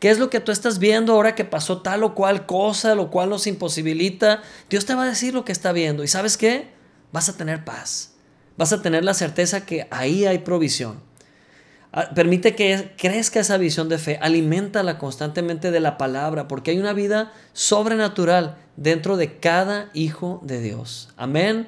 ¿Qué 0.00 0.10
es 0.10 0.18
lo 0.18 0.30
que 0.30 0.40
tú 0.40 0.52
estás 0.52 0.78
viendo 0.78 1.12
ahora 1.12 1.34
que 1.34 1.44
pasó 1.44 1.82
tal 1.82 2.02
o 2.02 2.14
cual 2.14 2.46
cosa, 2.46 2.94
lo 2.94 3.10
cual 3.10 3.28
nos 3.28 3.46
imposibilita? 3.46 4.42
Dios 4.70 4.86
te 4.86 4.94
va 4.94 5.04
a 5.04 5.06
decir 5.06 5.34
lo 5.34 5.44
que 5.44 5.52
está 5.52 5.72
viendo. 5.72 6.02
¿Y 6.02 6.08
sabes 6.08 6.38
qué? 6.38 6.70
Vas 7.12 7.28
a 7.28 7.36
tener 7.36 7.62
paz 7.62 8.11
vas 8.62 8.72
a 8.72 8.80
tener 8.80 9.02
la 9.02 9.12
certeza 9.12 9.66
que 9.66 9.88
ahí 9.90 10.24
hay 10.24 10.38
provisión. 10.38 11.00
Ah, 11.92 12.10
permite 12.14 12.54
que 12.54 12.92
crezca 12.96 13.40
esa 13.40 13.56
visión 13.56 13.88
de 13.88 13.98
fe, 13.98 14.20
aliméntala 14.22 14.98
constantemente 14.98 15.72
de 15.72 15.80
la 15.80 15.98
palabra, 15.98 16.46
porque 16.46 16.70
hay 16.70 16.78
una 16.78 16.92
vida 16.92 17.32
sobrenatural 17.54 18.56
dentro 18.76 19.16
de 19.16 19.40
cada 19.40 19.90
hijo 19.94 20.40
de 20.44 20.60
Dios. 20.60 21.08
Amén. 21.16 21.66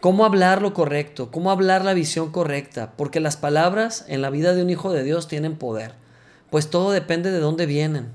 ¿Cómo 0.00 0.24
hablar 0.24 0.62
lo 0.62 0.72
correcto? 0.72 1.30
¿Cómo 1.30 1.50
hablar 1.50 1.84
la 1.84 1.92
visión 1.92 2.32
correcta? 2.32 2.94
Porque 2.96 3.20
las 3.20 3.36
palabras 3.36 4.06
en 4.08 4.22
la 4.22 4.30
vida 4.30 4.54
de 4.54 4.62
un 4.62 4.70
hijo 4.70 4.94
de 4.94 5.04
Dios 5.04 5.28
tienen 5.28 5.56
poder. 5.58 5.92
Pues 6.48 6.70
todo 6.70 6.90
depende 6.90 7.30
de 7.30 7.38
dónde 7.38 7.66
vienen 7.66 8.08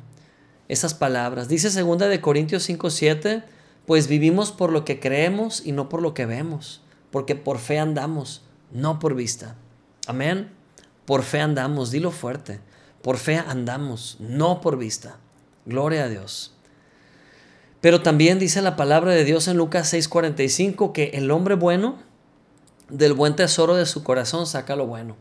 esas 0.67 0.95
palabras. 0.95 1.47
Dice 1.47 1.69
2 1.69 1.99
de 1.99 2.21
Corintios 2.21 2.67
5:7, 2.67 3.43
pues 3.85 4.07
vivimos 4.07 4.51
por 4.51 4.71
lo 4.71 4.83
que 4.83 4.99
creemos 4.99 5.61
y 5.63 5.73
no 5.73 5.89
por 5.89 6.01
lo 6.01 6.15
que 6.15 6.25
vemos 6.25 6.81
porque 7.11 7.35
por 7.35 7.57
fe 7.59 7.79
andamos, 7.79 8.43
no 8.71 8.99
por 8.99 9.15
vista. 9.15 9.55
Amén. 10.07 10.51
Por 11.05 11.23
fe 11.23 11.39
andamos, 11.39 11.91
dilo 11.91 12.11
fuerte. 12.11 12.59
Por 13.01 13.17
fe 13.17 13.37
andamos, 13.37 14.17
no 14.19 14.61
por 14.61 14.77
vista. 14.77 15.17
Gloria 15.65 16.05
a 16.05 16.09
Dios. 16.09 16.53
Pero 17.81 18.01
también 18.01 18.39
dice 18.39 18.61
la 18.61 18.75
palabra 18.75 19.11
de 19.11 19.23
Dios 19.23 19.47
en 19.47 19.57
Lucas 19.57 19.93
6:45 19.93 20.91
que 20.93 21.11
el 21.13 21.31
hombre 21.31 21.55
bueno 21.55 21.97
del 22.89 23.13
buen 23.13 23.35
tesoro 23.35 23.75
de 23.75 23.85
su 23.85 24.03
corazón 24.03 24.47
saca 24.47 24.75
lo 24.75 24.87
bueno. 24.87 25.15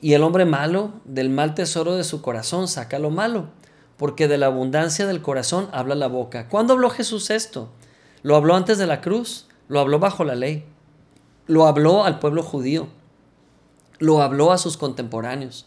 Y 0.00 0.12
el 0.12 0.22
hombre 0.22 0.44
malo 0.44 0.92
del 1.04 1.30
mal 1.30 1.54
tesoro 1.54 1.96
de 1.96 2.04
su 2.04 2.20
corazón 2.20 2.68
saca 2.68 2.98
lo 2.98 3.10
malo, 3.10 3.48
porque 3.96 4.28
de 4.28 4.38
la 4.38 4.46
abundancia 4.46 5.06
del 5.06 5.22
corazón 5.22 5.68
habla 5.72 5.94
la 5.94 6.08
boca. 6.08 6.48
¿Cuándo 6.48 6.74
habló 6.74 6.90
Jesús 6.90 7.30
esto? 7.30 7.70
Lo 8.22 8.36
habló 8.36 8.54
antes 8.54 8.76
de 8.76 8.86
la 8.86 9.00
cruz, 9.00 9.48
lo 9.68 9.80
habló 9.80 9.98
bajo 9.98 10.24
la 10.24 10.34
ley. 10.34 10.66
Lo 11.46 11.66
habló 11.66 12.04
al 12.04 12.18
pueblo 12.18 12.42
judío, 12.42 12.88
lo 13.98 14.22
habló 14.22 14.52
a 14.52 14.58
sus 14.58 14.76
contemporáneos. 14.76 15.66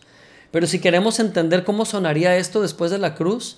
Pero 0.52 0.68
si 0.68 0.80
queremos 0.80 1.20
entender 1.20 1.64
cómo 1.64 1.86
sonaría 1.86 2.38
esto 2.38 2.62
después 2.62 2.92
de 2.92 2.98
la 2.98 3.16
cruz, 3.16 3.58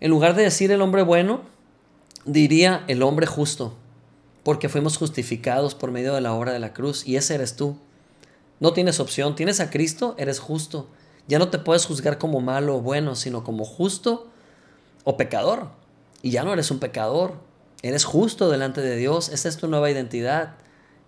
en 0.00 0.10
lugar 0.10 0.34
de 0.34 0.44
decir 0.44 0.70
el 0.70 0.82
hombre 0.82 1.02
bueno, 1.02 1.42
diría 2.24 2.84
el 2.88 3.02
hombre 3.02 3.26
justo, 3.26 3.74
porque 4.42 4.68
fuimos 4.68 4.96
justificados 4.96 5.74
por 5.74 5.90
medio 5.90 6.14
de 6.14 6.20
la 6.20 6.34
obra 6.34 6.52
de 6.52 6.58
la 6.58 6.72
cruz 6.72 7.06
y 7.06 7.16
ese 7.16 7.34
eres 7.34 7.56
tú. 7.56 7.76
No 8.60 8.72
tienes 8.72 9.00
opción, 9.00 9.34
tienes 9.34 9.60
a 9.60 9.70
Cristo, 9.70 10.14
eres 10.18 10.38
justo. 10.38 10.86
Ya 11.28 11.38
no 11.38 11.48
te 11.48 11.58
puedes 11.58 11.86
juzgar 11.86 12.18
como 12.18 12.40
malo 12.40 12.76
o 12.76 12.80
bueno, 12.80 13.14
sino 13.14 13.42
como 13.42 13.64
justo 13.64 14.28
o 15.04 15.16
pecador. 15.16 15.68
Y 16.22 16.30
ya 16.30 16.44
no 16.44 16.52
eres 16.52 16.70
un 16.70 16.78
pecador, 16.78 17.34
eres 17.82 18.04
justo 18.04 18.50
delante 18.50 18.82
de 18.82 18.96
Dios, 18.96 19.30
esa 19.30 19.48
es 19.48 19.56
tu 19.56 19.66
nueva 19.66 19.90
identidad. 19.90 20.56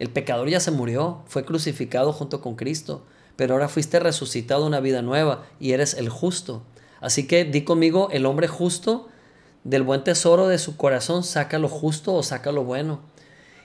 El 0.03 0.11
pecador 0.11 0.49
ya 0.49 0.59
se 0.59 0.73
murió, 0.73 1.23
fue 1.27 1.45
crucificado 1.45 2.13
junto 2.13 2.41
con 2.41 2.57
Cristo, 2.57 3.05
pero 3.37 3.55
ahora 3.55 3.69
fuiste 3.69 4.01
resucitado 4.01 4.65
a 4.65 4.67
una 4.67 4.81
vida 4.81 5.01
nueva 5.01 5.45
y 5.61 5.75
eres 5.75 5.95
el 5.95 6.09
justo. 6.09 6.65
Así 7.01 7.29
que 7.29 7.45
di 7.45 7.63
conmigo, 7.63 8.09
el 8.11 8.27
hombre 8.27 8.49
justo 8.49 9.07
del 9.63 9.85
buen 9.85 10.03
tesoro 10.03 10.49
de 10.49 10.59
su 10.59 10.77
corazón 10.77 11.23
saca 11.23 11.61
lo 11.61 11.69
justo 11.69 12.15
o 12.15 12.25
saca 12.25 12.51
lo 12.51 12.65
bueno. 12.65 12.99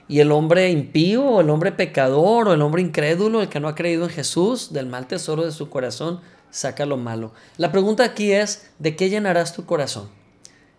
Y 0.06 0.20
el 0.20 0.30
hombre 0.30 0.70
impío 0.70 1.24
o 1.24 1.40
el 1.40 1.50
hombre 1.50 1.72
pecador 1.72 2.46
o 2.46 2.52
el 2.52 2.62
hombre 2.62 2.82
incrédulo, 2.82 3.42
el 3.42 3.48
que 3.48 3.58
no 3.58 3.66
ha 3.66 3.74
creído 3.74 4.04
en 4.04 4.10
Jesús, 4.10 4.72
del 4.72 4.86
mal 4.86 5.08
tesoro 5.08 5.44
de 5.44 5.50
su 5.50 5.68
corazón, 5.68 6.20
saca 6.52 6.86
lo 6.86 6.98
malo. 6.98 7.32
La 7.56 7.72
pregunta 7.72 8.04
aquí 8.04 8.30
es, 8.30 8.70
¿de 8.78 8.94
qué 8.94 9.10
llenarás 9.10 9.54
tu 9.54 9.66
corazón? 9.66 10.08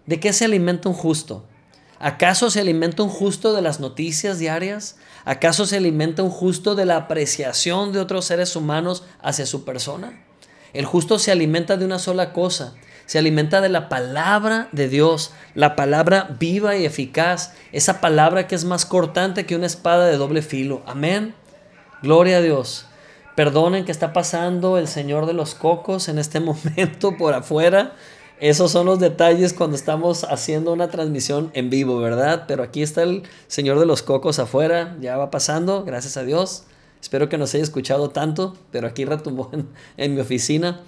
¿De 0.05 0.21
qué 0.21 0.31
se 0.31 0.45
alimenta 0.45 0.87
un 0.87 0.95
justo? 0.95 1.48
¿Acaso 1.99 2.49
se 2.49 2.61
alimenta 2.61 3.03
un 3.03 3.09
justo 3.09 3.53
de 3.53 3.61
las 3.61 3.81
noticias 3.81 4.39
diarias? 4.39 4.95
¿Acaso 5.25 5.65
se 5.65 5.75
alimenta 5.75 6.23
un 6.23 6.29
justo 6.29 6.73
de 6.73 6.85
la 6.85 6.95
apreciación 6.95 7.91
de 7.91 7.99
otros 7.99 8.23
seres 8.23 8.55
humanos 8.55 9.03
hacia 9.21 9.45
su 9.45 9.65
persona? 9.65 10.23
El 10.71 10.85
justo 10.85 11.19
se 11.19 11.31
alimenta 11.31 11.75
de 11.75 11.83
una 11.83 11.99
sola 11.99 12.31
cosa, 12.31 12.75
se 13.05 13.19
alimenta 13.19 13.59
de 13.59 13.69
la 13.69 13.89
palabra 13.89 14.69
de 14.71 14.87
Dios, 14.87 15.31
la 15.55 15.75
palabra 15.75 16.35
viva 16.39 16.77
y 16.77 16.85
eficaz, 16.85 17.53
esa 17.73 17.99
palabra 17.99 18.47
que 18.47 18.55
es 18.55 18.63
más 18.63 18.85
cortante 18.85 19.45
que 19.45 19.55
una 19.55 19.65
espada 19.65 20.05
de 20.05 20.15
doble 20.15 20.41
filo. 20.41 20.83
Amén. 20.85 21.33
Gloria 22.01 22.37
a 22.37 22.41
Dios. 22.41 22.85
Perdonen 23.35 23.83
que 23.83 23.91
está 23.91 24.13
pasando 24.13 24.77
el 24.77 24.87
Señor 24.87 25.25
de 25.25 25.33
los 25.33 25.53
Cocos 25.53 26.07
en 26.07 26.17
este 26.17 26.39
momento 26.39 27.17
por 27.17 27.33
afuera. 27.33 27.93
Esos 28.39 28.71
son 28.71 28.85
los 28.85 28.99
detalles 28.99 29.53
cuando 29.53 29.75
estamos 29.75 30.23
haciendo 30.23 30.71
una 30.71 30.89
transmisión 30.89 31.51
en 31.53 31.69
vivo, 31.69 31.99
¿verdad? 31.99 32.45
Pero 32.47 32.63
aquí 32.63 32.81
está 32.81 33.03
el 33.03 33.23
Señor 33.47 33.79
de 33.79 33.85
los 33.85 34.01
Cocos 34.01 34.39
afuera, 34.39 34.97
ya 35.01 35.17
va 35.17 35.29
pasando, 35.29 35.83
gracias 35.83 36.15
a 36.15 36.23
Dios. 36.23 36.63
Espero 37.01 37.29
que 37.29 37.37
no 37.37 37.47
se 37.47 37.57
haya 37.57 37.63
escuchado 37.63 38.09
tanto, 38.09 38.55
pero 38.71 38.87
aquí 38.87 39.05
retumbó 39.05 39.49
en, 39.53 39.67
en 39.97 40.15
mi 40.15 40.21
oficina. 40.21 40.81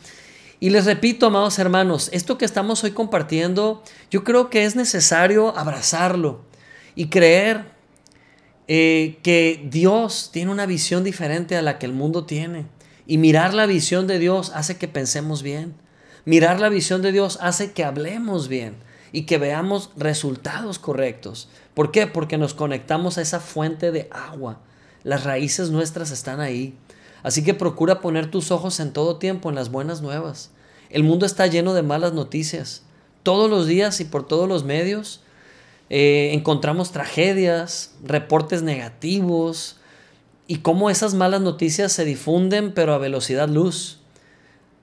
Y 0.59 0.69
les 0.69 0.85
repito, 0.85 1.25
amados 1.25 1.59
hermanos, 1.59 2.09
esto 2.13 2.37
que 2.37 2.45
estamos 2.45 2.83
hoy 2.83 2.91
compartiendo, 2.91 3.83
yo 4.09 4.23
creo 4.23 4.49
que 4.49 4.63
es 4.63 4.75
necesario 4.75 5.57
abrazarlo 5.57 6.41
y 6.95 7.07
creer 7.07 7.65
eh, 8.67 9.17
que 9.23 9.67
Dios 9.69 10.29
tiene 10.31 10.51
una 10.51 10.65
visión 10.65 11.03
diferente 11.03 11.57
a 11.57 11.61
la 11.61 11.79
que 11.79 11.85
el 11.85 11.93
mundo 11.93 12.25
tiene. 12.25 12.67
Y 13.07 13.17
mirar 13.17 13.53
la 13.53 13.65
visión 13.65 14.07
de 14.07 14.19
Dios 14.19 14.51
hace 14.55 14.77
que 14.77 14.87
pensemos 14.87 15.43
bien. 15.43 15.73
Mirar 16.25 16.59
la 16.59 16.69
visión 16.69 17.01
de 17.01 17.11
Dios 17.11 17.39
hace 17.41 17.71
que 17.71 17.83
hablemos 17.83 18.47
bien 18.47 18.75
y 19.11 19.23
que 19.23 19.37
veamos 19.37 19.89
resultados 19.97 20.79
correctos. 20.79 21.49
¿Por 21.73 21.91
qué? 21.91 22.07
Porque 22.07 22.37
nos 22.37 22.53
conectamos 22.53 23.17
a 23.17 23.21
esa 23.21 23.39
fuente 23.39 23.91
de 23.91 24.07
agua. 24.11 24.59
Las 25.03 25.23
raíces 25.23 25.71
nuestras 25.71 26.11
están 26.11 26.39
ahí. 26.39 26.75
Así 27.23 27.43
que 27.43 27.53
procura 27.53 28.01
poner 28.01 28.29
tus 28.29 28.51
ojos 28.51 28.79
en 28.79 28.93
todo 28.93 29.17
tiempo 29.17 29.49
en 29.49 29.55
las 29.55 29.71
buenas 29.71 30.01
nuevas. 30.01 30.51
El 30.89 31.03
mundo 31.03 31.25
está 31.25 31.47
lleno 31.47 31.73
de 31.73 31.83
malas 31.83 32.13
noticias. 32.13 32.83
Todos 33.23 33.49
los 33.49 33.67
días 33.67 33.99
y 33.99 34.05
por 34.05 34.27
todos 34.27 34.47
los 34.47 34.63
medios 34.63 35.21
eh, 35.89 36.31
encontramos 36.33 36.91
tragedias, 36.91 37.95
reportes 38.03 38.63
negativos 38.63 39.77
y 40.47 40.57
cómo 40.57 40.89
esas 40.89 41.13
malas 41.13 41.41
noticias 41.41 41.91
se 41.91 42.05
difunden 42.05 42.73
pero 42.73 42.93
a 42.93 42.97
velocidad 42.97 43.49
luz. 43.49 44.00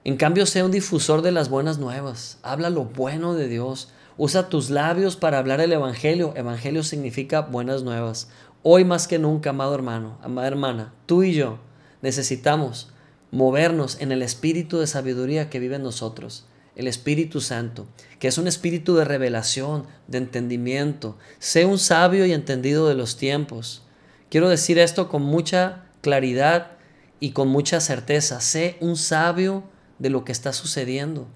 En 0.05 0.17
cambio, 0.17 0.47
sea 0.47 0.65
un 0.65 0.71
difusor 0.71 1.23
de 1.23 1.33
las 1.33 1.49
buenas 1.49 1.79
nuevas. 1.79 2.39
Habla 2.43 2.71
lo 2.71 2.85
bueno 2.85 3.35
de 3.35 3.49
Dios. 3.49 3.91
Usa 4.17 4.49
tus 4.49 4.71
labios 4.71 5.17
para 5.17 5.39
hablar 5.39 5.61
el 5.61 5.73
Evangelio. 5.73 6.33
Evangelio 6.37 6.83
significa 6.83 7.43
buenas 7.43 7.83
nuevas. 7.83 8.29
Hoy 8.63 8.85
más 8.85 9.07
que 9.07 9.19
nunca, 9.19 9.51
amado 9.51 9.75
hermano, 9.75 10.19
amada 10.23 10.49
hermana, 10.49 10.93
tú 11.07 11.23
y 11.23 11.33
yo 11.33 11.59
necesitamos 12.03 12.91
movernos 13.31 14.01
en 14.01 14.13
el 14.13 14.23
espíritu 14.23 14.79
de 14.79 14.87
sabiduría 14.87 15.51
que 15.51 15.61
vive 15.61 15.77
en 15.77 15.83
nosotros, 15.83 16.47
el 16.75 16.89
Espíritu 16.89 17.41
Santo, 17.41 17.87
que 18.19 18.29
es 18.29 18.39
un 18.39 18.47
espíritu 18.47 18.95
de 18.97 19.05
revelación, 19.05 19.87
de 20.07 20.19
entendimiento. 20.19 21.19
Sé 21.39 21.65
un 21.65 21.79
sabio 21.79 22.25
y 22.25 22.33
entendido 22.33 22.89
de 22.89 22.95
los 22.95 23.17
tiempos. 23.17 23.83
Quiero 24.31 24.49
decir 24.49 24.79
esto 24.79 25.09
con 25.09 25.23
mucha 25.23 25.85
claridad 26.01 26.73
y 27.21 27.31
con 27.31 27.49
mucha 27.49 27.81
certeza. 27.81 28.41
Sé 28.41 28.77
un 28.81 28.97
sabio 28.97 29.65
de 29.99 30.11
lo 30.11 30.25
que 30.25 30.33
está 30.33 30.53
sucediendo. 30.53 31.27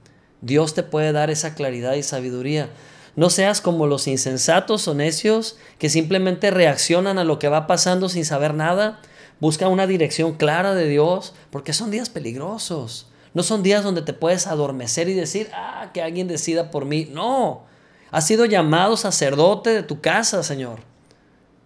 Dios 0.41 0.75
te 0.75 0.83
puede 0.83 1.13
dar 1.13 1.31
esa 1.31 1.55
claridad 1.55 1.95
y 1.95 2.03
sabiduría. 2.03 2.71
No 3.15 3.31
seas 3.31 3.61
como 3.61 3.87
los 3.87 4.07
insensatos 4.07 4.89
o 4.89 4.95
necios 4.95 5.57
que 5.79 5.91
simplemente 5.91 6.51
reaccionan 6.51 7.19
a 7.19 7.25
lo 7.25 7.39
que 7.39 7.49
va 7.49 7.67
pasando 7.67 8.09
sin 8.09 8.25
saber 8.25 8.55
nada 8.55 9.01
Busca 9.43 9.67
una 9.67 9.89
dirección 9.89 10.35
clara 10.35 10.73
de 10.73 10.87
Dios, 10.87 11.35
porque 11.51 11.73
son 11.73 11.91
días 11.91 12.11
peligrosos. 12.11 13.09
No 13.35 13.43
son 13.43 13.65
días 13.65 13.83
donde 13.83 14.03
te 14.03 14.13
puedes 14.13 14.47
adormecer 14.47 15.09
y 15.09 15.15
decir, 15.15 15.51
ah, 15.53 15.91
que 15.93 16.01
alguien 16.01 16.29
decida 16.29 16.71
por 16.71 16.85
mí. 16.85 17.09
No, 17.11 17.65
has 18.13 18.25
sido 18.25 18.45
llamado 18.45 18.97
sacerdote 18.97 19.71
de 19.71 19.83
tu 19.83 20.01
casa, 20.01 20.45
Señor. 20.45 20.83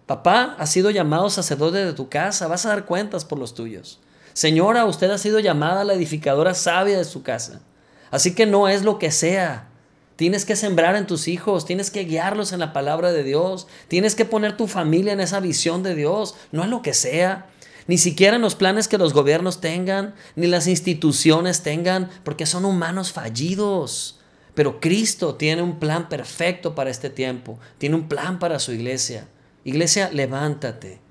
Papá, 0.07 0.55
ha 0.57 0.65
sido 0.65 0.89
llamado 0.89 1.29
sacerdote 1.29 1.85
de 1.85 1.93
tu 1.93 2.09
casa. 2.09 2.47
Vas 2.47 2.65
a 2.65 2.69
dar 2.69 2.85
cuentas 2.85 3.25
por 3.25 3.37
los 3.37 3.53
tuyos. 3.53 3.99
Señora, 4.37 4.85
usted 4.85 5.09
ha 5.09 5.17
sido 5.17 5.39
llamada 5.39 5.83
la 5.83 5.95
edificadora 5.95 6.53
sabia 6.53 6.95
de 6.95 7.05
su 7.05 7.23
casa. 7.23 7.59
Así 8.11 8.35
que 8.35 8.45
no 8.45 8.67
es 8.67 8.83
lo 8.83 8.99
que 8.99 9.09
sea. 9.09 9.67
Tienes 10.15 10.45
que 10.45 10.55
sembrar 10.55 10.95
en 10.95 11.07
tus 11.07 11.27
hijos, 11.27 11.65
tienes 11.65 11.89
que 11.89 12.03
guiarlos 12.03 12.53
en 12.53 12.59
la 12.59 12.71
palabra 12.71 13.11
de 13.11 13.23
Dios, 13.23 13.65
tienes 13.87 14.13
que 14.13 14.25
poner 14.25 14.55
tu 14.55 14.67
familia 14.67 15.11
en 15.11 15.21
esa 15.21 15.39
visión 15.39 15.81
de 15.81 15.95
Dios, 15.95 16.35
no 16.51 16.63
es 16.63 16.69
lo 16.69 16.83
que 16.83 16.93
sea 16.93 17.47
ni 17.87 17.97
siquiera 17.97 18.35
en 18.35 18.43
los 18.43 18.53
planes 18.53 18.87
que 18.87 18.99
los 18.99 19.11
gobiernos 19.11 19.59
tengan, 19.59 20.13
ni 20.35 20.45
las 20.45 20.67
instituciones 20.67 21.63
tengan, 21.63 22.11
porque 22.23 22.45
son 22.45 22.63
humanos 22.65 23.11
fallidos. 23.11 24.19
Pero 24.53 24.79
Cristo 24.79 25.33
tiene 25.33 25.63
un 25.63 25.79
plan 25.79 26.09
perfecto 26.09 26.75
para 26.75 26.91
este 26.91 27.09
tiempo, 27.09 27.57
tiene 27.79 27.95
un 27.95 28.07
plan 28.07 28.37
para 28.37 28.59
su 28.59 28.71
iglesia. 28.71 29.27
Iglesia, 29.63 30.11
levántate. 30.13 31.06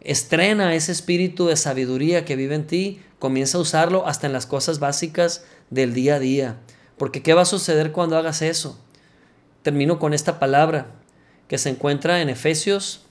Estrena 0.00 0.74
ese 0.74 0.92
espíritu 0.92 1.46
de 1.46 1.56
sabiduría 1.56 2.24
que 2.24 2.36
vive 2.36 2.54
en 2.54 2.66
ti, 2.66 3.00
comienza 3.18 3.58
a 3.58 3.60
usarlo 3.60 4.06
hasta 4.06 4.26
en 4.26 4.32
las 4.32 4.46
cosas 4.46 4.78
básicas 4.78 5.44
del 5.70 5.94
día 5.94 6.16
a 6.16 6.20
día. 6.20 6.58
Porque 6.96 7.22
¿qué 7.22 7.34
va 7.34 7.42
a 7.42 7.46
suceder 7.46 7.92
cuando 7.92 8.16
hagas 8.16 8.42
eso? 8.42 8.78
Termino 9.62 9.98
con 9.98 10.14
esta 10.14 10.38
palabra 10.38 10.92
que 11.48 11.58
se 11.58 11.70
encuentra 11.70 12.20
en 12.20 12.28
Efesios 12.28 13.02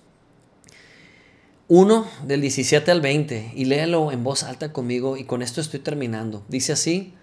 1 1.69 2.07
del 2.23 2.39
17 2.39 2.91
al 2.91 3.01
20 3.01 3.51
y 3.53 3.65
léelo 3.65 4.11
en 4.13 4.23
voz 4.23 4.43
alta 4.43 4.71
conmigo 4.71 5.17
y 5.17 5.25
con 5.25 5.41
esto 5.41 5.59
estoy 5.59 5.81
terminando. 5.81 6.45
Dice 6.47 6.71
así, 6.71 7.13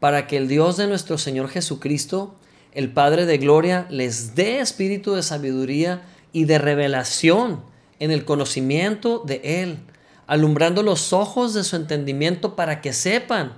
para 0.00 0.26
que 0.26 0.36
el 0.36 0.48
Dios 0.48 0.76
de 0.76 0.86
nuestro 0.86 1.16
Señor 1.16 1.48
Jesucristo, 1.48 2.34
el 2.72 2.92
Padre 2.92 3.24
de 3.24 3.38
Gloria, 3.38 3.86
les 3.88 4.34
dé 4.34 4.60
espíritu 4.60 5.14
de 5.14 5.22
sabiduría 5.22 6.02
y 6.32 6.44
de 6.44 6.58
revelación 6.58 7.62
en 7.98 8.10
el 8.10 8.24
conocimiento 8.24 9.22
de 9.24 9.40
Él, 9.62 9.78
alumbrando 10.26 10.82
los 10.82 11.12
ojos 11.12 11.54
de 11.54 11.64
su 11.64 11.76
entendimiento 11.76 12.56
para 12.56 12.80
que 12.80 12.92
sepan, 12.92 13.54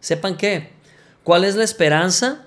sepan 0.00 0.36
qué, 0.36 0.70
cuál 1.24 1.44
es 1.44 1.56
la 1.56 1.64
esperanza 1.64 2.46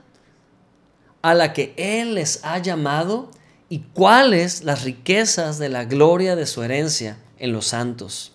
a 1.21 1.33
la 1.33 1.53
que 1.53 1.73
Él 1.77 2.15
les 2.15 2.43
ha 2.43 2.57
llamado 2.59 3.31
y 3.69 3.79
cuáles 3.93 4.63
las 4.63 4.83
riquezas 4.83 5.57
de 5.57 5.69
la 5.69 5.85
gloria 5.85 6.35
de 6.35 6.45
su 6.45 6.63
herencia 6.63 7.17
en 7.39 7.53
los 7.53 7.67
santos. 7.67 8.33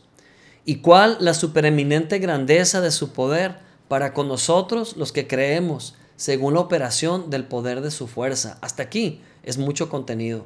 ¿Y 0.64 0.76
cuál 0.76 1.16
la 1.20 1.32
supereminente 1.32 2.18
grandeza 2.18 2.80
de 2.80 2.90
su 2.90 3.12
poder 3.12 3.56
para 3.88 4.12
con 4.12 4.28
nosotros 4.28 4.96
los 4.96 5.12
que 5.12 5.26
creemos, 5.26 5.94
según 6.16 6.54
la 6.54 6.60
operación 6.60 7.30
del 7.30 7.44
poder 7.44 7.80
de 7.80 7.90
su 7.90 8.06
fuerza? 8.06 8.58
Hasta 8.60 8.82
aquí 8.82 9.22
es 9.44 9.56
mucho 9.58 9.88
contenido. 9.88 10.44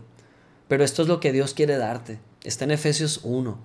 Pero 0.69 0.85
esto 0.85 1.03
es 1.03 1.09
lo 1.09 1.21
que 1.21 1.33
Dios 1.33 1.55
quiere 1.55 1.77
darte. 1.77 2.21
Está 2.45 2.65
en 2.65 2.73
Efesios 2.73 3.21
1. 3.23 3.57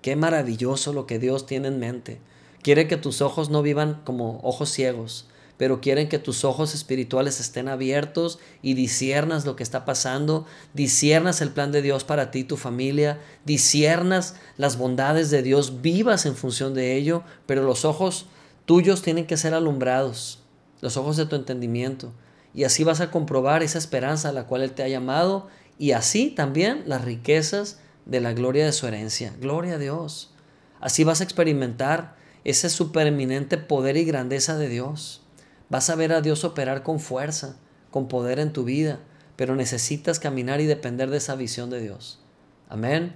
Qué 0.00 0.16
maravilloso 0.16 0.94
lo 0.94 1.06
que 1.06 1.18
Dios 1.18 1.44
tiene 1.44 1.68
en 1.68 1.78
mente. 1.78 2.18
Quiere 2.62 2.88
que 2.88 2.96
tus 2.96 3.20
ojos 3.20 3.50
no 3.50 3.60
vivan 3.60 4.00
como 4.04 4.40
ojos 4.42 4.70
ciegos, 4.70 5.26
pero 5.58 5.82
quieren 5.82 6.08
que 6.08 6.18
tus 6.18 6.42
ojos 6.42 6.74
espirituales 6.74 7.40
estén 7.40 7.68
abiertos 7.68 8.38
y 8.62 8.72
disiernas 8.72 9.44
lo 9.44 9.54
que 9.54 9.62
está 9.62 9.84
pasando, 9.84 10.46
disiernas 10.72 11.42
el 11.42 11.50
plan 11.50 11.72
de 11.72 11.82
Dios 11.82 12.04
para 12.04 12.30
ti 12.30 12.42
tu 12.42 12.56
familia, 12.56 13.20
disiernas 13.44 14.36
las 14.56 14.78
bondades 14.78 15.30
de 15.30 15.42
Dios, 15.42 15.82
vivas 15.82 16.24
en 16.24 16.34
función 16.34 16.72
de 16.72 16.96
ello, 16.96 17.24
pero 17.44 17.62
los 17.62 17.84
ojos 17.84 18.24
tuyos 18.64 19.02
tienen 19.02 19.26
que 19.26 19.36
ser 19.36 19.52
alumbrados, 19.52 20.38
los 20.80 20.96
ojos 20.96 21.18
de 21.18 21.26
tu 21.26 21.36
entendimiento. 21.36 22.14
Y 22.54 22.64
así 22.64 22.82
vas 22.82 23.02
a 23.02 23.10
comprobar 23.10 23.62
esa 23.62 23.76
esperanza 23.76 24.30
a 24.30 24.32
la 24.32 24.46
cual 24.46 24.62
Él 24.62 24.72
te 24.72 24.82
ha 24.82 24.88
llamado 24.88 25.48
y 25.78 25.92
así 25.92 26.30
también 26.30 26.84
las 26.86 27.04
riquezas 27.04 27.81
de 28.06 28.20
la 28.20 28.32
gloria 28.32 28.64
de 28.64 28.72
su 28.72 28.86
herencia. 28.86 29.32
Gloria 29.40 29.74
a 29.74 29.78
Dios. 29.78 30.34
Así 30.80 31.04
vas 31.04 31.20
a 31.20 31.24
experimentar 31.24 32.16
ese 32.44 32.68
supereminente 32.68 33.58
poder 33.58 33.96
y 33.96 34.04
grandeza 34.04 34.58
de 34.58 34.68
Dios. 34.68 35.22
Vas 35.68 35.90
a 35.90 35.94
ver 35.94 36.12
a 36.12 36.20
Dios 36.20 36.44
operar 36.44 36.82
con 36.82 37.00
fuerza, 37.00 37.56
con 37.90 38.08
poder 38.08 38.38
en 38.38 38.52
tu 38.52 38.64
vida, 38.64 39.00
pero 39.36 39.54
necesitas 39.54 40.18
caminar 40.18 40.60
y 40.60 40.66
depender 40.66 41.10
de 41.10 41.18
esa 41.18 41.36
visión 41.36 41.70
de 41.70 41.80
Dios. 41.80 42.20
Amén. 42.68 43.14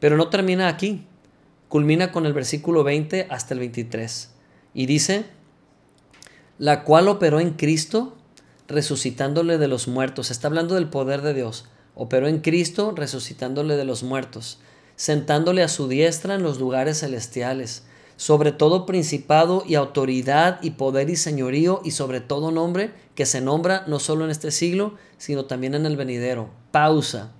Pero 0.00 0.16
no 0.16 0.28
termina 0.28 0.68
aquí. 0.68 1.06
Culmina 1.68 2.12
con 2.12 2.26
el 2.26 2.32
versículo 2.32 2.84
20 2.84 3.28
hasta 3.30 3.54
el 3.54 3.60
23. 3.60 4.30
Y 4.74 4.86
dice, 4.86 5.26
la 6.58 6.84
cual 6.84 7.08
operó 7.08 7.40
en 7.40 7.54
Cristo, 7.54 8.16
resucitándole 8.68 9.58
de 9.58 9.68
los 9.68 9.88
muertos. 9.88 10.30
Está 10.30 10.48
hablando 10.48 10.74
del 10.74 10.88
poder 10.88 11.22
de 11.22 11.34
Dios. 11.34 11.66
Operó 11.94 12.28
en 12.28 12.40
Cristo, 12.40 12.92
resucitándole 12.96 13.76
de 13.76 13.84
los 13.84 14.02
muertos, 14.02 14.58
sentándole 14.96 15.62
a 15.62 15.68
su 15.68 15.88
diestra 15.88 16.34
en 16.34 16.42
los 16.42 16.58
lugares 16.58 17.00
celestiales, 17.00 17.84
sobre 18.16 18.52
todo 18.52 18.86
principado 18.86 19.64
y 19.66 19.74
autoridad 19.74 20.58
y 20.62 20.70
poder 20.70 21.10
y 21.10 21.16
señorío 21.16 21.80
y 21.84 21.90
sobre 21.90 22.20
todo 22.20 22.50
nombre 22.50 22.92
que 23.14 23.26
se 23.26 23.40
nombra 23.40 23.84
no 23.86 23.98
solo 23.98 24.24
en 24.24 24.30
este 24.30 24.50
siglo, 24.50 24.94
sino 25.18 25.44
también 25.44 25.74
en 25.74 25.86
el 25.86 25.96
venidero. 25.96 26.50
Pausa. 26.70 27.32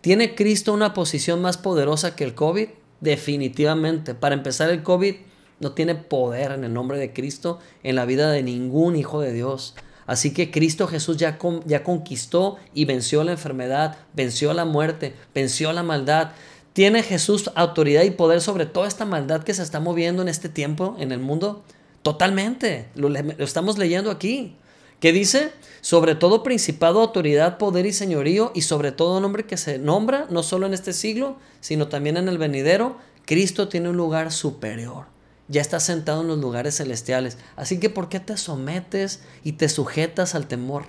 ¿Tiene 0.00 0.34
Cristo 0.34 0.72
una 0.72 0.94
posición 0.94 1.42
más 1.42 1.58
poderosa 1.58 2.16
que 2.16 2.24
el 2.24 2.34
COVID? 2.34 2.68
Definitivamente. 3.00 4.14
Para 4.14 4.34
empezar, 4.34 4.70
el 4.70 4.82
COVID 4.82 5.16
no 5.60 5.72
tiene 5.72 5.94
poder 5.94 6.52
en 6.52 6.64
el 6.64 6.72
nombre 6.72 6.98
de 6.98 7.12
Cristo 7.12 7.58
en 7.82 7.96
la 7.96 8.06
vida 8.06 8.30
de 8.30 8.42
ningún 8.42 8.96
hijo 8.96 9.20
de 9.20 9.32
Dios. 9.32 9.74
Así 10.10 10.32
que 10.32 10.50
Cristo 10.50 10.88
Jesús 10.88 11.18
ya, 11.18 11.38
conquistó 11.38 12.56
y 12.74 12.84
venció 12.84 13.22
la 13.22 13.30
enfermedad, 13.30 13.96
venció 14.12 14.52
la 14.52 14.64
muerte, 14.64 15.14
venció 15.36 15.72
la 15.72 15.84
maldad. 15.84 16.32
¿Tiene 16.72 17.04
Jesús 17.04 17.52
autoridad 17.54 18.02
y 18.02 18.10
poder 18.10 18.40
sobre 18.40 18.66
toda 18.66 18.88
esta 18.88 19.04
maldad 19.04 19.44
que 19.44 19.54
se 19.54 19.62
está 19.62 19.78
moviendo 19.78 20.20
en 20.20 20.26
este 20.26 20.48
tiempo 20.48 20.96
en 20.98 21.12
el 21.12 21.20
mundo? 21.20 21.62
Totalmente. 22.02 22.88
Lo, 22.96 23.08
lo 23.08 23.44
estamos 23.44 23.78
leyendo 23.78 24.10
aquí. 24.10 24.56
¿Qué 24.98 25.12
dice? 25.12 25.52
Sobre 25.80 26.16
todo 26.16 26.42
principado, 26.42 27.02
autoridad, 27.02 27.56
poder 27.56 27.86
y 27.86 27.92
señorío, 27.92 28.50
y 28.52 28.62
sobre 28.62 28.90
todo 28.90 29.20
nombre 29.20 29.46
que 29.46 29.56
se 29.56 29.78
nombra, 29.78 30.26
no 30.28 30.42
solo 30.42 30.66
en 30.66 30.74
este 30.74 30.92
siglo, 30.92 31.36
sino 31.60 31.86
también 31.86 32.16
en 32.16 32.26
el 32.26 32.36
venidero, 32.36 32.96
Cristo 33.26 33.68
tiene 33.68 33.90
un 33.90 33.96
lugar 33.96 34.32
superior 34.32 35.04
ya 35.50 35.60
estás 35.60 35.82
sentado 35.82 36.22
en 36.22 36.28
los 36.28 36.38
lugares 36.38 36.76
celestiales. 36.76 37.36
Así 37.56 37.80
que 37.80 37.90
¿por 37.90 38.08
qué 38.08 38.20
te 38.20 38.36
sometes 38.36 39.20
y 39.42 39.52
te 39.52 39.68
sujetas 39.68 40.36
al 40.36 40.46
temor? 40.46 40.84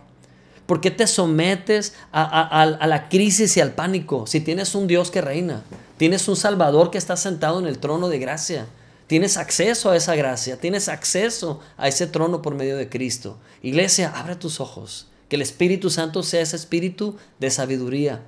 ¿Por 0.68 0.80
qué 0.82 0.92
te 0.92 1.08
sometes 1.08 1.94
a, 2.14 2.78
la 2.88 3.10
crisis 3.10 3.58
y 3.58 3.60
al 3.60 3.74
pánico 3.74 4.28
si 4.28 4.40
tienes 4.40 4.76
un 4.76 4.88
Dios 4.88 5.10
que 5.10 5.20
reina? 5.20 5.64
Tienes 5.98 6.28
un 6.28 6.36
Salvador 6.36 6.92
que 6.92 7.00
está 7.00 7.18
sentado 7.18 7.60
en 7.60 7.66
el 7.66 7.80
trono 7.80 8.08
de 8.08 8.20
gracia. 8.20 8.68
Tienes 9.08 9.36
acceso 9.36 9.90
a 9.90 9.98
esa 9.98 10.16
gracia, 10.16 10.58
tienes 10.58 10.88
acceso 10.88 11.60
a 11.76 11.88
ese 11.88 12.08
trono 12.08 12.42
por 12.42 12.54
medio 12.56 12.78
de 12.78 12.88
Cristo. 12.88 13.40
Iglesia, 13.64 14.14
abre 14.16 14.36
tus 14.36 14.62
ojos. 14.62 15.08
Que 15.28 15.38
el 15.38 15.42
Espíritu 15.42 15.90
Santo 15.90 16.24
sea 16.24 16.42
ese 16.42 16.56
espíritu 16.56 17.18
de 17.40 17.50
sabiduría 17.50 18.22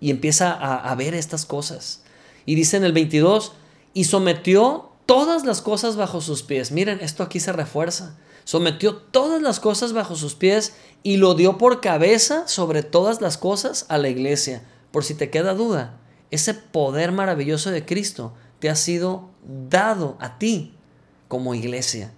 y 0.00 0.10
empieza 0.10 0.52
a, 0.52 0.90
a 0.90 0.94
ver 0.94 1.14
estas 1.14 1.46
cosas. 1.46 2.02
Y 2.46 2.54
dice 2.56 2.76
en 2.76 2.84
el 2.84 2.92
22, 2.92 3.52
y 3.94 4.04
sometió 4.04 4.87
todas 5.08 5.46
las 5.46 5.62
cosas 5.62 5.96
bajo 5.96 6.20
sus 6.20 6.42
pies. 6.42 6.70
Miren, 6.70 7.00
esto 7.00 7.22
aquí 7.22 7.40
se 7.40 7.50
refuerza. 7.50 8.18
Sometió 8.44 8.94
todas 8.94 9.40
las 9.40 9.58
cosas 9.58 9.94
bajo 9.94 10.16
sus 10.16 10.34
pies 10.34 10.74
y 11.02 11.16
lo 11.16 11.34
dio 11.34 11.56
por 11.56 11.80
cabeza 11.80 12.46
sobre 12.46 12.82
todas 12.82 13.22
las 13.22 13.38
cosas 13.38 13.86
a 13.88 13.96
la 13.96 14.10
iglesia. 14.10 14.68
Por 14.90 15.04
si 15.04 15.14
te 15.14 15.30
queda 15.30 15.54
duda, 15.54 15.98
ese 16.30 16.52
poder 16.52 17.10
maravilloso 17.10 17.70
de 17.70 17.86
Cristo 17.86 18.34
te 18.58 18.68
ha 18.68 18.76
sido 18.76 19.30
dado 19.70 20.18
a 20.20 20.36
ti 20.36 20.74
como 21.26 21.54
iglesia. 21.54 22.12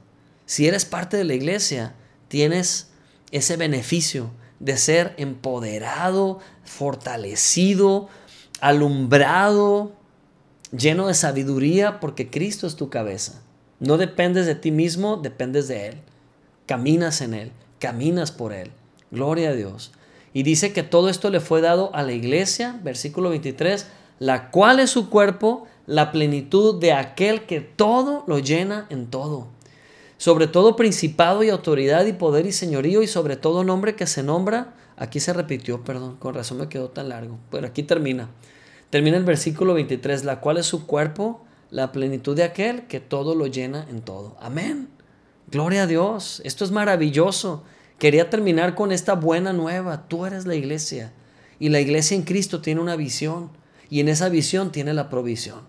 Si 0.45 0.67
eres 0.67 0.85
parte 0.85 1.17
de 1.17 1.25
la 1.25 1.35
iglesia, 1.35 1.95
tienes 2.27 2.89
ese 3.31 3.57
beneficio 3.57 4.33
de 4.59 4.77
ser 4.77 5.15
empoderado, 5.17 6.41
fortalecido, 6.65 8.09
alumbrado, 8.61 9.93
lleno 10.73 11.09
de 11.09 11.15
sabiduría 11.15 12.01
porque 12.01 12.31
Cristo 12.31 12.67
es 12.67 12.77
tu 12.77 12.91
cabeza. 12.91 13.43
No 13.79 13.97
dependes 13.97 14.47
de 14.47 14.55
ti 14.55 14.71
mismo, 14.71 15.17
dependes 15.17 15.69
de 15.69 15.89
Él. 15.89 15.95
Caminas 16.67 17.21
en 17.21 17.35
Él, 17.35 17.53
caminas 17.79 18.31
por 18.31 18.53
Él. 18.53 18.71
Gloria 19.11 19.51
a 19.51 19.55
Dios. 19.55 19.93
Y 20.33 20.45
dice 20.45 20.73
que 20.73 20.83
todo 20.83 21.09
esto 21.09 21.31
le 21.31 21.41
fue 21.41 21.61
dado 21.61 21.95
a 21.95 22.03
la 22.03 22.13
iglesia, 22.13 22.79
versículo 22.85 23.31
23, 23.31 23.87
la 24.19 24.51
cual 24.51 24.79
es 24.79 24.91
su 24.91 25.11
cuerpo, 25.11 25.67
la 25.87 26.13
plenitud 26.13 26.79
de 26.79 26.93
aquel 26.93 27.47
que 27.47 27.61
todo 27.61 28.23
lo 28.29 28.39
llena 28.39 28.87
en 28.91 29.07
todo. 29.09 29.49
Sobre 30.19 30.47
todo 30.47 30.77
principado 30.77 31.43
y 31.43 31.49
autoridad 31.49 32.05
y 32.05 32.13
poder 32.13 32.47
y 32.47 32.53
señorío 32.53 33.03
y 33.03 33.09
sobre 33.09 33.37
todo 33.37 33.65
nombre 33.65 33.97
que 33.97 34.07
se 34.07 34.23
nombra. 34.23 34.75
Aquí 34.97 35.19
se 35.19 35.33
repitió, 35.33 35.83
perdón, 35.83 36.17
con 36.17 36.35
razón 36.35 36.59
me 36.59 36.69
quedó 36.69 36.91
tan 36.91 37.09
largo, 37.09 37.39
pero 37.51 37.67
aquí 37.67 37.83
termina 37.83 38.29
Termina 38.91 39.17
el 39.17 39.25
versículo 39.25 39.75
23, 39.75 40.25
la 40.25 40.41
cual 40.41 40.59
es 40.59 40.67
su 40.67 40.87
cuerpo, 40.87 41.45
la 41.71 41.93
plenitud 41.93 42.37
de 42.37 42.43
aquel 42.43 42.89
que 42.89 42.99
todo 42.99 43.37
lo 43.37 43.47
llena 43.47 43.87
en 43.89 44.03
todo. 44.03 44.37
Amén. 44.41 44.89
Gloria 45.49 45.85
a 45.85 45.87
Dios. 45.87 46.43
Esto 46.45 46.65
es 46.65 46.73
maravilloso. 46.73 47.63
Quería 47.99 48.31
terminar 48.31 48.75
con 48.75 48.91
esta 48.91 49.15
buena 49.15 49.53
nueva. 49.53 50.09
Tú 50.09 50.27
eres 50.27 50.45
la 50.45 50.57
iglesia. 50.57 51.13
Y 51.61 51.69
la 51.69 51.79
iglesia 51.79 52.17
en 52.17 52.23
Cristo 52.23 52.61
tiene 52.61 52.81
una 52.81 52.97
visión. 52.97 53.51
Y 53.89 54.01
en 54.01 54.09
esa 54.09 54.29
visión 54.29 54.73
tiene 54.73 54.93
la 54.93 55.09
provisión. 55.09 55.61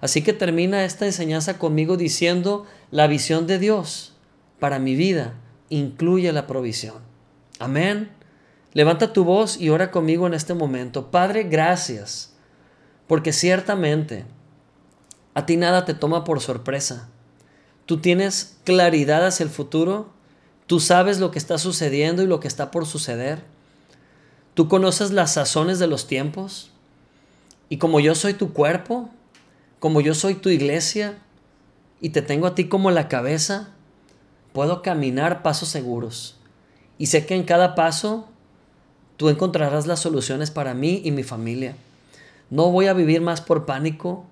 Así 0.00 0.22
que 0.22 0.32
termina 0.32 0.84
esta 0.84 1.04
enseñanza 1.04 1.58
conmigo 1.58 1.98
diciendo, 1.98 2.64
la 2.90 3.06
visión 3.06 3.46
de 3.46 3.58
Dios 3.58 4.14
para 4.58 4.78
mi 4.78 4.94
vida 4.94 5.34
incluye 5.68 6.32
la 6.32 6.46
provisión. 6.46 6.96
Amén. 7.58 8.10
Levanta 8.72 9.12
tu 9.12 9.24
voz 9.24 9.60
y 9.60 9.68
ora 9.68 9.90
conmigo 9.90 10.26
en 10.26 10.32
este 10.32 10.54
momento. 10.54 11.10
Padre, 11.10 11.42
gracias 11.42 12.30
porque 13.10 13.32
ciertamente 13.32 14.24
a 15.34 15.44
ti 15.44 15.56
nada 15.56 15.84
te 15.84 15.94
toma 15.94 16.22
por 16.22 16.40
sorpresa. 16.40 17.08
Tú 17.84 17.98
tienes 17.98 18.58
claridad 18.62 19.26
hacia 19.26 19.42
el 19.42 19.50
futuro. 19.50 20.10
Tú 20.68 20.78
sabes 20.78 21.18
lo 21.18 21.32
que 21.32 21.40
está 21.40 21.58
sucediendo 21.58 22.22
y 22.22 22.28
lo 22.28 22.38
que 22.38 22.46
está 22.46 22.70
por 22.70 22.86
suceder. 22.86 23.42
Tú 24.54 24.68
conoces 24.68 25.10
las 25.10 25.32
sazones 25.32 25.80
de 25.80 25.88
los 25.88 26.06
tiempos. 26.06 26.70
Y 27.68 27.78
como 27.78 27.98
yo 27.98 28.14
soy 28.14 28.32
tu 28.34 28.52
cuerpo, 28.52 29.10
como 29.80 30.00
yo 30.00 30.14
soy 30.14 30.36
tu 30.36 30.48
iglesia, 30.48 31.18
y 32.00 32.10
te 32.10 32.22
tengo 32.22 32.46
a 32.46 32.54
ti 32.54 32.68
como 32.68 32.92
la 32.92 33.08
cabeza, 33.08 33.70
puedo 34.52 34.82
caminar 34.82 35.42
pasos 35.42 35.68
seguros. 35.68 36.36
Y 36.96 37.06
sé 37.06 37.26
que 37.26 37.34
en 37.34 37.42
cada 37.42 37.74
paso 37.74 38.28
tú 39.16 39.30
encontrarás 39.30 39.88
las 39.88 39.98
soluciones 39.98 40.52
para 40.52 40.74
mí 40.74 41.02
y 41.04 41.10
mi 41.10 41.24
familia. 41.24 41.74
No 42.50 42.70
voy 42.72 42.88
a 42.88 42.92
vivir 42.92 43.20
más 43.20 43.40
por 43.40 43.64
pánico, 43.64 44.26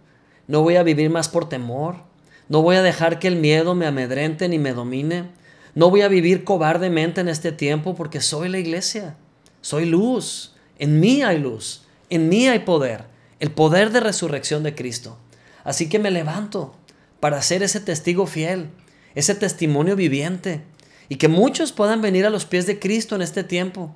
no 0.49 0.62
voy 0.62 0.75
a 0.75 0.83
vivir 0.83 1.09
más 1.09 1.29
por 1.29 1.49
temor, 1.49 2.03
no 2.49 2.62
voy 2.62 2.77
a 2.77 2.83
dejar 2.83 3.21
que 3.21 3.29
el 3.29 3.37
miedo 3.37 3.77
me 3.77 3.87
amedrente 3.87 4.49
ni 4.49 4.59
me 4.59 4.73
domine, 4.73 5.31
no 5.75 5.89
voy 5.89 6.03
a 6.03 6.09
vivir 6.09 6.43
cobardemente 6.43 7.21
en 7.21 7.29
este 7.29 7.53
tiempo 7.53 7.95
porque 7.95 8.21
soy 8.21 8.49
la 8.49 8.59
iglesia, 8.59 9.16
soy 9.61 9.87
luz, 9.87 10.57
en 10.79 10.99
mí 10.99 11.23
hay 11.23 11.39
luz, 11.39 11.83
en 12.11 12.29
mí 12.29 12.49
hay 12.49 12.61
poder, 12.61 13.05
el 13.39 13.53
poder 13.53 13.93
de 13.93 14.01
resurrección 14.01 14.64
de 14.64 14.75
Cristo. 14.75 15.16
Así 15.62 15.89
que 15.89 16.01
me 16.01 16.11
levanto 16.11 16.75
para 17.21 17.41
ser 17.43 17.62
ese 17.62 17.79
testigo 17.79 18.27
fiel, 18.27 18.71
ese 19.14 19.37
testimonio 19.37 19.95
viviente, 19.95 20.62
y 21.09 21.16
que 21.16 21.29
muchos 21.29 21.73
puedan 21.73 22.03
venir 22.03 22.27
a 22.27 22.31
los 22.31 22.47
pies 22.47 22.66
de 22.66 22.81
Cristo 22.81 23.14
en 23.14 23.23
este 23.23 23.45
tiempo. 23.45 23.95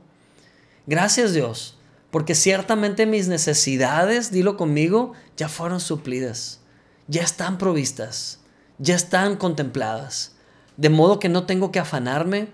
Gracias 0.87 1.35
Dios 1.35 1.79
porque 2.13 2.35
ciertamente 2.35 3.07
mis 3.07 3.27
necesidades, 3.27 4.31
dilo 4.31 4.59
conmigo, 4.59 5.15
ya 5.39 5.49
fueron 5.49 5.81
suplidas, 5.81 6.61
ya 7.09 7.23
están 7.23 7.57
provistas, 7.57 8.41
ya 8.79 8.95
están 8.95 9.37
contempladas. 9.37 10.37
De 10.77 10.91
modo 10.91 11.19
que 11.19 11.31
no 11.31 11.47
tengo 11.47 11.73
que 11.73 11.79
afanarme 11.79 12.51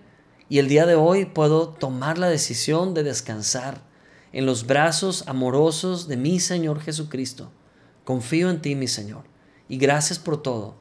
y 0.48 0.60
el 0.60 0.68
día 0.68 0.86
de 0.86 0.94
hoy 0.94 1.24
puedo 1.24 1.70
tomar 1.70 2.18
la 2.18 2.28
decisión 2.28 2.94
de 2.94 3.02
descansar 3.02 3.82
en 4.32 4.46
los 4.46 4.64
brazos 4.64 5.24
amorosos 5.26 6.06
de 6.06 6.16
mi 6.16 6.38
Señor 6.38 6.80
Jesucristo. 6.80 7.50
Confío 8.04 8.50
en 8.50 8.62
ti, 8.62 8.76
mi 8.76 8.86
Señor, 8.86 9.24
y 9.68 9.76
gracias 9.78 10.20
por 10.20 10.40
todo. 10.40 10.76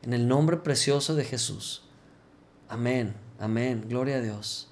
En 0.00 0.14
el 0.14 0.28
nombre 0.28 0.56
precioso 0.56 1.14
de 1.14 1.24
Jesús. 1.24 1.82
Amén, 2.70 3.14
amén, 3.38 3.84
gloria 3.86 4.16
a 4.16 4.20
Dios. 4.22 4.70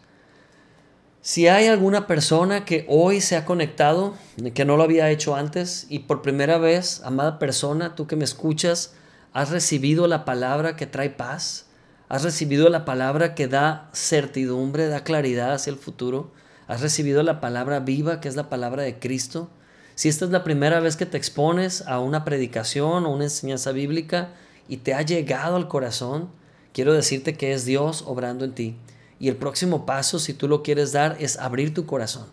Si 1.23 1.49
hay 1.49 1.69
alguna 1.69 2.07
persona 2.07 2.65
que 2.65 2.85
hoy 2.89 3.21
se 3.21 3.37
ha 3.37 3.47
conectado, 3.47 4.15
que 4.55 4.65
no 4.65 4.77
lo 4.77 4.83
había 4.83 5.09
hecho 5.11 5.35
antes, 5.35 5.87
y 5.89 6.01
por 6.01 6.21
primera 6.21 6.59
vez, 6.59 7.01
amada 7.05 7.39
persona, 7.39 7.95
tú 7.95 8.07
que 8.07 8.17
me 8.17 8.25
escuchas, 8.25 8.95
has 9.33 9.51
recibido 9.51 10.07
la 10.09 10.25
palabra 10.25 10.77
que 10.77 10.87
trae 10.87 11.09
paz, 11.09 11.67
¿Has 12.13 12.25
recibido 12.25 12.69
la 12.69 12.85
palabra 12.85 13.35
que 13.35 13.49
da 13.49 13.89
certidumbre, 13.95 14.87
da 14.89 15.03
claridad 15.03 15.55
hacia 15.55 15.71
el 15.71 15.79
futuro? 15.79 16.31
¿Has 16.69 16.83
recibido 16.83 17.23
la 17.23 17.41
palabra 17.41 17.81
viva, 17.81 18.21
que 18.21 18.29
es 18.29 18.37
la 18.37 18.51
palabra 18.51 18.83
de 18.83 18.99
Cristo? 18.99 19.49
Si 19.95 20.11
esta 20.11 20.27
es 20.27 20.31
la 20.31 20.45
primera 20.45 20.79
vez 20.81 20.97
que 20.97 21.07
te 21.07 21.17
expones 21.17 21.87
a 21.87 22.01
una 22.01 22.23
predicación 22.23 23.07
o 23.07 23.15
una 23.15 23.25
enseñanza 23.25 23.73
bíblica 23.73 24.29
y 24.69 24.77
te 24.77 24.93
ha 24.93 25.01
llegado 25.01 25.57
al 25.57 25.69
corazón, 25.69 26.29
quiero 26.75 26.93
decirte 26.93 27.33
que 27.33 27.55
es 27.55 27.65
Dios 27.65 28.05
obrando 28.07 28.45
en 28.45 28.53
ti. 28.53 28.77
Y 29.23 29.29
el 29.29 29.37
próximo 29.37 29.87
paso, 29.87 30.19
si 30.19 30.35
tú 30.35 30.49
lo 30.49 30.65
quieres 30.65 30.91
dar, 30.91 31.17
es 31.21 31.39
abrir 31.39 31.73
tu 31.73 31.87
corazón. 31.87 32.27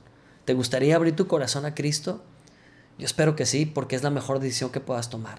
¿Te 0.46 0.56
gustaría 0.56 0.96
abrir 0.96 1.16
tu 1.16 1.28
corazón 1.28 1.64
a 1.66 1.76
Cristo? 1.76 2.24
Yo 2.98 3.06
espero 3.06 3.36
que 3.36 3.46
sí, 3.46 3.68
porque 3.68 3.96
es 3.96 4.02
la 4.02 4.10
mejor 4.10 4.40
decisión 4.40 4.72
que 4.72 4.80
puedas 4.80 5.12
tomar. 5.12 5.38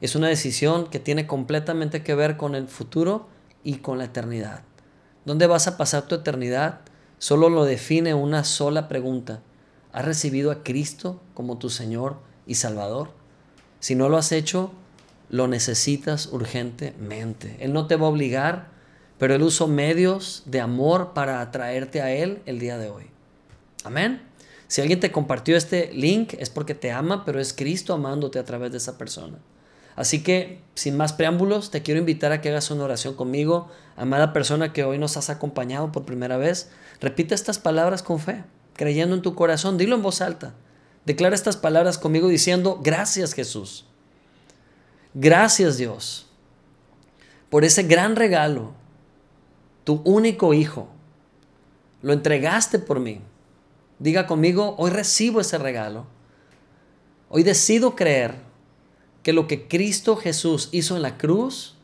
Es 0.00 0.16
una 0.16 0.26
decisión 0.26 0.88
que 0.90 0.98
tiene 0.98 1.28
completamente 1.28 2.02
que 2.02 2.16
ver 2.16 2.36
con 2.36 2.56
el 2.56 2.66
futuro 2.66 3.28
y 3.62 3.76
con 3.76 3.98
la 3.98 4.06
eternidad. 4.06 4.62
¿Dónde 5.24 5.46
vas 5.46 5.68
a 5.68 5.76
pasar 5.76 6.08
tu 6.08 6.16
eternidad? 6.16 6.80
Solo 7.18 7.50
lo 7.50 7.66
define 7.66 8.14
una 8.14 8.42
sola 8.42 8.88
pregunta. 8.88 9.42
¿Has 9.92 10.04
recibido 10.04 10.50
a 10.50 10.64
Cristo 10.64 11.20
como 11.34 11.56
tu 11.58 11.70
Señor 11.70 12.16
y 12.48 12.56
Salvador? 12.56 13.12
Si 13.78 13.94
no 13.94 14.08
lo 14.08 14.16
has 14.16 14.32
hecho, 14.32 14.72
lo 15.28 15.46
necesitas 15.46 16.26
urgentemente. 16.32 17.58
Él 17.60 17.72
no 17.72 17.86
te 17.86 17.94
va 17.94 18.08
a 18.08 18.10
obligar, 18.10 18.79
pero 19.20 19.34
Él 19.34 19.42
usó 19.42 19.68
medios 19.68 20.42
de 20.46 20.60
amor 20.60 21.12
para 21.12 21.42
atraerte 21.42 22.00
a 22.00 22.10
Él 22.10 22.40
el 22.46 22.58
día 22.58 22.78
de 22.78 22.88
hoy. 22.88 23.04
Amén. 23.84 24.22
Si 24.66 24.80
alguien 24.80 24.98
te 24.98 25.12
compartió 25.12 25.58
este 25.58 25.92
link 25.92 26.34
es 26.38 26.48
porque 26.48 26.74
te 26.74 26.90
ama, 26.90 27.24
pero 27.26 27.38
es 27.38 27.52
Cristo 27.52 27.92
amándote 27.92 28.38
a 28.38 28.44
través 28.44 28.72
de 28.72 28.78
esa 28.78 28.96
persona. 28.96 29.38
Así 29.94 30.22
que, 30.22 30.62
sin 30.74 30.96
más 30.96 31.12
preámbulos, 31.12 31.70
te 31.70 31.82
quiero 31.82 32.00
invitar 32.00 32.32
a 32.32 32.40
que 32.40 32.48
hagas 32.48 32.70
una 32.70 32.84
oración 32.84 33.14
conmigo, 33.14 33.68
amada 33.94 34.32
persona 34.32 34.72
que 34.72 34.84
hoy 34.84 34.96
nos 34.96 35.18
has 35.18 35.28
acompañado 35.28 35.92
por 35.92 36.06
primera 36.06 36.38
vez. 36.38 36.70
Repite 37.00 37.34
estas 37.34 37.58
palabras 37.58 38.02
con 38.02 38.20
fe, 38.20 38.44
creyendo 38.74 39.14
en 39.14 39.22
tu 39.22 39.34
corazón, 39.34 39.76
dilo 39.76 39.96
en 39.96 40.02
voz 40.02 40.22
alta. 40.22 40.54
Declara 41.04 41.34
estas 41.34 41.58
palabras 41.58 41.98
conmigo 41.98 42.28
diciendo, 42.28 42.80
gracias 42.82 43.34
Jesús. 43.34 43.84
Gracias 45.12 45.76
Dios 45.76 46.26
por 47.50 47.64
ese 47.64 47.82
gran 47.82 48.16
regalo, 48.16 48.72
tu 49.84 50.02
único 50.04 50.54
hijo. 50.54 50.88
Lo 52.02 52.12
entregaste 52.12 52.78
por 52.78 53.00
mí. 53.00 53.20
Diga 53.98 54.26
conmigo, 54.26 54.74
hoy 54.78 54.90
recibo 54.90 55.40
ese 55.40 55.58
regalo. 55.58 56.06
Hoy 57.28 57.42
decido 57.42 57.94
creer 57.94 58.36
que 59.22 59.32
lo 59.32 59.46
que 59.46 59.68
Cristo 59.68 60.16
Jesús 60.16 60.68
hizo 60.72 60.96
en 60.96 61.02
la 61.02 61.18
cruz, 61.18 61.76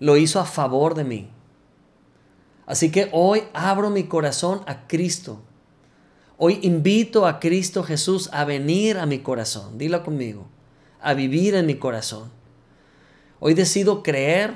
lo 0.00 0.16
hizo 0.16 0.40
a 0.40 0.44
favor 0.44 0.94
de 0.94 1.04
mí. 1.04 1.30
Así 2.66 2.90
que 2.90 3.08
hoy 3.12 3.44
abro 3.54 3.90
mi 3.90 4.04
corazón 4.04 4.62
a 4.66 4.86
Cristo. 4.86 5.40
Hoy 6.38 6.58
invito 6.62 7.26
a 7.26 7.38
Cristo 7.38 7.84
Jesús 7.84 8.28
a 8.32 8.44
venir 8.44 8.98
a 8.98 9.06
mi 9.06 9.20
corazón. 9.20 9.78
Dilo 9.78 10.02
conmigo. 10.02 10.48
A 11.00 11.14
vivir 11.14 11.54
en 11.54 11.66
mi 11.66 11.76
corazón. 11.76 12.30
Hoy 13.38 13.54
decido 13.54 14.02
creer 14.02 14.54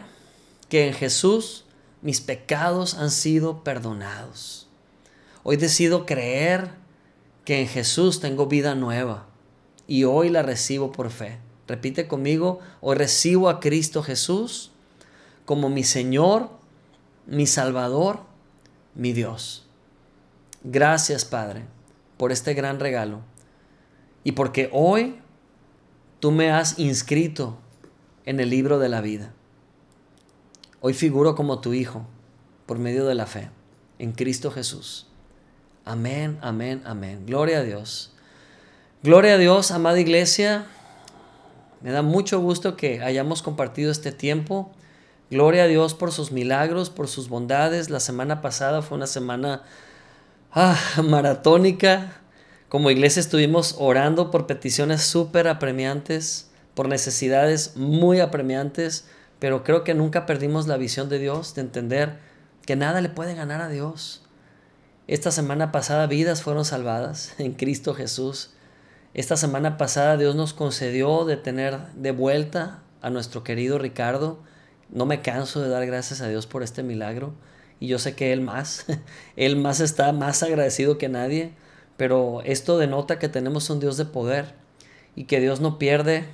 que 0.69 0.89
en 0.89 0.95
Jesús 0.95 1.66
mis 2.03 2.21
pecados 2.21 2.95
han 2.95 3.11
sido 3.11 3.65
perdonados. 3.65 4.69
Hoy 5.43 5.57
decido 5.57 6.07
creer 6.07 6.71
que 7.45 7.61
en 7.61 7.69
Jesús 7.69 8.21
tengo 8.21 8.47
vida 8.47 8.75
nueva 8.75 9.27
y 9.87 10.05
hoy 10.05 10.29
la 10.29 10.43
recibo 10.43 10.93
por 10.93 11.11
fe. 11.11 11.39
Repite 11.69 12.09
conmigo, 12.09 12.61
hoy 12.81 12.97
recibo 12.97 13.49
a 13.49 13.61
Cristo 13.61 14.03
Jesús 14.03 14.73
como 15.45 15.69
mi 15.69 15.85
Señor, 15.85 16.51
mi 17.27 17.47
Salvador, 17.47 18.21
mi 18.95 19.13
Dios. 19.13 19.67
Gracias, 20.65 21.25
Padre, 21.25 21.65
por 22.17 22.33
este 22.33 22.55
gran 22.55 22.81
regalo 22.81 23.21
y 24.25 24.33
porque 24.33 24.69
hoy 24.73 25.21
tú 26.19 26.33
me 26.33 26.51
has 26.51 26.81
inscrito 26.81 27.57
en 28.25 28.41
el 28.41 28.51
libro 28.51 28.81
de 28.81 28.89
la 28.89 29.01
vida. 29.01 29.33
Hoy 30.81 30.93
figuro 30.93 31.35
como 31.35 31.61
tu 31.61 31.73
Hijo 31.73 32.07
por 32.67 32.79
medio 32.79 33.07
de 33.07 33.15
la 33.15 33.27
fe 33.27 33.51
en 33.99 34.13
Cristo 34.13 34.51
Jesús. 34.51 35.07
Amén, 35.85 36.39
amén, 36.43 36.83
amén. 36.85 37.25
Gloria 37.27 37.59
a 37.59 37.63
Dios. 37.63 38.13
Gloria 39.03 39.35
a 39.35 39.39
Dios, 39.39 39.71
amada 39.71 39.99
iglesia. 40.01 40.67
Me 41.81 41.93
da 41.93 42.03
mucho 42.03 42.41
gusto 42.41 42.77
que 42.77 43.01
hayamos 43.03 43.43
compartido 43.43 43.91
este 43.91 44.13
tiempo. 44.13 44.71
Gloria 45.31 45.65
a 45.65 45.67
Dios 45.67 45.95
por 45.95 46.13
sus 46.13 46.31
milagros, 46.31 46.91
por 46.91 47.09
sus 47.09 47.29
bondades. 47.29 47.89
La 47.89 48.01
semana 48.01 48.43
pasada 48.43 48.83
fue 48.83 48.97
una 48.97 49.07
semana 49.07 49.63
ah, 50.53 50.79
maratónica. 51.05 52.21
Como 52.69 52.91
iglesia 52.91 53.21
estuvimos 53.21 53.77
orando 53.79 54.31
por 54.31 54.47
peticiones 54.47 55.03
súper 55.03 55.49
apremiantes, 55.49 56.51
por 56.75 56.89
necesidades 56.89 57.77
muy 57.77 58.21
apremiantes, 58.21 59.07
pero 59.39 59.65
creo 59.65 59.85
que 59.85 59.95
nunca 59.95 60.27
perdimos 60.27 60.67
la 60.67 60.77
visión 60.77 61.09
de 61.09 61.19
Dios, 61.19 61.55
de 61.55 61.63
entender 61.63 62.19
que 62.65 62.77
nada 62.77 63.01
le 63.01 63.09
puede 63.09 63.35
ganar 63.35 63.61
a 63.61 63.69
Dios. 63.69 64.23
Esta 65.07 65.31
semana 65.31 65.73
pasada 65.73 66.07
vidas 66.07 66.43
fueron 66.43 66.65
salvadas 66.65 67.35
en 67.39 67.53
Cristo 67.53 67.95
Jesús. 67.95 68.51
Esta 69.15 69.37
semana 69.37 69.79
pasada 69.79 70.17
Dios 70.17 70.35
nos 70.35 70.53
concedió 70.53 71.25
de 71.25 71.37
tener 71.37 71.79
de 71.95 72.11
vuelta 72.11 72.83
a 73.03 73.11
nuestro 73.11 73.45
querido 73.45 73.79
Ricardo. 73.79 74.43
No 74.91 75.07
me 75.07 75.23
canso 75.23 75.63
de 75.63 75.69
dar 75.69 75.87
gracias 75.87 76.21
a 76.21 76.29
Dios 76.29 76.47
por 76.47 76.63
este 76.63 76.83
milagro. 76.83 77.35
Y 77.79 77.89
yo 77.89 77.99
sé 77.99 78.15
que 78.15 78.33
Él 78.33 78.41
más, 78.41 78.87
Él 79.37 79.57
más 79.57 79.81
está 79.81 80.13
más 80.13 80.43
agradecido 80.43 80.99
que 80.99 81.09
nadie. 81.09 81.53
Pero 81.97 82.43
esto 82.45 82.77
denota 82.79 83.19
que 83.19 83.29
tenemos 83.29 83.71
un 83.71 83.81
Dios 83.81 83.97
de 83.97 84.05
poder 84.05 84.55
y 85.15 85.25
que 85.25 85.41
Dios 85.41 85.61
no 85.61 85.79
pierde 85.79 86.27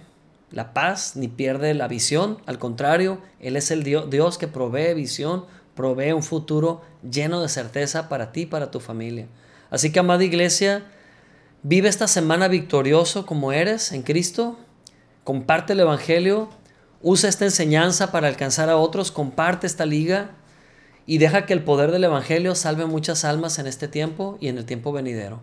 la 0.53 0.73
paz 0.75 1.17
ni 1.17 1.29
pierde 1.29 1.75
la 1.75 1.89
visión. 1.89 2.39
Al 2.47 2.59
contrario, 2.59 3.19
Él 3.41 3.57
es 3.57 3.71
el 3.71 3.83
Dios, 3.83 4.39
que 4.39 4.49
provee 4.49 4.95
visión, 4.95 5.47
provee 5.75 6.13
un 6.13 6.23
futuro 6.23 6.83
lleno 7.09 7.43
de 7.43 7.49
certeza 7.49 8.09
para 8.09 8.33
ti 8.33 8.43
y 8.43 8.47
para 8.47 8.71
tu 8.71 8.81
familia. 8.81 9.27
Así 9.71 9.91
que, 9.91 10.01
amada 10.01 10.25
iglesia, 10.25 10.85
Vive 11.65 11.89
esta 11.89 12.09
semana 12.09 12.49
victorioso 12.49 13.25
como 13.25 13.53
eres 13.53 13.93
en 13.93 14.03
Cristo. 14.03 14.59
Comparte 15.23 15.75
el 15.75 15.81
Evangelio. 15.81 16.49
Usa 17.03 17.29
esta 17.29 17.45
enseñanza 17.45 18.11
para 18.11 18.27
alcanzar 18.27 18.69
a 18.69 18.77
otros. 18.77 19.13
Comparte 19.13 19.69
esta 19.69 19.87
liga. 19.87 20.33
Y 21.07 21.19
deja 21.19 21.47
que 21.47 21.53
el 21.53 21.63
poder 21.63 21.93
del 21.93 22.03
Evangelio 22.03 22.57
salve 22.57 22.87
muchas 22.87 23.25
almas 23.25 23.61
en 23.61 23.69
este 23.69 23.87
tiempo 23.87 24.39
y 24.41 24.49
en 24.49 24.59
el 24.59 24.65
tiempo 24.65 24.91
venidero. 24.91 25.41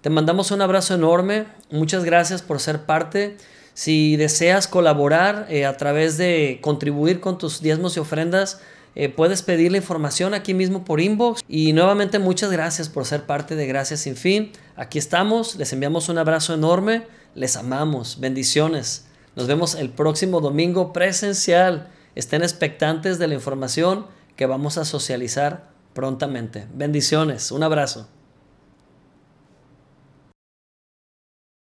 Te 0.00 0.08
mandamos 0.08 0.52
un 0.52 0.62
abrazo 0.62 0.94
enorme. 0.94 1.44
Muchas 1.70 2.04
gracias 2.04 2.40
por 2.40 2.58
ser 2.58 2.86
parte. 2.86 3.36
Si 3.76 4.16
deseas 4.16 4.68
colaborar 4.68 5.48
eh, 5.50 5.66
a 5.66 5.76
través 5.76 6.16
de 6.16 6.60
contribuir 6.62 7.20
con 7.20 7.36
tus 7.36 7.60
diezmos 7.60 7.94
y 7.94 8.00
ofrendas, 8.00 8.58
eh, 8.94 9.10
puedes 9.10 9.42
pedir 9.42 9.70
la 9.70 9.76
información 9.76 10.32
aquí 10.32 10.54
mismo 10.54 10.82
por 10.82 10.98
inbox. 10.98 11.42
Y 11.46 11.74
nuevamente 11.74 12.18
muchas 12.18 12.50
gracias 12.50 12.88
por 12.88 13.04
ser 13.04 13.26
parte 13.26 13.54
de 13.54 13.66
Gracias 13.66 14.00
Sin 14.00 14.16
Fin. 14.16 14.50
Aquí 14.76 14.98
estamos, 14.98 15.56
les 15.56 15.74
enviamos 15.74 16.08
un 16.08 16.16
abrazo 16.16 16.54
enorme, 16.54 17.06
les 17.34 17.54
amamos, 17.56 18.18
bendiciones. 18.18 19.08
Nos 19.34 19.46
vemos 19.46 19.74
el 19.74 19.90
próximo 19.90 20.40
domingo 20.40 20.94
presencial. 20.94 21.90
Estén 22.14 22.40
expectantes 22.40 23.18
de 23.18 23.28
la 23.28 23.34
información 23.34 24.06
que 24.36 24.46
vamos 24.46 24.78
a 24.78 24.86
socializar 24.86 25.68
prontamente. 25.92 26.66
Bendiciones, 26.72 27.52
un 27.52 27.62
abrazo. 27.62 28.08